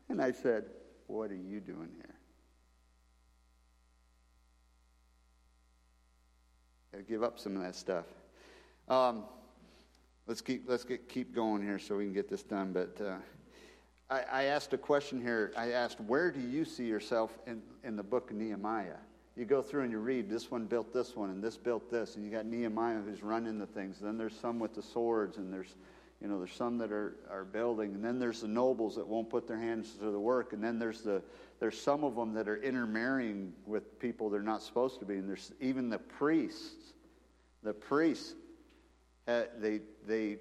and 0.10 0.22
I 0.22 0.32
said, 0.32 0.66
What 1.08 1.30
are 1.30 1.36
you 1.36 1.60
doing 1.60 1.90
here? 1.96 2.16
Gotta 6.92 7.04
give 7.04 7.24
up 7.24 7.40
some 7.40 7.56
of 7.56 7.62
that 7.62 7.76
stuff. 7.76 8.06
Um, 8.90 9.24
let's 10.28 10.42
keep 10.42 10.68
let's 10.68 10.84
get 10.84 11.08
keep 11.08 11.34
going 11.34 11.62
here 11.62 11.80
so 11.80 11.98
we 11.98 12.06
can 12.06 12.14
get 12.14 12.30
this 12.30 12.44
done. 12.44 12.74
But 12.74 13.00
uh, 13.00 13.16
I, 14.10 14.24
I 14.32 14.44
asked 14.46 14.74
a 14.74 14.78
question 14.78 15.22
here. 15.22 15.54
I 15.58 15.72
asked, 15.72 16.00
Where 16.02 16.32
do 16.32 16.40
you 16.40 16.66
see 16.66 16.86
yourself 16.86 17.38
in, 17.48 17.62
in 17.84 17.96
the 17.96 18.04
book 18.04 18.32
of 18.32 18.38
Nehemiah? 18.38 18.98
You 19.36 19.46
go 19.46 19.62
through 19.62 19.82
and 19.84 19.92
you 19.92 19.98
read 19.98 20.30
this 20.30 20.52
one 20.52 20.66
built 20.66 20.94
this 20.94 21.16
one 21.16 21.30
and 21.30 21.44
this 21.44 21.58
built 21.58 21.90
this 21.90 22.16
and 22.16 22.24
you 22.24 22.32
got 22.32 22.46
nehemiah 22.46 23.00
who's 23.00 23.24
running 23.24 23.58
the 23.58 23.66
things. 23.66 23.98
Then 24.00 24.18
there's 24.18 24.38
some 24.38 24.60
with 24.60 24.76
the 24.76 24.82
swords 24.82 25.38
and 25.38 25.52
there's 25.52 25.76
you 26.22 26.28
know 26.30 26.38
there's 26.38 26.54
some 26.54 26.78
that 26.78 26.92
are, 26.92 27.18
are 27.30 27.44
building. 27.44 27.96
And 27.96 28.04
then 28.04 28.20
there's 28.20 28.42
the 28.42 28.48
nobles 28.48 28.96
that 28.96 29.06
won't 29.06 29.30
put 29.30 29.48
their 29.48 29.60
hands 29.60 29.94
to 30.00 30.12
the 30.12 30.20
work. 30.20 30.54
And 30.54 30.64
then 30.64 30.78
there's 30.80 31.02
the 31.02 31.22
there's 31.60 31.80
some 31.80 32.04
of 32.04 32.16
them 32.16 32.34
that 32.34 32.48
are 32.48 32.62
intermarrying 32.62 33.54
with 33.66 34.00
people 34.00 34.30
they're 34.30 34.42
not 34.42 34.62
supposed 34.62 35.00
to 35.00 35.06
be. 35.06 35.16
And 35.16 35.28
there's 35.28 35.52
even 35.60 35.90
the 35.90 36.00
priests. 36.00 36.94
The 37.64 37.74
priests 37.74 38.36
uh, 39.28 39.44
they 39.60 39.82
they 40.06 40.38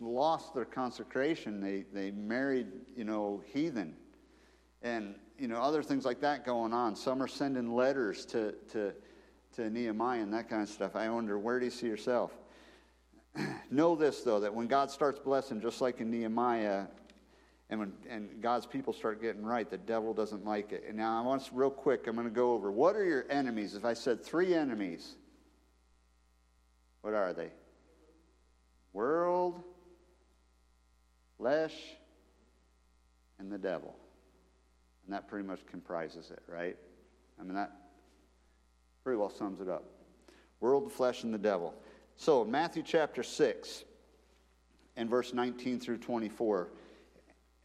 lost 0.00 0.54
their 0.54 0.64
consecration. 0.64 1.60
They 1.60 1.84
they 1.92 2.10
married 2.10 2.68
you 2.96 3.04
know 3.04 3.42
heathen. 3.52 3.94
And 4.82 5.14
you 5.42 5.48
know, 5.48 5.60
other 5.60 5.82
things 5.82 6.04
like 6.04 6.20
that 6.20 6.46
going 6.46 6.72
on. 6.72 6.94
Some 6.94 7.20
are 7.20 7.26
sending 7.26 7.74
letters 7.74 8.24
to, 8.26 8.52
to, 8.70 8.92
to 9.56 9.68
Nehemiah 9.68 10.22
and 10.22 10.32
that 10.32 10.48
kind 10.48 10.62
of 10.62 10.68
stuff. 10.68 10.94
I 10.94 11.10
wonder, 11.10 11.36
where 11.36 11.58
do 11.58 11.64
you 11.64 11.70
see 11.72 11.88
yourself? 11.88 12.30
know 13.70 13.96
this, 13.96 14.22
though, 14.22 14.38
that 14.38 14.54
when 14.54 14.68
God 14.68 14.88
starts 14.88 15.18
blessing, 15.18 15.60
just 15.60 15.80
like 15.80 16.00
in 16.00 16.12
Nehemiah, 16.12 16.84
and 17.70 17.80
when 17.80 17.92
and 18.08 18.40
God's 18.40 18.66
people 18.66 18.92
start 18.92 19.20
getting 19.20 19.44
right, 19.44 19.68
the 19.68 19.78
devil 19.78 20.14
doesn't 20.14 20.44
like 20.44 20.70
it. 20.70 20.84
And 20.86 20.96
now 20.96 21.18
I 21.18 21.26
want 21.26 21.44
to, 21.46 21.54
real 21.56 21.70
quick, 21.70 22.06
I'm 22.06 22.14
going 22.14 22.28
to 22.28 22.32
go 22.32 22.52
over 22.52 22.70
what 22.70 22.94
are 22.94 23.04
your 23.04 23.26
enemies? 23.28 23.74
If 23.74 23.84
I 23.84 23.94
said 23.94 24.22
three 24.22 24.54
enemies, 24.54 25.16
what 27.00 27.14
are 27.14 27.32
they? 27.32 27.50
World, 28.92 29.60
flesh, 31.36 31.74
and 33.40 33.50
the 33.50 33.58
devil. 33.58 33.96
And 35.12 35.18
that 35.18 35.28
pretty 35.28 35.46
much 35.46 35.66
comprises 35.66 36.30
it, 36.30 36.42
right? 36.48 36.74
I 37.38 37.42
mean, 37.42 37.52
that 37.52 37.70
pretty 39.04 39.18
well 39.18 39.28
sums 39.28 39.60
it 39.60 39.68
up. 39.68 39.84
World, 40.60 40.86
the 40.86 40.90
flesh, 40.90 41.22
and 41.22 41.34
the 41.34 41.38
devil. 41.38 41.74
So, 42.16 42.46
Matthew 42.46 42.82
chapter 42.82 43.22
6 43.22 43.84
and 44.96 45.10
verse 45.10 45.34
19 45.34 45.80
through 45.80 45.98
24. 45.98 46.68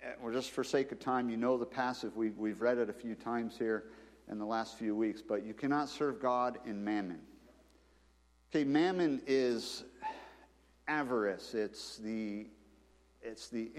Eh, 0.04 0.08
well, 0.22 0.34
just 0.34 0.52
for 0.52 0.62
sake 0.62 0.92
of 0.92 1.00
time, 1.00 1.30
you 1.30 1.38
know 1.38 1.58
the 1.58 1.66
passage. 1.66 2.12
We, 2.14 2.32
we've 2.32 2.60
read 2.60 2.80
it 2.80 2.90
a 2.90 2.94
few 2.94 3.16
times 3.16 3.58
here. 3.58 3.86
in 4.30 4.40
the 4.40 4.46
last 4.46 4.78
few 4.78 4.94
weeks, 4.94 5.22
but 5.22 5.46
you 5.46 5.54
cannot 5.54 5.88
serve 5.88 6.22
God 6.22 6.58
in 6.66 6.84
mammon. 6.84 7.22
Okay, 8.52 8.66
mammon 8.66 9.22
is 9.26 9.86
avarice. 10.90 11.54
It's 11.54 11.96
the 11.96 12.48
it's 13.22 13.48
the 13.48 13.72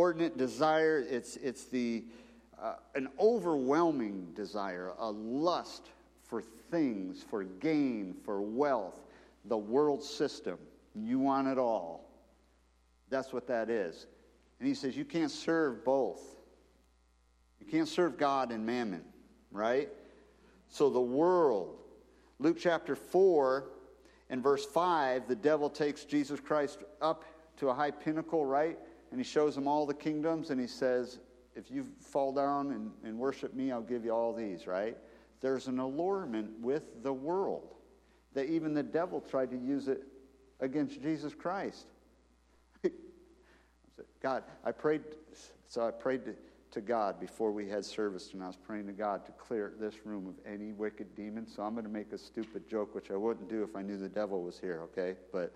inordinate 0.00 0.38
desire. 0.38 1.04
It's 1.10 1.36
it's 1.36 1.64
the 1.64 2.04
uh, 2.58 2.76
an 2.94 3.08
overwhelming 3.18 4.28
desire, 4.34 4.92
a 4.98 5.10
lust 5.10 5.90
for 6.22 6.40
things, 6.70 7.22
for 7.22 7.44
gain, 7.44 8.14
for 8.24 8.40
wealth, 8.40 8.98
the 9.44 9.58
world 9.58 10.02
system. 10.02 10.56
You 10.94 11.18
want 11.18 11.48
it 11.48 11.58
all. 11.58 12.08
That's 13.10 13.30
what 13.30 13.46
that 13.48 13.68
is. 13.68 14.06
And 14.58 14.66
he 14.66 14.74
says 14.74 14.96
you 14.96 15.04
can't 15.04 15.30
serve 15.30 15.84
both. 15.84 16.22
You 17.60 17.66
can't 17.66 17.88
serve 17.88 18.16
God 18.16 18.52
and 18.52 18.64
mammon, 18.64 19.04
right? 19.52 19.90
So 20.68 20.88
the 20.88 21.00
world, 21.00 21.76
Luke 22.38 22.56
chapter 22.58 22.96
4 22.96 23.66
and 24.30 24.42
verse 24.42 24.64
5, 24.64 25.28
the 25.28 25.36
devil 25.36 25.68
takes 25.68 26.04
Jesus 26.04 26.40
Christ 26.40 26.78
up 27.02 27.24
to 27.58 27.68
a 27.68 27.74
high 27.74 27.90
pinnacle, 27.90 28.46
right? 28.46 28.78
And 29.10 29.18
he 29.20 29.24
shows 29.24 29.56
him 29.56 29.66
all 29.66 29.86
the 29.86 29.94
kingdoms 29.94 30.50
and 30.50 30.60
he 30.60 30.66
says, 30.66 31.18
If 31.54 31.70
you 31.70 31.86
fall 32.00 32.32
down 32.32 32.70
and, 32.72 32.90
and 33.04 33.18
worship 33.18 33.54
me, 33.54 33.72
I'll 33.72 33.80
give 33.82 34.04
you 34.04 34.12
all 34.12 34.32
these, 34.32 34.66
right? 34.66 34.96
There's 35.40 35.66
an 35.66 35.78
allurement 35.78 36.60
with 36.60 37.02
the 37.02 37.12
world 37.12 37.74
that 38.34 38.46
even 38.46 38.74
the 38.74 38.82
devil 38.82 39.20
tried 39.20 39.50
to 39.50 39.56
use 39.56 39.88
it 39.88 40.02
against 40.60 41.02
Jesus 41.02 41.34
Christ. 41.34 41.86
God, 44.22 44.44
I 44.64 44.72
prayed, 44.72 45.02
so 45.68 45.86
I 45.86 45.90
prayed 45.90 46.24
to 46.26 46.34
to 46.72 46.80
God 46.80 47.18
before 47.18 47.50
we 47.50 47.68
had 47.68 47.84
service, 47.84 48.32
and 48.32 48.42
I 48.42 48.46
was 48.46 48.56
praying 48.56 48.86
to 48.86 48.92
God 48.92 49.26
to 49.26 49.32
clear 49.32 49.72
this 49.78 49.94
room 50.06 50.26
of 50.26 50.34
any 50.46 50.72
wicked 50.72 51.14
demon. 51.16 51.46
So 51.46 51.62
I'm 51.62 51.74
going 51.74 51.84
to 51.84 51.90
make 51.90 52.12
a 52.12 52.18
stupid 52.18 52.68
joke, 52.68 52.94
which 52.94 53.10
I 53.10 53.16
wouldn't 53.16 53.48
do 53.48 53.62
if 53.62 53.74
I 53.74 53.82
knew 53.82 53.96
the 53.96 54.08
devil 54.08 54.42
was 54.42 54.58
here, 54.58 54.82
okay? 54.84 55.16
But 55.32 55.52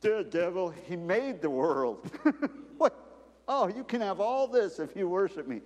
the 0.00 0.26
devil, 0.28 0.70
he 0.70 0.96
made 0.96 1.40
the 1.40 1.50
world. 1.50 2.10
what? 2.78 2.94
Oh, 3.46 3.68
you 3.68 3.84
can 3.84 4.00
have 4.00 4.20
all 4.20 4.46
this 4.46 4.78
if 4.78 4.96
you 4.96 5.08
worship 5.08 5.46
me. 5.46 5.60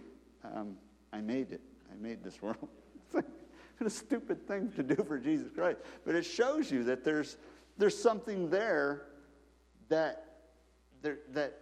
Um, 0.44 0.76
I 1.12 1.20
made 1.20 1.52
it. 1.52 1.60
I 1.90 1.96
made 2.00 2.22
this 2.22 2.40
world. 2.42 2.68
what 3.10 3.24
a 3.80 3.90
stupid 3.90 4.46
thing 4.46 4.70
to 4.72 4.82
do 4.82 4.96
for 5.04 5.18
Jesus 5.18 5.50
Christ. 5.54 5.78
But 6.04 6.14
it 6.14 6.24
shows 6.24 6.70
you 6.70 6.84
that 6.84 7.04
there's, 7.04 7.36
there's 7.76 8.00
something 8.00 8.50
there 8.50 9.06
that, 9.88 10.24
that, 11.02 11.32
that, 11.34 11.58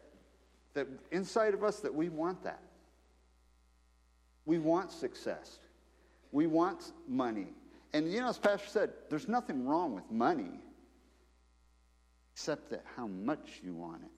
that 0.75 0.87
inside 1.11 1.55
of 1.55 1.62
us 1.62 1.81
that 1.81 1.95
we 1.95 2.09
want 2.09 2.43
that. 2.45 2.61
We 4.45 4.59
want 4.59 4.93
success. 4.93 5.59
We 6.33 6.47
want 6.47 6.93
money. 7.09 7.49
And 7.93 8.12
you 8.12 8.21
know, 8.21 8.29
as 8.29 8.39
Pastor 8.39 8.69
said, 8.69 8.91
there's 9.11 9.29
nothing 9.29 9.67
wrong 9.67 9.95
with 9.95 10.11
money, 10.11 10.61
except 12.37 12.68
that 12.68 12.84
how 12.97 13.07
much 13.07 13.62
you 13.64 13.72
want 13.72 14.03
it, 14.03 14.11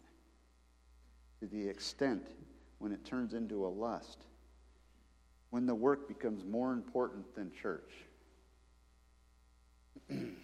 to 1.38 1.46
the 1.54 1.68
extent 1.68 2.26
when 2.80 2.90
it 2.90 3.04
turns 3.04 3.32
into 3.32 3.64
a 3.64 3.68
lust, 3.68 4.24
when 5.50 5.66
the 5.66 5.74
work 5.74 6.08
becomes 6.08 6.44
more 6.44 6.72
important 6.72 7.32
than 7.36 7.52
church. 7.52 7.92
in 10.10 10.34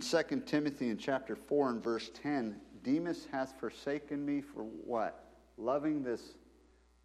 2 0.00 0.42
Timothy 0.44 0.90
in 0.90 0.98
chapter 0.98 1.34
4 1.34 1.70
and 1.70 1.82
verse 1.82 2.10
10, 2.22 2.60
Demas 2.82 3.26
hath 3.32 3.58
forsaken 3.58 4.26
me 4.26 4.42
for 4.42 4.62
what? 4.62 5.24
Loving 5.56 6.02
this 6.02 6.34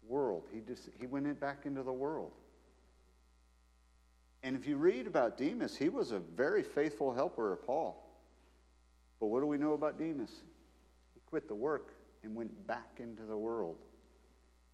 world. 0.06 0.42
He 0.52 0.60
just 0.60 0.90
he 1.00 1.06
went 1.06 1.40
back 1.40 1.64
into 1.64 1.82
the 1.82 1.90
world. 1.90 2.32
And 4.42 4.54
if 4.54 4.66
you 4.66 4.76
read 4.76 5.06
about 5.06 5.38
Demas, 5.38 5.74
he 5.74 5.88
was 5.88 6.12
a 6.12 6.18
very 6.18 6.62
faithful 6.62 7.14
helper 7.14 7.54
of 7.54 7.64
Paul. 7.64 8.01
But 9.22 9.28
what 9.28 9.38
do 9.38 9.46
we 9.46 9.56
know 9.56 9.74
about 9.74 10.00
Demas? 10.00 10.32
He 11.14 11.20
quit 11.26 11.46
the 11.46 11.54
work 11.54 11.94
and 12.24 12.34
went 12.34 12.66
back 12.66 12.98
into 12.98 13.22
the 13.22 13.36
world. 13.36 13.76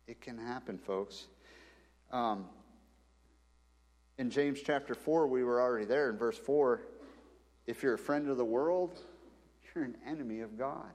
It 0.07 0.23
can 0.23 0.39
happen, 0.39 0.79
folks. 0.79 1.27
Um, 2.11 2.47
in 4.17 4.31
James 4.31 4.61
chapter 4.65 4.95
4, 4.95 5.27
we 5.27 5.45
were 5.45 5.61
already 5.61 5.85
there 5.85 6.09
in 6.09 6.17
verse 6.17 6.39
4. 6.39 6.81
If 7.67 7.83
you're 7.83 7.93
a 7.93 7.99
friend 7.99 8.27
of 8.31 8.39
the 8.39 8.45
world, 8.45 8.99
you're 9.75 9.85
an 9.85 9.99
enemy 10.07 10.41
of 10.41 10.57
God. 10.57 10.93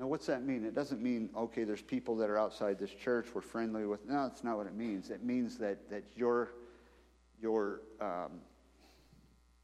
Now, 0.00 0.08
what's 0.08 0.26
that 0.26 0.42
mean? 0.42 0.64
It 0.64 0.74
doesn't 0.74 1.00
mean, 1.00 1.30
okay, 1.36 1.62
there's 1.62 1.80
people 1.80 2.16
that 2.16 2.28
are 2.28 2.38
outside 2.38 2.76
this 2.76 2.90
church 2.90 3.28
we're 3.32 3.40
friendly 3.40 3.86
with. 3.86 4.04
No, 4.04 4.26
that's 4.26 4.42
not 4.42 4.56
what 4.56 4.66
it 4.66 4.74
means. 4.74 5.10
It 5.10 5.22
means 5.22 5.58
that, 5.58 5.88
that 5.90 6.02
you're, 6.16 6.54
you're 7.40 7.82
um, 8.00 8.40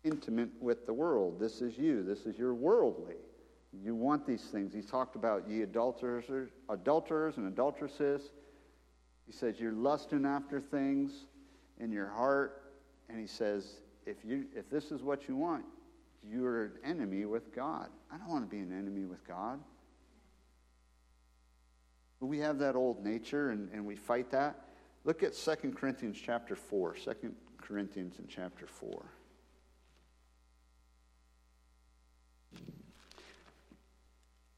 intimate 0.04 0.50
with 0.60 0.86
the 0.86 0.92
world. 0.92 1.40
This 1.40 1.60
is 1.60 1.76
you. 1.78 2.02
This 2.02 2.26
is 2.26 2.38
your 2.38 2.54
worldly. 2.54 3.16
You 3.82 3.94
want 3.94 4.26
these 4.26 4.44
things. 4.44 4.72
He 4.72 4.82
talked 4.82 5.16
about 5.16 5.48
ye 5.48 5.62
adulterers, 5.62 6.50
adulterers 6.68 7.38
and 7.38 7.48
adulteresses. 7.48 8.30
He 9.26 9.32
says 9.32 9.58
you're 9.58 9.72
lusting 9.72 10.24
after 10.24 10.60
things 10.60 11.24
in 11.80 11.90
your 11.90 12.08
heart. 12.08 12.62
And 13.08 13.18
he 13.18 13.26
says, 13.26 13.80
if, 14.06 14.24
you, 14.24 14.44
if 14.54 14.70
this 14.70 14.92
is 14.92 15.02
what 15.02 15.26
you 15.28 15.36
want, 15.36 15.64
you're 16.22 16.64
an 16.64 16.72
enemy 16.84 17.24
with 17.24 17.54
God. 17.54 17.88
I 18.12 18.18
don't 18.18 18.28
want 18.28 18.48
to 18.48 18.50
be 18.50 18.62
an 18.62 18.72
enemy 18.72 19.06
with 19.06 19.26
God. 19.26 19.58
But 22.20 22.26
we 22.26 22.38
have 22.38 22.58
that 22.60 22.76
old 22.76 23.04
nature 23.04 23.50
and, 23.50 23.68
and 23.72 23.84
we 23.84 23.96
fight 23.96 24.30
that. 24.30 24.60
Look 25.04 25.22
at 25.22 25.34
2 25.34 25.72
Corinthians 25.72 26.18
chapter 26.24 26.56
4. 26.56 26.94
2 26.94 27.34
Corinthians 27.58 28.18
in 28.18 28.26
chapter 28.28 28.66
4. 28.66 29.04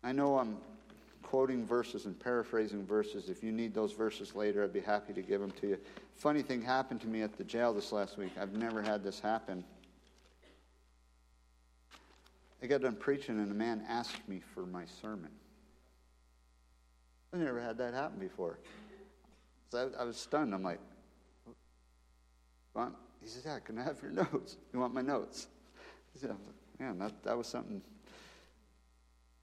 I 0.07 0.13
know 0.13 0.39
I'm 0.39 0.57
quoting 1.25 1.67
verses 1.67 2.07
and 2.07 2.17
paraphrasing 2.17 2.87
verses. 2.87 3.29
If 3.29 3.43
you 3.43 3.51
need 3.51 3.75
those 3.75 3.93
verses 3.93 4.37
later, 4.37 4.63
I'd 4.63 4.73
be 4.73 4.79
happy 4.79 5.13
to 5.13 5.21
give 5.21 5.41
them 5.41 5.51
to 5.61 5.67
you. 5.67 5.79
Funny 6.15 6.43
thing 6.43 6.63
happened 6.63 7.01
to 7.01 7.09
me 7.09 7.23
at 7.23 7.37
the 7.37 7.43
jail 7.43 7.73
this 7.75 7.91
last 7.91 8.17
week. 8.17 8.31
I've 8.41 8.53
never 8.53 8.81
had 8.81 9.03
this 9.03 9.19
happen. 9.19 9.65
I 12.63 12.69
got 12.69 12.83
done 12.83 12.95
preaching, 12.95 13.41
and 13.41 13.51
a 13.51 13.55
man 13.55 13.85
asked 13.89 14.29
me 14.29 14.41
for 14.55 14.65
my 14.65 14.85
sermon. 15.03 15.31
I 17.35 17.39
never 17.39 17.61
had 17.61 17.77
that 17.79 17.93
happen 17.93 18.21
before. 18.21 18.61
So 19.73 19.91
I, 19.99 20.03
I 20.03 20.05
was 20.05 20.17
stunned. 20.17 20.55
I'm 20.55 20.63
like, 20.63 20.79
want? 22.77 22.95
He 23.21 23.27
says, 23.27 23.43
yeah, 23.45 23.59
can 23.59 23.77
I 23.77 23.83
have 23.83 24.01
your 24.01 24.13
notes? 24.33 24.57
You 24.73 24.79
want 24.79 24.95
my 24.95 25.03
notes? 25.03 25.49
He 26.13 26.21
said, 26.21 26.31
man, 26.79 26.97
that, 27.01 27.25
that 27.25 27.37
was 27.37 27.49
something, 27.49 27.83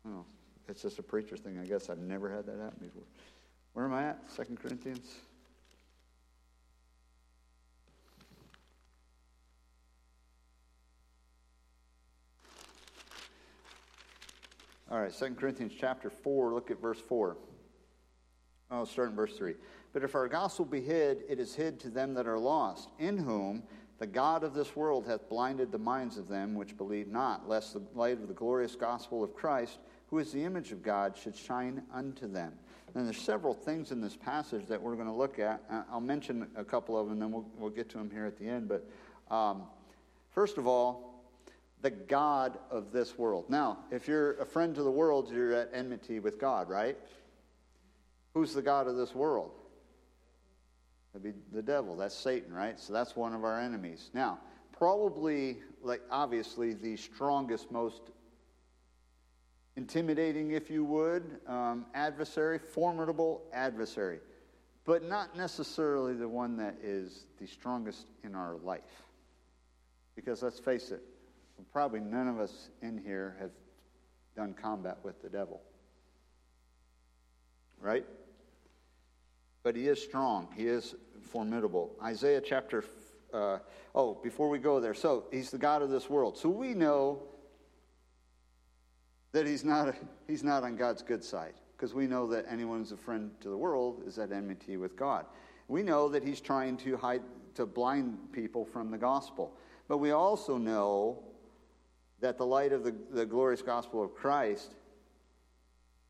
oh, 0.07 0.23
it's 0.67 0.81
just 0.81 0.99
a 0.99 1.03
preacher 1.03 1.37
thing, 1.37 1.59
I 1.59 1.65
guess. 1.65 1.89
I've 1.89 1.99
never 1.99 2.29
had 2.29 2.45
that 2.45 2.57
happen 2.57 2.79
before. 2.79 3.03
Where 3.73 3.85
am 3.85 3.93
I 3.93 4.03
at? 4.03 4.19
Second 4.27 4.59
Corinthians? 4.59 5.07
All 14.91 15.01
right, 15.01 15.11
Second 15.11 15.37
Corinthians 15.37 15.73
chapter 15.75 16.11
4, 16.11 16.53
look 16.53 16.69
at 16.69 16.79
verse 16.79 16.99
4. 16.99 17.35
Oh, 18.69 18.85
start 18.85 19.09
in 19.09 19.15
verse 19.15 19.35
3. 19.35 19.55
But 19.91 20.03
if 20.03 20.13
our 20.13 20.27
gospel 20.27 20.65
be 20.65 20.81
hid, 20.81 21.23
it 21.27 21.39
is 21.39 21.55
hid 21.55 21.79
to 21.79 21.89
them 21.89 22.13
that 22.13 22.27
are 22.27 22.37
lost, 22.37 22.89
in 22.99 23.17
whom 23.17 23.63
the 23.97 24.05
God 24.05 24.43
of 24.43 24.53
this 24.53 24.75
world 24.75 25.07
hath 25.07 25.29
blinded 25.29 25.71
the 25.71 25.79
minds 25.79 26.17
of 26.17 26.27
them 26.27 26.53
which 26.53 26.77
believe 26.77 27.07
not, 27.07 27.49
lest 27.49 27.73
the 27.73 27.81
light 27.95 28.19
of 28.21 28.27
the 28.27 28.33
glorious 28.35 28.75
gospel 28.75 29.23
of 29.23 29.33
Christ, 29.33 29.79
who 30.13 30.19
is 30.19 30.31
the 30.31 30.43
image 30.43 30.71
of 30.71 30.83
God, 30.83 31.17
should 31.17 31.35
shine 31.35 31.81
unto 31.91 32.27
them. 32.27 32.53
And 32.93 33.07
there's 33.07 33.17
several 33.17 33.55
things 33.55 33.91
in 33.91 33.99
this 33.99 34.15
passage 34.15 34.67
that 34.67 34.79
we're 34.79 34.93
going 34.93 35.07
to 35.07 35.11
look 35.13 35.39
at. 35.39 35.63
I'll 35.91 35.99
mention 35.99 36.45
a 36.55 36.63
couple 36.63 36.95
of 36.99 37.09
them, 37.09 37.17
then 37.17 37.31
we'll, 37.31 37.47
we'll 37.57 37.71
get 37.71 37.89
to 37.89 37.97
them 37.97 38.11
here 38.11 38.27
at 38.27 38.37
the 38.37 38.47
end. 38.47 38.69
But 38.69 38.87
um, 39.35 39.63
first 40.29 40.59
of 40.59 40.67
all, 40.67 41.25
the 41.81 41.89
God 41.89 42.59
of 42.69 42.91
this 42.91 43.17
world. 43.17 43.45
Now, 43.49 43.79
if 43.89 44.07
you're 44.07 44.33
a 44.33 44.45
friend 44.45 44.75
to 44.75 44.83
the 44.83 44.91
world, 44.91 45.31
you're 45.31 45.53
at 45.53 45.71
enmity 45.73 46.19
with 46.19 46.39
God, 46.39 46.69
right? 46.69 46.95
Who's 48.35 48.53
the 48.53 48.61
God 48.61 48.87
of 48.87 48.95
this 48.95 49.15
world? 49.15 49.49
That'd 51.11 51.23
be 51.23 51.39
the 51.51 51.63
devil. 51.63 51.97
That's 51.97 52.13
Satan, 52.13 52.53
right? 52.53 52.79
So 52.79 52.93
that's 52.93 53.15
one 53.15 53.33
of 53.33 53.43
our 53.43 53.59
enemies. 53.59 54.11
Now, 54.13 54.37
probably, 54.77 55.57
like, 55.81 56.01
obviously, 56.11 56.73
the 56.73 56.97
strongest, 56.97 57.71
most 57.71 58.11
intimidating, 59.75 60.51
if 60.51 60.69
you 60.69 60.83
would, 60.85 61.39
um, 61.47 61.85
adversary, 61.93 62.59
formidable 62.59 63.41
adversary, 63.53 64.19
but 64.85 65.03
not 65.03 65.35
necessarily 65.35 66.13
the 66.13 66.27
one 66.27 66.57
that 66.57 66.75
is 66.83 67.25
the 67.39 67.47
strongest 67.47 68.07
in 68.23 68.35
our 68.35 68.55
life. 68.57 69.03
Because 70.15 70.43
let's 70.43 70.59
face 70.59 70.91
it, 70.91 71.01
probably 71.71 71.99
none 71.99 72.27
of 72.27 72.39
us 72.39 72.69
in 72.81 72.97
here 72.97 73.35
have 73.39 73.51
done 74.35 74.53
combat 74.53 74.97
with 75.03 75.21
the 75.21 75.29
devil. 75.29 75.61
Right? 77.79 78.05
but 79.63 79.75
he 79.75 79.87
is 79.87 80.01
strong. 80.01 80.49
He 80.55 80.67
is 80.67 80.93
formidable. 81.31 81.95
Isaiah 82.03 82.41
chapter, 82.41 82.83
uh, 83.33 83.59
oh, 83.95 84.15
before 84.21 84.49
we 84.49 84.59
go 84.59 84.79
there, 84.79 84.93
so 84.93 85.23
he's 85.31 85.49
the 85.49 85.57
God 85.57 85.81
of 85.81 85.89
this 85.89 86.09
world. 86.09 86.37
So 86.37 86.49
we 86.49 86.73
know 86.73 87.23
that 89.33 89.45
he's 89.45 89.65
not, 89.65 89.95
he's 90.27 90.43
not 90.43 90.63
on 90.63 90.75
God's 90.77 91.01
good 91.01 91.23
side 91.23 91.53
because 91.75 91.93
we 91.93 92.07
know 92.07 92.25
that 92.27 92.45
anyone 92.49 92.79
who's 92.79 92.91
a 92.93 92.97
friend 92.97 93.31
to 93.41 93.49
the 93.49 93.57
world 93.57 94.03
is 94.07 94.17
at 94.17 94.31
enmity 94.31 94.77
with 94.77 94.95
God. 94.95 95.25
We 95.67 95.83
know 95.83 96.07
that 96.09 96.23
he's 96.23 96.39
trying 96.39 96.77
to 96.77 96.95
hide, 96.95 97.23
to 97.55 97.65
blind 97.65 98.17
people 98.31 98.63
from 98.63 98.89
the 98.89 98.97
gospel. 98.97 99.57
But 99.87 99.97
we 99.97 100.11
also 100.11 100.57
know 100.57 101.19
that 102.21 102.37
the 102.37 102.45
light 102.45 102.71
of 102.71 102.83
the, 102.83 102.95
the 103.11 103.25
glorious 103.25 103.61
gospel 103.61 104.01
of 104.01 104.15
Christ, 104.15 104.75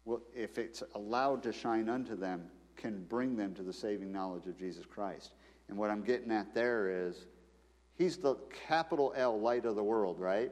will, 0.06 0.22
if 0.36 0.58
it's 0.58 0.84
allowed 0.94 1.42
to 1.44 1.54
shine 1.54 1.90
unto 1.90 2.16
them, 2.16 2.44
can 2.76 3.04
bring 3.06 3.36
them 3.36 3.54
to 3.56 3.64
the 3.64 3.74
saving 3.74 4.12
knowledge 4.12 4.46
of 4.46 4.58
Jesus 4.58 4.86
Christ. 4.86 5.34
And 5.70 5.78
what 5.78 5.90
I'm 5.90 6.04
getting 6.04 6.32
at 6.32 6.54
there 6.54 7.08
is, 7.08 7.26
he's 7.96 8.18
the 8.18 8.36
capital 8.68 9.14
L 9.16 9.40
light 9.40 9.66
of 9.66 9.76
the 9.76 9.84
world, 9.84 10.20
right? 10.20 10.52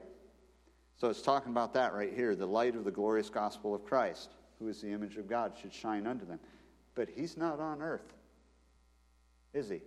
So 1.02 1.10
it's 1.10 1.24
talking 1.24 1.52
about 1.52 1.74
that 1.74 1.96
right 1.96 2.14
here. 2.14 2.36
The 2.36 2.46
light 2.46 2.76
of 2.76 2.84
the 2.86 2.92
glorious 2.92 3.28
gospel 3.28 3.74
of 3.74 3.84
Christ, 3.84 4.36
who 4.60 4.68
is 4.68 4.82
the 4.82 4.92
image 4.92 5.18
of 5.18 5.28
God, 5.28 5.54
should 5.60 5.74
shine 5.74 6.06
unto 6.06 6.28
them. 6.28 6.40
But 6.94 7.10
he's 7.10 7.36
not 7.36 7.60
on 7.60 7.82
earth, 7.82 8.14
is 9.52 9.68
he? 9.68 9.82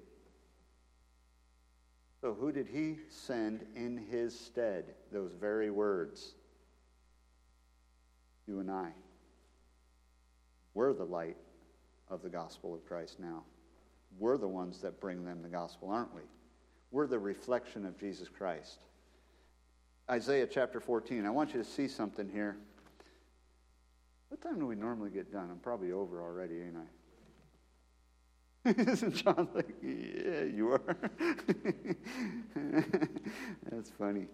So 2.21 2.35
who 2.35 2.51
did 2.51 2.67
he 2.67 2.97
send 3.09 3.65
in 3.77 3.97
his 3.97 4.37
stead? 4.37 4.87
Those 5.13 5.31
very 5.41 5.71
words. 5.71 6.35
You 8.49 8.59
and 8.59 8.69
I. 8.69 8.89
We're 10.75 10.95
the 10.95 11.05
light 11.05 11.37
of 12.09 12.23
the 12.23 12.29
gospel 12.29 12.75
of 12.75 12.85
Christ 12.85 13.21
now. 13.21 13.45
We're 14.19 14.37
the 14.37 14.49
ones 14.49 14.81
that 14.81 15.01
bring 15.01 15.25
them 15.25 15.43
the 15.43 15.49
gospel, 15.49 15.91
aren't 15.91 16.13
we? 16.13 16.23
We're 16.91 17.07
the 17.07 17.21
reflection 17.21 17.87
of 17.87 17.97
Jesus 18.01 18.29
Christ. 18.29 18.81
Isaiah 20.11 20.47
chapter 20.47 20.81
14. 20.81 21.25
I 21.25 21.31
want 21.31 21.55
you 21.55 21.63
to 21.63 21.69
see 21.69 21.89
something 21.89 22.29
here. 22.29 22.57
What 24.29 24.43
time 24.43 24.59
do 24.59 24.67
we 24.67 24.75
normally 24.75 25.11
get 25.11 25.33
done? 25.33 25.49
I'm 25.51 25.59
probably 25.59 25.93
over 25.93 26.21
already, 26.21 26.57
ain't 26.61 26.77
I? 26.77 26.83
Isn't 28.93 29.15
John 29.15 29.49
like, 29.55 29.75
yeah, 29.83 30.45
you 30.45 30.73
are? 30.73 30.81
That's 33.71 33.91
funny. 33.91 34.27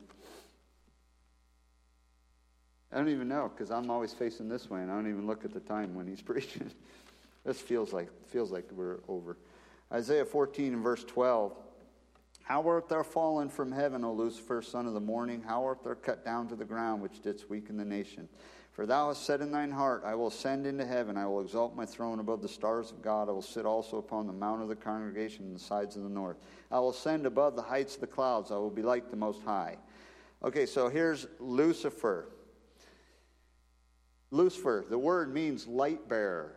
I 2.93 2.97
don't 2.97 3.09
even 3.09 3.29
know 3.29 3.53
because 3.55 3.71
I'm 3.71 3.91
always 3.91 4.13
facing 4.13 4.49
this 4.49 4.69
way 4.69 4.81
and 4.83 4.91
I 4.91 4.95
don't 4.95 5.09
even 5.09 5.27
look 5.27 5.45
at 5.45 5.53
the 5.53 5.61
time 5.61 5.95
when 5.95 6.07
he's 6.07 6.23
preaching. 6.23 6.71
This 7.45 7.61
feels 7.61 7.93
like 7.93 8.09
feels 8.27 8.51
like 8.51 8.69
we're 8.73 8.99
over. 9.09 9.37
Isaiah 9.93 10.25
14 10.25 10.75
and 10.75 10.83
verse 10.83 11.05
12. 11.05 11.53
How 12.51 12.67
art 12.67 12.89
thou 12.89 13.05
fallen 13.05 13.49
from 13.49 13.71
heaven, 13.71 14.03
O 14.03 14.13
Lucifer, 14.13 14.61
son 14.61 14.89
of 14.89 14.93
the 14.93 14.99
morning? 14.99 15.41
How 15.41 15.65
art 15.65 15.85
thou 15.85 15.95
cut 15.95 16.25
down 16.25 16.49
to 16.49 16.57
the 16.57 16.65
ground, 16.65 17.01
which 17.01 17.23
didst 17.23 17.49
weaken 17.49 17.77
the 17.77 17.85
nation? 17.85 18.29
For 18.73 18.87
thou 18.87 19.07
hast 19.07 19.25
said 19.25 19.41
in 19.41 19.53
thine 19.53 19.71
heart, 19.71 20.03
I 20.05 20.17
will 20.17 20.27
ascend 20.27 20.67
into 20.67 20.85
heaven, 20.85 21.17
I 21.17 21.27
will 21.27 21.43
exalt 21.43 21.77
my 21.77 21.87
throne 21.87 22.19
above 22.19 22.43
the 22.43 22.49
stars 22.49 22.91
of 22.91 23.03
God, 23.03 23.29
I 23.29 23.33
will 23.33 23.41
sit 23.41 23.65
also 23.65 23.99
upon 23.99 24.27
the 24.27 24.33
mount 24.33 24.63
of 24.63 24.69
the 24.69 24.75
congregation 24.75 25.45
in 25.45 25.53
the 25.53 25.61
sides 25.61 25.95
of 25.95 26.03
the 26.03 26.09
north. 26.09 26.39
I 26.73 26.81
will 26.81 26.91
ascend 26.91 27.25
above 27.25 27.55
the 27.55 27.63
heights 27.63 27.95
of 27.95 28.01
the 28.01 28.09
clouds, 28.09 28.51
I 28.51 28.57
will 28.57 28.69
be 28.69 28.83
like 28.83 29.11
the 29.11 29.17
Most 29.17 29.45
High. 29.45 29.77
Okay, 30.43 30.67
so 30.67 30.89
here's 30.89 31.29
Lucifer. 31.39 32.31
Lucifer, 34.33 34.85
the 34.91 34.99
word 34.99 35.33
means 35.33 35.69
light 35.69 36.09
bearer. 36.09 36.57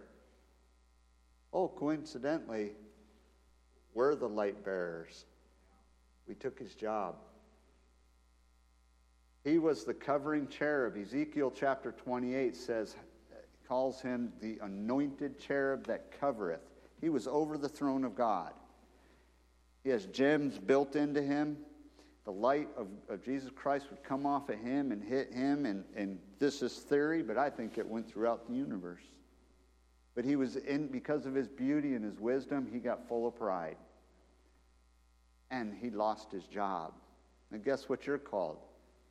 Oh, 1.53 1.67
coincidentally, 1.67 2.71
we're 3.93 4.15
the 4.15 4.27
light 4.27 4.65
bearers. 4.65 5.25
We 6.27 6.35
took 6.35 6.57
his 6.59 6.75
job. 6.75 7.15
He 9.43 9.59
was 9.59 9.83
the 9.83 9.93
covering 9.93 10.47
cherub. 10.47 10.95
Ezekiel 10.95 11.51
chapter 11.55 11.91
28 11.91 12.55
says, 12.55 12.95
calls 13.67 14.01
him 14.01 14.31
the 14.41 14.57
anointed 14.61 15.39
cherub 15.39 15.85
that 15.87 16.17
covereth. 16.19 16.61
He 17.01 17.09
was 17.09 17.27
over 17.27 17.57
the 17.57 17.69
throne 17.69 18.05
of 18.05 18.15
God. 18.15 18.53
He 19.83 19.89
has 19.89 20.05
gems 20.07 20.57
built 20.57 20.95
into 20.95 21.21
him. 21.21 21.57
The 22.23 22.31
light 22.31 22.69
of, 22.77 22.87
of 23.09 23.23
Jesus 23.23 23.49
Christ 23.53 23.87
would 23.89 24.01
come 24.03 24.25
off 24.25 24.47
of 24.49 24.59
him 24.59 24.93
and 24.93 25.03
hit 25.03 25.33
him. 25.33 25.65
And, 25.65 25.83
and 25.95 26.19
this 26.39 26.61
is 26.61 26.73
theory, 26.73 27.21
but 27.21 27.37
I 27.37 27.49
think 27.49 27.77
it 27.77 27.85
went 27.85 28.09
throughout 28.09 28.47
the 28.47 28.53
universe. 28.53 29.01
But 30.15 30.23
he 30.23 30.37
was 30.37 30.55
in, 30.55 30.87
because 30.87 31.25
of 31.25 31.33
his 31.33 31.49
beauty 31.49 31.95
and 31.95 32.05
his 32.05 32.19
wisdom, 32.19 32.69
he 32.71 32.79
got 32.79 33.07
full 33.09 33.27
of 33.27 33.35
pride. 33.35 33.75
And 35.53 35.71
he 35.79 35.91
lost 35.91 36.31
his 36.31 36.45
job. 36.45 36.93
And 37.51 37.63
guess 37.63 37.87
what 37.87 38.07
you're 38.07 38.17
called? 38.17 38.57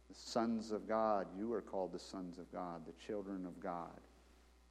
The 0.09 0.17
sons 0.19 0.73
of 0.73 0.89
God. 0.89 1.29
You 1.39 1.53
are 1.53 1.63
called 1.63 1.93
the 1.93 2.01
sons 2.01 2.37
of 2.37 2.51
God, 2.51 2.83
the 2.85 3.07
children 3.07 3.47
of 3.47 3.61
God. 3.61 4.01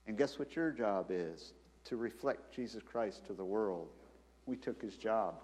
And 0.05 0.17
guess 0.17 0.37
what 0.37 0.53
your 0.53 0.71
job 0.71 1.05
is? 1.09 1.53
To 1.85 1.95
reflect 1.95 2.53
Jesus 2.53 2.83
Christ 2.83 3.25
to 3.27 3.33
the 3.33 3.45
world. 3.45 3.87
We 4.45 4.57
took 4.57 4.81
his 4.81 4.97
job. 4.97 5.35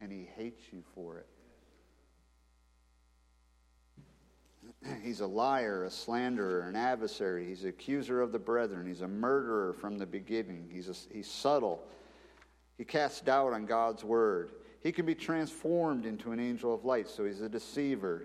And 0.00 0.10
he 0.10 0.26
hates 0.34 0.62
you 0.72 0.82
for 0.94 1.18
it. 1.18 1.26
He's 5.02 5.20
a 5.20 5.26
liar, 5.26 5.84
a 5.84 5.90
slanderer, 5.90 6.62
an 6.62 6.74
adversary. 6.74 7.46
He's 7.46 7.64
an 7.64 7.68
accuser 7.68 8.22
of 8.22 8.32
the 8.32 8.38
brethren. 8.38 8.86
He's 8.86 9.02
a 9.02 9.08
murderer 9.08 9.74
from 9.74 9.98
the 9.98 10.06
beginning. 10.06 10.70
He's, 10.72 10.88
a, 10.88 10.94
he's 11.14 11.30
subtle. 11.30 11.82
He 12.78 12.84
casts 12.86 13.20
doubt 13.20 13.52
on 13.52 13.66
God's 13.66 14.04
word. 14.04 14.52
He 14.82 14.92
can 14.92 15.06
be 15.06 15.14
transformed 15.14 16.06
into 16.06 16.32
an 16.32 16.40
angel 16.40 16.74
of 16.74 16.84
light, 16.84 17.08
so 17.08 17.24
he's 17.24 17.40
a 17.40 17.48
deceiver. 17.48 18.24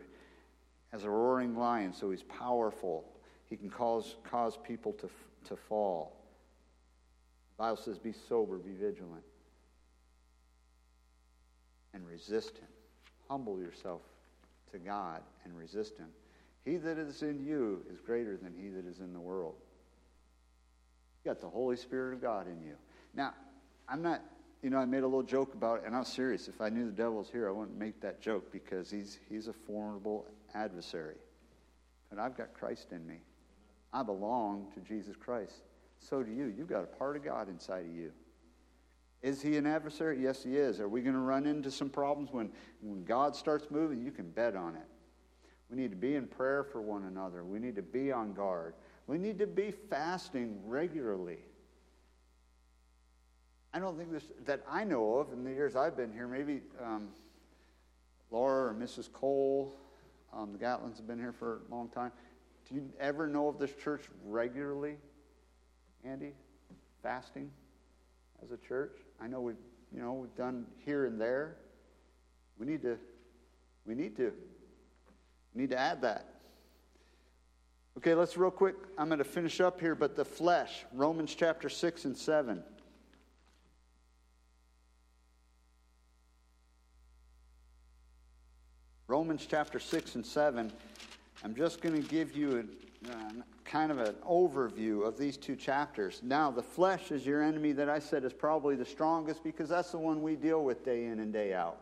As 0.94 1.04
a 1.04 1.10
roaring 1.10 1.58
lion, 1.58 1.94
so 1.94 2.12
he's 2.12 2.24
powerful. 2.24 3.04
He 3.50 3.58
can 3.58 3.70
cause, 3.70 4.16
cause 4.24 4.58
people 4.66 4.94
to, 4.94 5.10
to 5.50 5.56
fall. 5.58 6.16
The 7.58 7.64
Bible 7.64 7.78
says, 7.78 8.00
be 8.00 8.14
sober, 8.14 8.58
be 8.58 8.72
vigilant, 8.72 9.24
and 11.94 12.08
resist 12.08 12.58
him. 12.58 12.68
Humble 13.30 13.60
yourself 13.60 14.02
to 14.72 14.80
God 14.80 15.22
and 15.44 15.58
resist 15.58 15.98
him. 15.98 16.08
He 16.64 16.78
that 16.78 16.98
is 16.98 17.22
in 17.22 17.46
you 17.46 17.86
is 17.92 18.00
greater 18.00 18.38
than 18.38 18.54
he 18.58 18.70
that 18.70 18.86
is 18.86 19.00
in 19.00 19.12
the 19.12 19.20
world. 19.20 19.56
You 21.24 21.32
got 21.32 21.42
the 21.42 21.50
Holy 21.50 21.76
Spirit 21.76 22.14
of 22.14 22.22
God 22.22 22.48
in 22.48 22.64
you. 22.64 22.76
Now, 23.14 23.34
I'm 23.90 24.02
not, 24.02 24.22
you 24.68 24.72
know, 24.72 24.80
I 24.80 24.86
made 24.86 25.04
a 25.04 25.08
little 25.08 25.24
joke 25.24 25.54
about 25.54 25.78
it, 25.78 25.84
and 25.86 25.96
I'm 25.96 26.04
serious. 26.04 26.50
If 26.50 26.60
I 26.60 26.68
knew 26.68 26.88
the 26.88 26.92
devil 26.92 27.20
was 27.20 27.30
here, 27.30 27.48
I 27.48 27.54
wouldn't 27.54 27.80
make 27.80 28.02
that 28.02 28.20
joke 28.20 28.52
because 28.52 28.92
he's, 28.92 29.18
he's 29.30 29.48
a 29.48 29.54
formidable 29.54 30.26
adversary. 30.54 31.16
But 32.10 32.20
I've 32.20 32.36
got 32.36 32.54
Christ 32.54 32.92
in 32.92 33.08
me. 33.08 33.22
I 33.94 34.04
belong 34.04 34.68
to 34.74 34.82
Jesus 34.82 35.16
Christ. 35.16 35.54
So 36.02 36.22
do 36.22 36.34
you. 36.34 36.48
You've 36.48 36.68
got 36.68 36.84
a 36.84 36.88
part 36.88 37.16
of 37.16 37.24
God 37.24 37.48
inside 37.48 37.86
of 37.86 37.96
you. 37.96 38.12
Is 39.22 39.42
he 39.42 39.56
an 39.56 39.66
adversary? 39.66 40.22
Yes, 40.22 40.44
he 40.44 40.58
is. 40.58 40.82
Are 40.82 40.90
we 40.90 41.00
going 41.00 41.16
to 41.16 41.22
run 41.22 41.46
into 41.46 41.72
some 41.72 41.90
problems 41.90 42.34
when, 42.34 42.52
when 42.82 43.06
God 43.06 43.38
starts 43.38 43.68
moving? 43.72 44.02
You 44.02 44.12
can 44.12 44.30
bet 44.32 44.58
on 44.58 44.76
it. 44.76 44.88
We 45.70 45.78
need 45.78 45.92
to 45.92 45.98
be 45.98 46.16
in 46.16 46.28
prayer 46.28 46.66
for 46.66 46.82
one 46.82 47.06
another. 47.06 47.46
We 47.46 47.60
need 47.60 47.78
to 47.78 47.82
be 47.82 48.12
on 48.12 48.34
guard. 48.34 48.74
We 49.08 49.18
need 49.18 49.40
to 49.40 49.48
be 49.48 49.72
fasting 49.72 50.60
regularly. 50.66 51.38
I 53.74 53.80
don't 53.80 53.98
think 53.98 54.12
this, 54.12 54.24
that 54.46 54.64
I 54.70 54.84
know 54.84 55.16
of 55.16 55.32
in 55.34 55.44
the 55.44 55.52
years 55.52 55.76
I've 55.76 55.96
been 55.96 56.12
here, 56.12 56.28
maybe 56.28 56.62
um, 56.84 57.10
Laura 58.32 58.72
or 58.72 58.74
Mrs. 58.74 59.12
Cole, 59.12 59.76
um, 60.34 60.54
the 60.54 60.60
Gatlins 60.60 60.98
have 60.98 61.08
been 61.08 61.20
here 61.20 61.34
for 61.34 61.62
a 61.70 61.76
long 61.76 61.90
time. 61.90 62.12
Do 62.68 62.76
you 62.76 62.90
ever 63.00 63.28
know 63.28 63.48
of 63.48 63.60
this 63.60 63.74
church 63.74 64.04
regularly, 64.26 64.96
Andy, 66.04 66.34
fasting 67.02 67.50
as 68.44 68.52
a 68.52 68.58
church? 68.58 68.98
I 69.22 69.28
know 69.28 69.42
we've, 69.42 69.56
you 69.94 70.02
know, 70.02 70.14
we've 70.14 70.36
done 70.36 70.66
here 70.86 71.06
and 71.06 71.20
there. 71.20 71.58
We 72.60 72.66
need 72.66 72.82
to, 72.82 72.98
we 73.86 73.96
need 73.96 74.18
to 74.18 74.34
we 75.58 75.64
need 75.64 75.72
to 75.72 75.80
add 75.80 76.04
that. 76.04 76.36
Okay, 77.98 78.14
let's 78.14 78.38
real 78.38 78.52
quick. 78.52 78.76
I'm 78.96 79.08
going 79.08 79.18
to 79.18 79.24
finish 79.24 79.60
up 79.60 79.82
here, 79.82 79.96
but 79.96 80.16
the 80.16 80.24
flesh, 80.24 80.86
Romans 80.94 81.34
chapter 81.34 81.68
6 81.68 82.06
and 82.06 82.16
7. 82.16 82.64
Romans 89.18 89.48
chapter 89.50 89.80
6 89.80 90.14
and 90.14 90.24
7. 90.24 90.72
I'm 91.44 91.56
just 91.56 91.82
going 91.82 92.00
to 92.00 92.08
give 92.08 92.38
you 92.38 92.68
a, 93.04 93.12
uh, 93.12 93.32
kind 93.66 93.92
of 93.92 93.98
an 93.98 94.14
overview 94.24 95.08
of 95.08 95.18
these 95.18 95.38
two 95.38 95.56
chapters. 95.56 96.22
Now, 96.22 96.52
the 96.52 96.62
flesh 96.62 97.12
is 97.12 97.26
your 97.26 97.42
enemy 97.42 97.72
that 97.72 97.90
I 97.90 97.98
said 97.98 98.24
is 98.26 98.32
probably 98.32 98.76
the 98.76 98.86
strongest 98.86 99.44
because 99.44 99.70
that's 99.70 99.90
the 99.90 99.98
one 99.98 100.22
we 100.22 100.36
deal 100.36 100.64
with 100.64 100.86
day 100.86 101.06
in 101.06 101.20
and 101.20 101.34
day 101.34 101.56
out. 101.56 101.80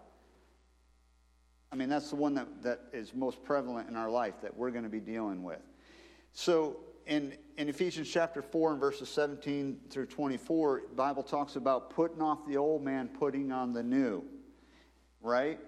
I 1.73 1.75
mean, 1.75 1.89
that's 1.89 2.09
the 2.09 2.15
one 2.15 2.36
that, 2.36 2.63
that 2.63 2.79
is 2.93 3.13
most 3.13 3.43
prevalent 3.43 3.89
in 3.89 3.97
our 3.97 4.09
life 4.09 4.36
that 4.41 4.55
we're 4.55 4.71
going 4.71 4.86
to 4.86 4.89
be 4.89 5.01
dealing 5.01 5.43
with. 5.43 5.59
So 6.31 6.77
in, 7.05 7.33
in 7.57 7.67
Ephesians 7.67 8.09
chapter 8.09 8.41
4 8.41 8.71
and 8.71 8.79
verses 8.79 9.09
17 9.09 9.81
through 9.89 10.05
24, 10.05 10.83
the 10.88 10.95
Bible 10.95 11.21
talks 11.21 11.57
about 11.57 11.89
putting 11.89 12.21
off 12.21 12.47
the 12.47 12.55
old 12.55 12.81
man, 12.81 13.09
putting 13.09 13.51
on 13.51 13.73
the 13.73 13.83
new. 13.83 14.23
Right? 15.21 15.59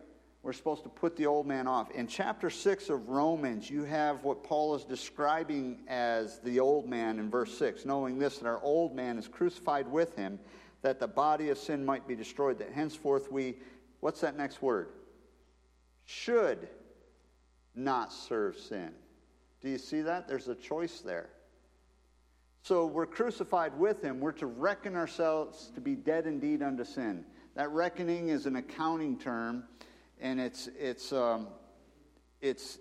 We're 0.48 0.54
supposed 0.54 0.84
to 0.84 0.90
put 0.90 1.18
the 1.18 1.26
old 1.26 1.46
man 1.46 1.68
off. 1.68 1.92
In 1.92 2.08
chapter 2.08 2.50
6 2.50 2.90
of 2.90 3.10
Romans, 3.10 3.70
you 3.70 3.84
have 3.84 4.24
what 4.24 4.46
Paul 4.46 4.76
is 4.76 4.86
describing 4.86 5.80
as 5.90 6.40
the 6.40 6.62
old 6.62 6.88
man 6.88 7.20
in 7.20 7.30
verse 7.30 7.58
6, 7.58 7.84
knowing 7.84 8.18
this, 8.18 8.38
that 8.38 8.48
our 8.48 8.64
old 8.64 8.96
man 8.96 9.18
is 9.18 9.28
crucified 9.28 9.92
with 9.92 10.16
him, 10.16 10.40
that 10.84 11.02
the 11.02 11.08
body 11.08 11.50
of 11.50 11.58
sin 11.58 11.84
might 11.84 12.08
be 12.08 12.16
destroyed, 12.16 12.60
that 12.60 12.72
henceforth 12.72 13.30
we, 13.30 13.58
what's 14.00 14.22
that 14.22 14.38
next 14.38 14.62
word? 14.62 14.88
Should 16.06 16.70
not 17.76 18.14
serve 18.14 18.58
sin. 18.58 18.92
Do 19.60 19.68
you 19.68 19.78
see 19.78 20.00
that? 20.00 20.30
There's 20.30 20.48
a 20.48 20.56
choice 20.56 21.02
there. 21.02 21.28
So 22.62 22.86
we're 22.86 23.06
crucified 23.06 23.78
with 23.78 24.02
him. 24.02 24.22
We're 24.22 24.32
to 24.32 24.48
reckon 24.48 24.96
ourselves 24.96 25.74
to 25.76 25.82
be 25.82 25.96
dead 25.96 26.26
indeed 26.26 26.64
unto 26.64 26.86
sin. 26.86 27.26
That 27.56 27.70
reckoning 27.72 28.30
is 28.30 28.46
an 28.46 28.56
accounting 28.56 29.18
term 29.18 29.66
and 30.22 30.40
it's 30.40 30.70
it's 30.78 31.14
um, 31.14 31.48
it's 32.42 32.80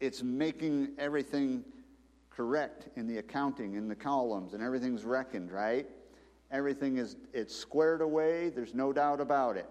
it's 0.00 0.22
making 0.22 0.90
everything 0.98 1.64
correct 2.30 2.88
in 2.96 3.06
the 3.06 3.18
accounting 3.18 3.74
in 3.74 3.88
the 3.88 3.94
columns 3.94 4.54
and 4.54 4.62
everything's 4.62 5.04
reckoned 5.04 5.50
right? 5.50 5.86
Everything 6.50 6.98
is 6.98 7.16
it's 7.32 7.54
squared 7.54 8.00
away 8.00 8.48
there's 8.48 8.74
no 8.74 8.92
doubt 8.92 9.20
about 9.20 9.56
it. 9.56 9.68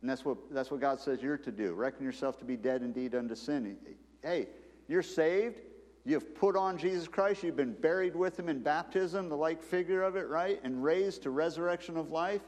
And 0.00 0.10
that's 0.10 0.24
what 0.24 0.38
that's 0.52 0.70
what 0.70 0.80
god 0.80 1.00
says 1.00 1.22
you're 1.22 1.38
to 1.38 1.52
do 1.52 1.74
reckon 1.74 2.04
yourself 2.04 2.38
to 2.38 2.44
be 2.44 2.56
dead 2.56 2.82
indeed 2.82 3.14
unto 3.14 3.34
sin. 3.34 3.76
Hey 4.22 4.48
you're 4.88 5.02
saved 5.02 5.60
you've 6.04 6.34
put 6.34 6.56
on 6.56 6.76
jesus 6.76 7.08
christ 7.08 7.42
you've 7.42 7.56
been 7.56 7.72
buried 7.72 8.14
with 8.14 8.38
him 8.38 8.50
in 8.50 8.60
baptism 8.60 9.30
the 9.30 9.36
like 9.36 9.62
figure 9.62 10.02
of 10.02 10.16
it 10.16 10.28
right? 10.28 10.60
And 10.64 10.82
raised 10.82 11.22
to 11.22 11.30
resurrection 11.30 11.96
of 11.96 12.10
life. 12.10 12.42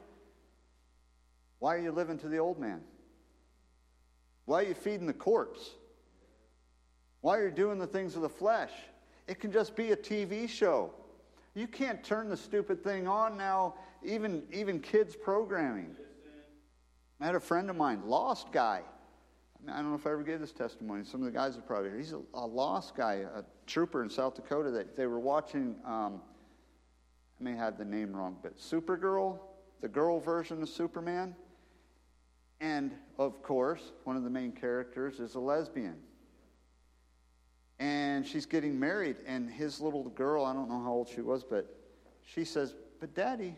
Why 1.59 1.77
are 1.77 1.79
you 1.79 1.93
living 1.93 2.19
to 2.19 2.29
the 2.29 2.39
old 2.39 2.59
man 2.59 2.81
why 4.47 4.63
are 4.63 4.67
you 4.67 4.75
feeding 4.75 5.07
the 5.07 5.13
corpse? 5.13 5.73
Why 7.21 7.37
are 7.39 7.47
you 7.47 7.51
doing 7.51 7.79
the 7.79 7.87
things 7.87 8.17
of 8.17 8.23
the 8.23 8.29
flesh? 8.29 8.71
It 9.27 9.41
can 9.41 9.53
just 9.53 9.77
be 9.77 9.91
a 9.91 9.97
TV 9.97 10.49
show. 10.49 10.93
You 11.55 11.67
can't 11.67 12.03
turn 12.05 12.29
the 12.29 12.37
stupid 12.37 12.83
thing 12.83 13.09
on 13.09 13.37
now, 13.37 13.75
even, 14.05 14.43
even 14.53 14.79
kids 14.79 15.17
programming. 15.17 15.97
I 17.21 17.27
had 17.27 17.35
a 17.35 17.41
friend 17.41 17.69
of 17.71 17.77
mine, 17.77 18.03
lost 18.07 18.53
guy. 18.53 18.83
I, 19.69 19.77
don't 19.77 19.91
know 19.91 19.97
if 19.97 20.07
I 20.07 20.13
ever 20.13 20.23
gave 20.23 20.39
this 20.39 20.53
testimony. 20.53 21.03
Some 21.05 21.23
of 21.23 21.27
the 21.27 21.37
guys 21.37 21.57
have 21.57 21.67
probably 21.67 21.91
heard. 21.91 21.99
He's 21.99 22.13
a, 22.13 22.21
a 22.35 22.47
lost 22.47 22.95
guy, 22.95 23.25
a 23.35 23.43
trooper 23.67 24.03
in 24.05 24.11
South 24.11 24.37
Dakota 24.37 24.71
that 24.71 24.97
they 24.97 25.07
were 25.07 25.19
watching. 25.19 25.75
Um, 25.85 26.21
I 27.41 27.45
may 27.45 27.57
have 27.57 27.79
the 27.79 27.85
name 27.85 28.15
wrong, 28.15 28.37
but 28.43 28.59
Supergirl, 28.59 29.39
the 29.81 29.89
girl 29.89 30.21
version 30.21 30.63
of 30.63 30.69
Superman. 30.69 31.35
And 32.61 32.93
of 33.19 33.43
course, 33.43 33.93
one 34.05 34.17
of 34.17 34.25
the 34.25 34.31
main 34.31 34.53
characters 34.53 35.21
is 35.21 35.35
a 35.35 35.41
lesbian. 35.41 35.97
And 37.79 38.27
she's 38.27 38.47
getting 38.47 38.79
married, 38.81 39.17
and 39.27 39.51
his 39.51 39.81
little 39.81 40.05
girl, 40.05 40.45
I 40.45 40.55
don't 40.55 40.69
know 40.69 40.81
how 40.81 40.93
old 40.93 41.09
she 41.09 41.21
was, 41.21 41.45
but 41.45 41.67
she 42.25 42.45
says, 42.45 42.75
But 43.01 43.15
daddy, 43.15 43.55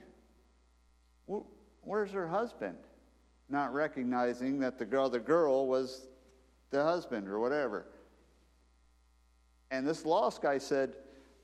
where's 1.83 2.11
her 2.11 2.27
husband? 2.27 2.79
Not 3.49 3.73
recognizing 3.73 4.59
that 4.61 4.79
the 4.79 4.85
girl, 4.85 5.09
the 5.09 5.21
girl 5.21 5.67
was 5.69 6.09
the 6.71 6.83
husband 6.83 7.29
or 7.29 7.39
whatever. 7.39 7.87
And 9.71 9.87
this 9.87 10.05
lost 10.05 10.43
guy 10.43 10.59
said, 10.59 10.95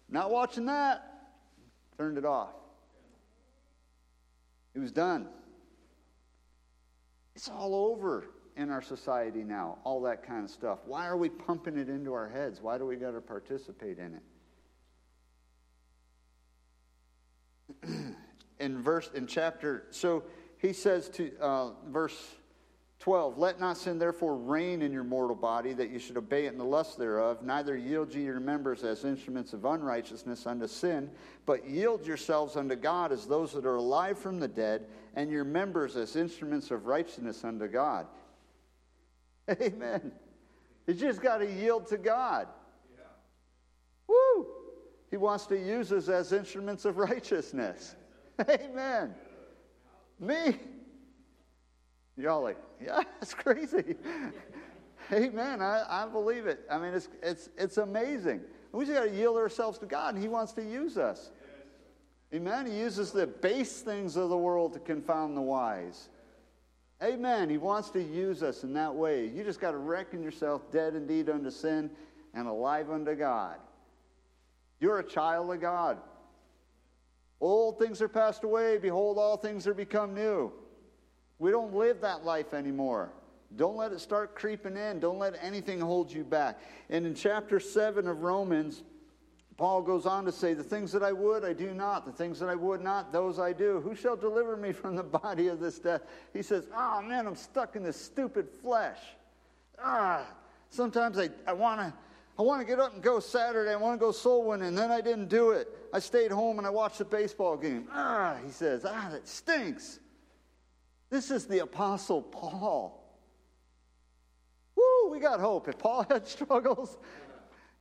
Not 0.08 0.30
watching 0.30 0.66
that. 0.66 1.10
Turned 1.96 2.18
it 2.18 2.24
off. 2.24 2.54
It 4.74 4.80
was 4.80 4.90
done. 4.90 5.28
It's 7.34 7.48
all 7.48 7.74
over 7.74 8.26
in 8.56 8.70
our 8.70 8.82
society 8.82 9.42
now, 9.42 9.78
all 9.84 10.00
that 10.02 10.26
kind 10.26 10.44
of 10.44 10.50
stuff. 10.50 10.78
Why 10.86 11.06
are 11.06 11.16
we 11.16 11.28
pumping 11.28 11.76
it 11.76 11.88
into 11.88 12.12
our 12.12 12.28
heads? 12.28 12.62
Why 12.62 12.78
do 12.78 12.86
we 12.86 12.96
got 12.96 13.12
to 13.12 13.20
participate 13.20 13.98
in 13.98 14.14
it? 14.14 14.22
in 18.60 18.82
verse 18.82 19.10
in 19.14 19.26
chapter 19.26 19.86
so 19.90 20.22
he 20.58 20.72
says 20.72 21.08
to 21.08 21.32
uh, 21.40 21.70
verse 21.88 22.36
12 23.04 23.36
let 23.36 23.60
not 23.60 23.76
sin 23.76 23.98
therefore 23.98 24.34
reign 24.34 24.80
in 24.80 24.90
your 24.90 25.04
mortal 25.04 25.36
body 25.36 25.74
that 25.74 25.90
you 25.90 25.98
should 25.98 26.16
obey 26.16 26.46
it 26.46 26.52
in 26.52 26.58
the 26.58 26.64
lust 26.64 26.98
thereof 26.98 27.42
neither 27.42 27.76
yield 27.76 28.14
ye 28.14 28.22
your 28.22 28.40
members 28.40 28.82
as 28.82 29.04
instruments 29.04 29.52
of 29.52 29.66
unrighteousness 29.66 30.46
unto 30.46 30.66
sin 30.66 31.10
but 31.44 31.68
yield 31.68 32.06
yourselves 32.06 32.56
unto 32.56 32.74
god 32.74 33.12
as 33.12 33.26
those 33.26 33.52
that 33.52 33.66
are 33.66 33.76
alive 33.76 34.18
from 34.18 34.40
the 34.40 34.48
dead 34.48 34.86
and 35.16 35.30
your 35.30 35.44
members 35.44 35.96
as 35.96 36.16
instruments 36.16 36.70
of 36.70 36.86
righteousness 36.86 37.44
unto 37.44 37.68
God. 37.68 38.06
Amen. 39.60 40.12
You 40.86 40.94
just 40.94 41.22
got 41.22 41.38
to 41.38 41.50
yield 41.50 41.86
to 41.88 41.98
God. 41.98 42.48
Yeah. 42.96 43.04
Woo! 44.08 44.46
He 45.10 45.16
wants 45.16 45.46
to 45.46 45.58
use 45.58 45.92
us 45.92 46.08
as 46.08 46.32
instruments 46.32 46.84
of 46.84 46.96
righteousness. 46.96 47.94
Amen. 48.48 49.14
Me? 50.18 50.56
Y'all 52.16 52.42
like, 52.42 52.58
yeah, 52.82 53.02
that's 53.20 53.34
crazy. 53.34 53.96
Amen. 55.12 55.60
I, 55.60 55.84
I 55.88 56.08
believe 56.08 56.46
it. 56.46 56.60
I 56.70 56.78
mean, 56.78 56.94
it's, 56.94 57.08
it's, 57.22 57.50
it's 57.58 57.76
amazing. 57.76 58.40
We 58.72 58.84
just 58.84 58.96
got 58.96 59.04
to 59.04 59.14
yield 59.14 59.36
ourselves 59.36 59.78
to 59.78 59.86
God, 59.86 60.14
and 60.14 60.22
He 60.22 60.28
wants 60.28 60.52
to 60.54 60.62
use 60.62 60.96
us. 60.96 61.30
Amen. 62.32 62.66
He 62.66 62.78
uses 62.78 63.12
the 63.12 63.26
base 63.26 63.80
things 63.80 64.16
of 64.16 64.28
the 64.28 64.36
world 64.36 64.72
to 64.72 64.80
confound 64.80 65.36
the 65.36 65.42
wise. 65.42 66.08
Amen. 67.02 67.50
He 67.50 67.58
wants 67.58 67.90
to 67.90 68.02
use 68.02 68.42
us 68.42 68.64
in 68.64 68.72
that 68.74 68.94
way. 68.94 69.28
You 69.28 69.44
just 69.44 69.60
got 69.60 69.72
to 69.72 69.76
reckon 69.76 70.22
yourself 70.22 70.70
dead 70.70 70.94
indeed 70.94 71.28
unto 71.28 71.50
sin 71.50 71.90
and 72.32 72.48
alive 72.48 72.90
unto 72.90 73.14
God. 73.14 73.58
You're 74.80 74.98
a 74.98 75.04
child 75.04 75.52
of 75.52 75.60
God. 75.60 75.98
Old 77.40 77.78
things 77.78 78.00
are 78.00 78.08
passed 78.08 78.42
away. 78.42 78.78
Behold, 78.78 79.18
all 79.18 79.36
things 79.36 79.66
are 79.66 79.74
become 79.74 80.14
new. 80.14 80.52
We 81.38 81.50
don't 81.50 81.74
live 81.74 82.00
that 82.00 82.24
life 82.24 82.54
anymore. 82.54 83.10
Don't 83.56 83.76
let 83.76 83.92
it 83.92 84.00
start 84.00 84.34
creeping 84.34 84.76
in. 84.76 85.00
Don't 85.00 85.18
let 85.18 85.34
anything 85.40 85.80
hold 85.80 86.10
you 86.10 86.24
back. 86.24 86.58
And 86.90 87.06
in 87.06 87.14
chapter 87.14 87.60
7 87.60 88.06
of 88.08 88.22
Romans, 88.22 88.82
Paul 89.56 89.82
goes 89.82 90.06
on 90.06 90.24
to 90.24 90.32
say, 90.32 90.54
The 90.54 90.64
things 90.64 90.90
that 90.92 91.02
I 91.02 91.12
would, 91.12 91.44
I 91.44 91.52
do 91.52 91.72
not. 91.72 92.04
The 92.04 92.12
things 92.12 92.40
that 92.40 92.48
I 92.48 92.54
would 92.54 92.80
not, 92.80 93.12
those 93.12 93.38
I 93.38 93.52
do. 93.52 93.80
Who 93.80 93.94
shall 93.94 94.16
deliver 94.16 94.56
me 94.56 94.72
from 94.72 94.96
the 94.96 95.04
body 95.04 95.48
of 95.48 95.60
this 95.60 95.78
death? 95.78 96.02
He 96.32 96.42
says, 96.42 96.66
Oh 96.74 97.00
man, 97.02 97.26
I'm 97.26 97.36
stuck 97.36 97.76
in 97.76 97.82
this 97.82 98.00
stupid 98.00 98.48
flesh. 98.48 98.98
Ah, 99.82 100.26
sometimes 100.70 101.18
I, 101.18 101.28
I 101.46 101.52
want 101.52 101.80
to. 101.80 101.92
I 102.36 102.42
want 102.42 102.60
to 102.60 102.66
get 102.66 102.80
up 102.80 102.94
and 102.94 103.00
go 103.00 103.20
Saturday. 103.20 103.70
I 103.70 103.76
want 103.76 104.00
to 104.00 104.04
go 104.04 104.10
soul 104.10 104.44
winning, 104.44 104.66
and 104.66 104.76
then 104.76 104.90
I 104.90 105.00
didn't 105.00 105.28
do 105.28 105.50
it. 105.50 105.68
I 105.92 106.00
stayed 106.00 106.32
home 106.32 106.58
and 106.58 106.66
I 106.66 106.70
watched 106.70 106.98
the 106.98 107.04
baseball 107.04 107.56
game. 107.56 107.86
Ah, 107.92 108.38
he 108.44 108.50
says, 108.50 108.84
ah, 108.84 109.08
that 109.12 109.28
stinks. 109.28 110.00
This 111.14 111.30
is 111.30 111.46
the 111.46 111.60
Apostle 111.60 112.22
Paul. 112.22 113.00
Woo, 114.74 115.10
we 115.12 115.20
got 115.20 115.38
hope. 115.38 115.68
If 115.68 115.78
Paul 115.78 116.04
had 116.10 116.26
struggles, 116.26 116.98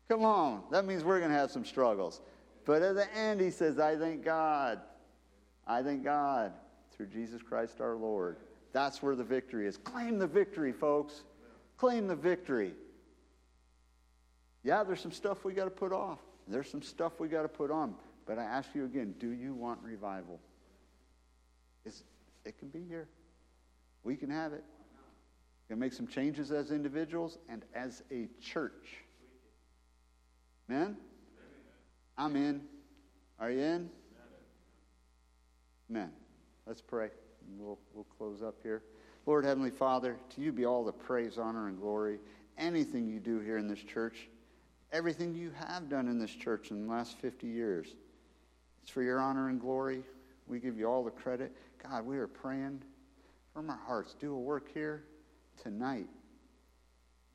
Come 0.08 0.24
on. 0.24 0.62
That 0.70 0.86
means 0.86 1.04
we're 1.04 1.18
going 1.18 1.32
to 1.32 1.38
have 1.38 1.50
some 1.50 1.66
struggles. 1.66 2.22
But 2.66 2.84
at 2.84 2.94
the 2.94 3.12
end, 3.18 3.42
he 3.42 3.50
says, 3.50 3.80
I 3.80 3.96
thank 3.96 4.24
God. 4.24 4.82
I 5.66 5.82
thank 5.82 6.04
God 6.04 6.54
through 6.96 7.08
Jesus 7.08 7.42
Christ 7.42 7.82
our 7.82 7.96
Lord. 7.96 8.38
That's 8.72 9.02
where 9.02 9.16
the 9.16 9.24
victory 9.24 9.66
is. 9.66 9.78
Claim 9.78 10.20
the 10.20 10.28
victory, 10.28 10.72
folks. 10.72 11.24
Claim 11.78 12.06
the 12.06 12.16
victory. 12.16 12.76
Yeah, 14.64 14.84
there's 14.84 15.02
some 15.02 15.12
stuff 15.12 15.44
we 15.44 15.54
got 15.54 15.66
to 15.66 15.72
put 15.72 15.92
off. 15.92 16.20
There's 16.48 16.70
some 16.70 16.84
stuff 16.84 17.20
we 17.20 17.30
got 17.30 17.42
to 17.42 17.50
put 17.50 17.72
on. 17.72 17.96
But 18.28 18.38
I 18.38 18.44
ask 18.44 18.70
you 18.76 18.86
again 18.86 19.16
do 19.18 19.32
you 19.32 19.56
want 19.56 19.80
revival? 19.82 20.40
It's, 21.84 22.04
it 22.46 22.60
can 22.60 22.68
be 22.68 22.84
here. 22.88 23.08
We 24.04 24.16
can 24.16 24.30
have 24.30 24.54
it. 24.54 24.64
We 25.68 25.74
can 25.74 25.80
make 25.80 25.94
some 25.94 26.08
changes 26.08 26.52
as 26.52 26.72
individuals 26.72 27.38
and 27.50 27.64
as 27.74 28.04
a 28.12 28.28
church. 28.42 28.98
Amen? 30.70 30.98
I'm 32.18 32.36
in. 32.36 32.62
Are 33.40 33.50
you 33.50 33.60
in? 33.60 33.90
Amen. 35.90 36.12
Let's 36.66 36.82
pray. 36.82 37.10
We'll, 37.58 37.80
we'll 37.94 38.06
close 38.18 38.42
up 38.42 38.56
here. 38.64 38.84
Lord 39.26 39.46
Heavenly 39.46 39.70
Father, 39.70 40.18
to 40.36 40.42
you 40.42 40.52
be 40.52 40.66
all 40.66 40.84
the 40.84 40.92
praise, 40.92 41.38
honor, 41.38 41.68
and 41.68 41.80
glory. 41.80 42.20
Anything 42.58 43.08
you 43.08 43.20
do 43.20 43.40
here 43.40 43.58
in 43.58 43.68
this 43.68 43.80
church, 43.80 44.28
everything 44.92 45.34
you 45.34 45.52
have 45.68 45.90
done 45.90 46.08
in 46.08 46.20
this 46.20 46.32
church 46.32 46.72
in 46.72 46.86
the 46.86 46.92
last 46.92 47.18
50 47.18 47.48
years, 47.48 47.88
it's 48.82 48.92
for 48.92 49.02
your 49.02 49.20
honor 49.20 49.50
and 49.50 49.60
glory. 49.60 50.04
We 50.48 50.60
give 50.60 50.78
you 50.78 50.88
all 50.88 51.04
the 51.04 51.12
credit. 51.12 51.56
God, 51.82 52.06
we 52.06 52.18
are 52.18 52.28
praying 52.28 52.82
from 53.54 53.70
our 53.70 53.80
hearts. 53.86 54.16
Do 54.20 54.34
a 54.34 54.40
work 54.40 54.74
here 54.74 55.04
tonight. 55.62 56.10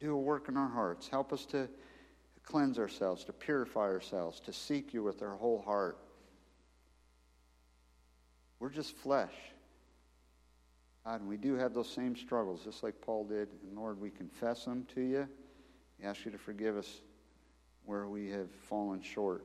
Do 0.00 0.12
a 0.12 0.20
work 0.20 0.48
in 0.48 0.56
our 0.56 0.68
hearts. 0.68 1.08
Help 1.08 1.32
us 1.32 1.46
to 1.46 1.68
cleanse 2.44 2.78
ourselves, 2.78 3.24
to 3.24 3.32
purify 3.32 3.82
ourselves, 3.82 4.40
to 4.40 4.52
seek 4.52 4.92
you 4.92 5.02
with 5.02 5.22
our 5.22 5.36
whole 5.36 5.62
heart. 5.62 5.98
We're 8.58 8.70
just 8.70 8.96
flesh. 8.96 9.34
God, 11.04 11.20
and 11.20 11.28
we 11.28 11.36
do 11.36 11.54
have 11.54 11.72
those 11.72 11.88
same 11.88 12.16
struggles, 12.16 12.64
just 12.64 12.82
like 12.82 13.00
Paul 13.00 13.24
did. 13.24 13.48
And 13.62 13.76
Lord, 13.76 14.00
we 14.00 14.10
confess 14.10 14.64
them 14.64 14.86
to 14.94 15.00
you. 15.00 15.28
We 15.98 16.06
ask 16.06 16.24
you 16.24 16.30
to 16.30 16.38
forgive 16.38 16.76
us 16.76 17.00
where 17.84 18.08
we 18.08 18.30
have 18.30 18.50
fallen 18.68 19.00
short. 19.00 19.44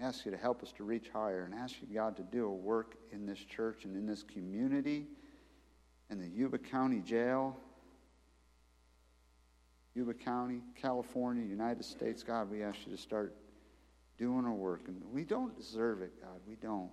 Ask 0.00 0.24
you 0.24 0.32
to 0.32 0.36
help 0.36 0.62
us 0.62 0.72
to 0.72 0.84
reach 0.84 1.08
higher 1.12 1.44
and 1.44 1.54
ask 1.54 1.76
you, 1.80 1.94
God, 1.94 2.16
to 2.16 2.22
do 2.22 2.46
a 2.46 2.52
work 2.52 2.96
in 3.12 3.26
this 3.26 3.38
church 3.38 3.84
and 3.84 3.96
in 3.96 4.06
this 4.06 4.22
community, 4.22 5.06
in 6.10 6.18
the 6.18 6.28
Yuba 6.28 6.58
County 6.58 7.00
Jail, 7.00 7.56
Yuba 9.94 10.14
County, 10.14 10.60
California, 10.74 11.44
United 11.44 11.84
States. 11.84 12.24
God, 12.24 12.50
we 12.50 12.62
ask 12.64 12.78
you 12.84 12.92
to 12.94 13.00
start 13.00 13.36
doing 14.18 14.44
a 14.44 14.52
work. 14.52 14.82
And 14.88 15.00
we 15.12 15.22
don't 15.22 15.56
deserve 15.56 16.02
it, 16.02 16.12
God. 16.20 16.40
We 16.48 16.56
don't. 16.56 16.90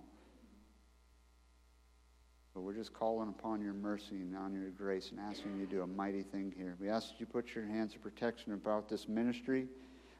But 2.54 2.60
we're 2.60 2.74
just 2.74 2.92
calling 2.92 3.28
upon 3.28 3.62
your 3.62 3.72
mercy 3.72 4.16
and 4.16 4.36
on 4.36 4.52
your 4.52 4.70
grace 4.70 5.10
and 5.10 5.18
asking 5.18 5.58
you 5.58 5.66
to 5.66 5.70
do 5.72 5.82
a 5.82 5.86
mighty 5.86 6.22
thing 6.22 6.52
here. 6.56 6.76
We 6.80 6.88
ask 6.88 7.08
that 7.08 7.18
you 7.18 7.26
put 7.26 7.54
your 7.54 7.64
hands 7.64 7.94
of 7.94 8.02
protection 8.02 8.52
about 8.52 8.88
this 8.88 9.08
ministry, 9.08 9.66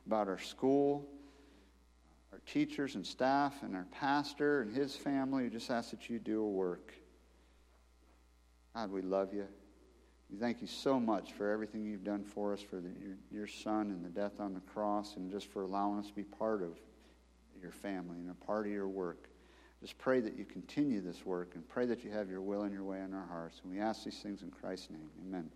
about 0.06 0.28
our 0.28 0.38
school, 0.38 1.06
our 2.32 2.40
teachers 2.46 2.94
and 2.94 3.06
staff, 3.06 3.62
and 3.62 3.76
our 3.76 3.86
pastor 3.92 4.62
and 4.62 4.74
his 4.74 4.96
family. 4.96 5.44
We 5.44 5.50
just 5.50 5.70
ask 5.70 5.90
that 5.90 6.08
you 6.08 6.18
do 6.18 6.42
a 6.42 6.48
work. 6.48 6.94
God, 8.74 8.90
we 8.90 9.02
love 9.02 9.34
you. 9.34 9.46
We 10.30 10.38
thank 10.38 10.62
you 10.62 10.66
so 10.66 10.98
much 10.98 11.32
for 11.32 11.50
everything 11.50 11.84
you've 11.84 12.04
done 12.04 12.24
for 12.24 12.54
us, 12.54 12.62
for 12.62 12.76
the, 12.76 12.88
your, 12.88 13.16
your 13.30 13.46
son 13.46 13.90
and 13.90 14.02
the 14.02 14.08
death 14.08 14.40
on 14.40 14.54
the 14.54 14.60
cross, 14.60 15.16
and 15.16 15.30
just 15.30 15.46
for 15.48 15.62
allowing 15.62 15.98
us 15.98 16.06
to 16.06 16.14
be 16.14 16.22
part 16.22 16.62
of 16.62 16.78
your 17.60 17.70
family 17.70 18.16
and 18.16 18.30
a 18.30 18.46
part 18.46 18.66
of 18.66 18.72
your 18.72 18.88
work. 18.88 19.28
Just 19.82 19.98
pray 19.98 20.20
that 20.20 20.38
you 20.38 20.44
continue 20.44 21.00
this 21.00 21.26
work 21.26 21.52
and 21.54 21.68
pray 21.68 21.86
that 21.86 22.02
you 22.02 22.10
have 22.12 22.30
your 22.30 22.40
will 22.40 22.62
and 22.62 22.72
your 22.72 22.84
way 22.84 23.00
in 23.00 23.12
our 23.12 23.26
hearts. 23.26 23.60
And 23.62 23.72
we 23.72 23.80
ask 23.80 24.04
these 24.04 24.18
things 24.20 24.42
in 24.42 24.50
Christ's 24.50 24.90
name. 24.90 25.10
Amen. 25.26 25.50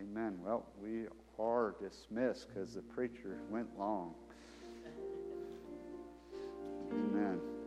Amen. 0.00 0.38
Well, 0.44 0.66
we 0.80 1.06
are 1.38 1.74
dismissed 1.80 2.48
because 2.48 2.74
the 2.74 2.82
preacher 2.82 3.38
went 3.50 3.68
long. 3.78 4.14
Amen. 6.92 7.57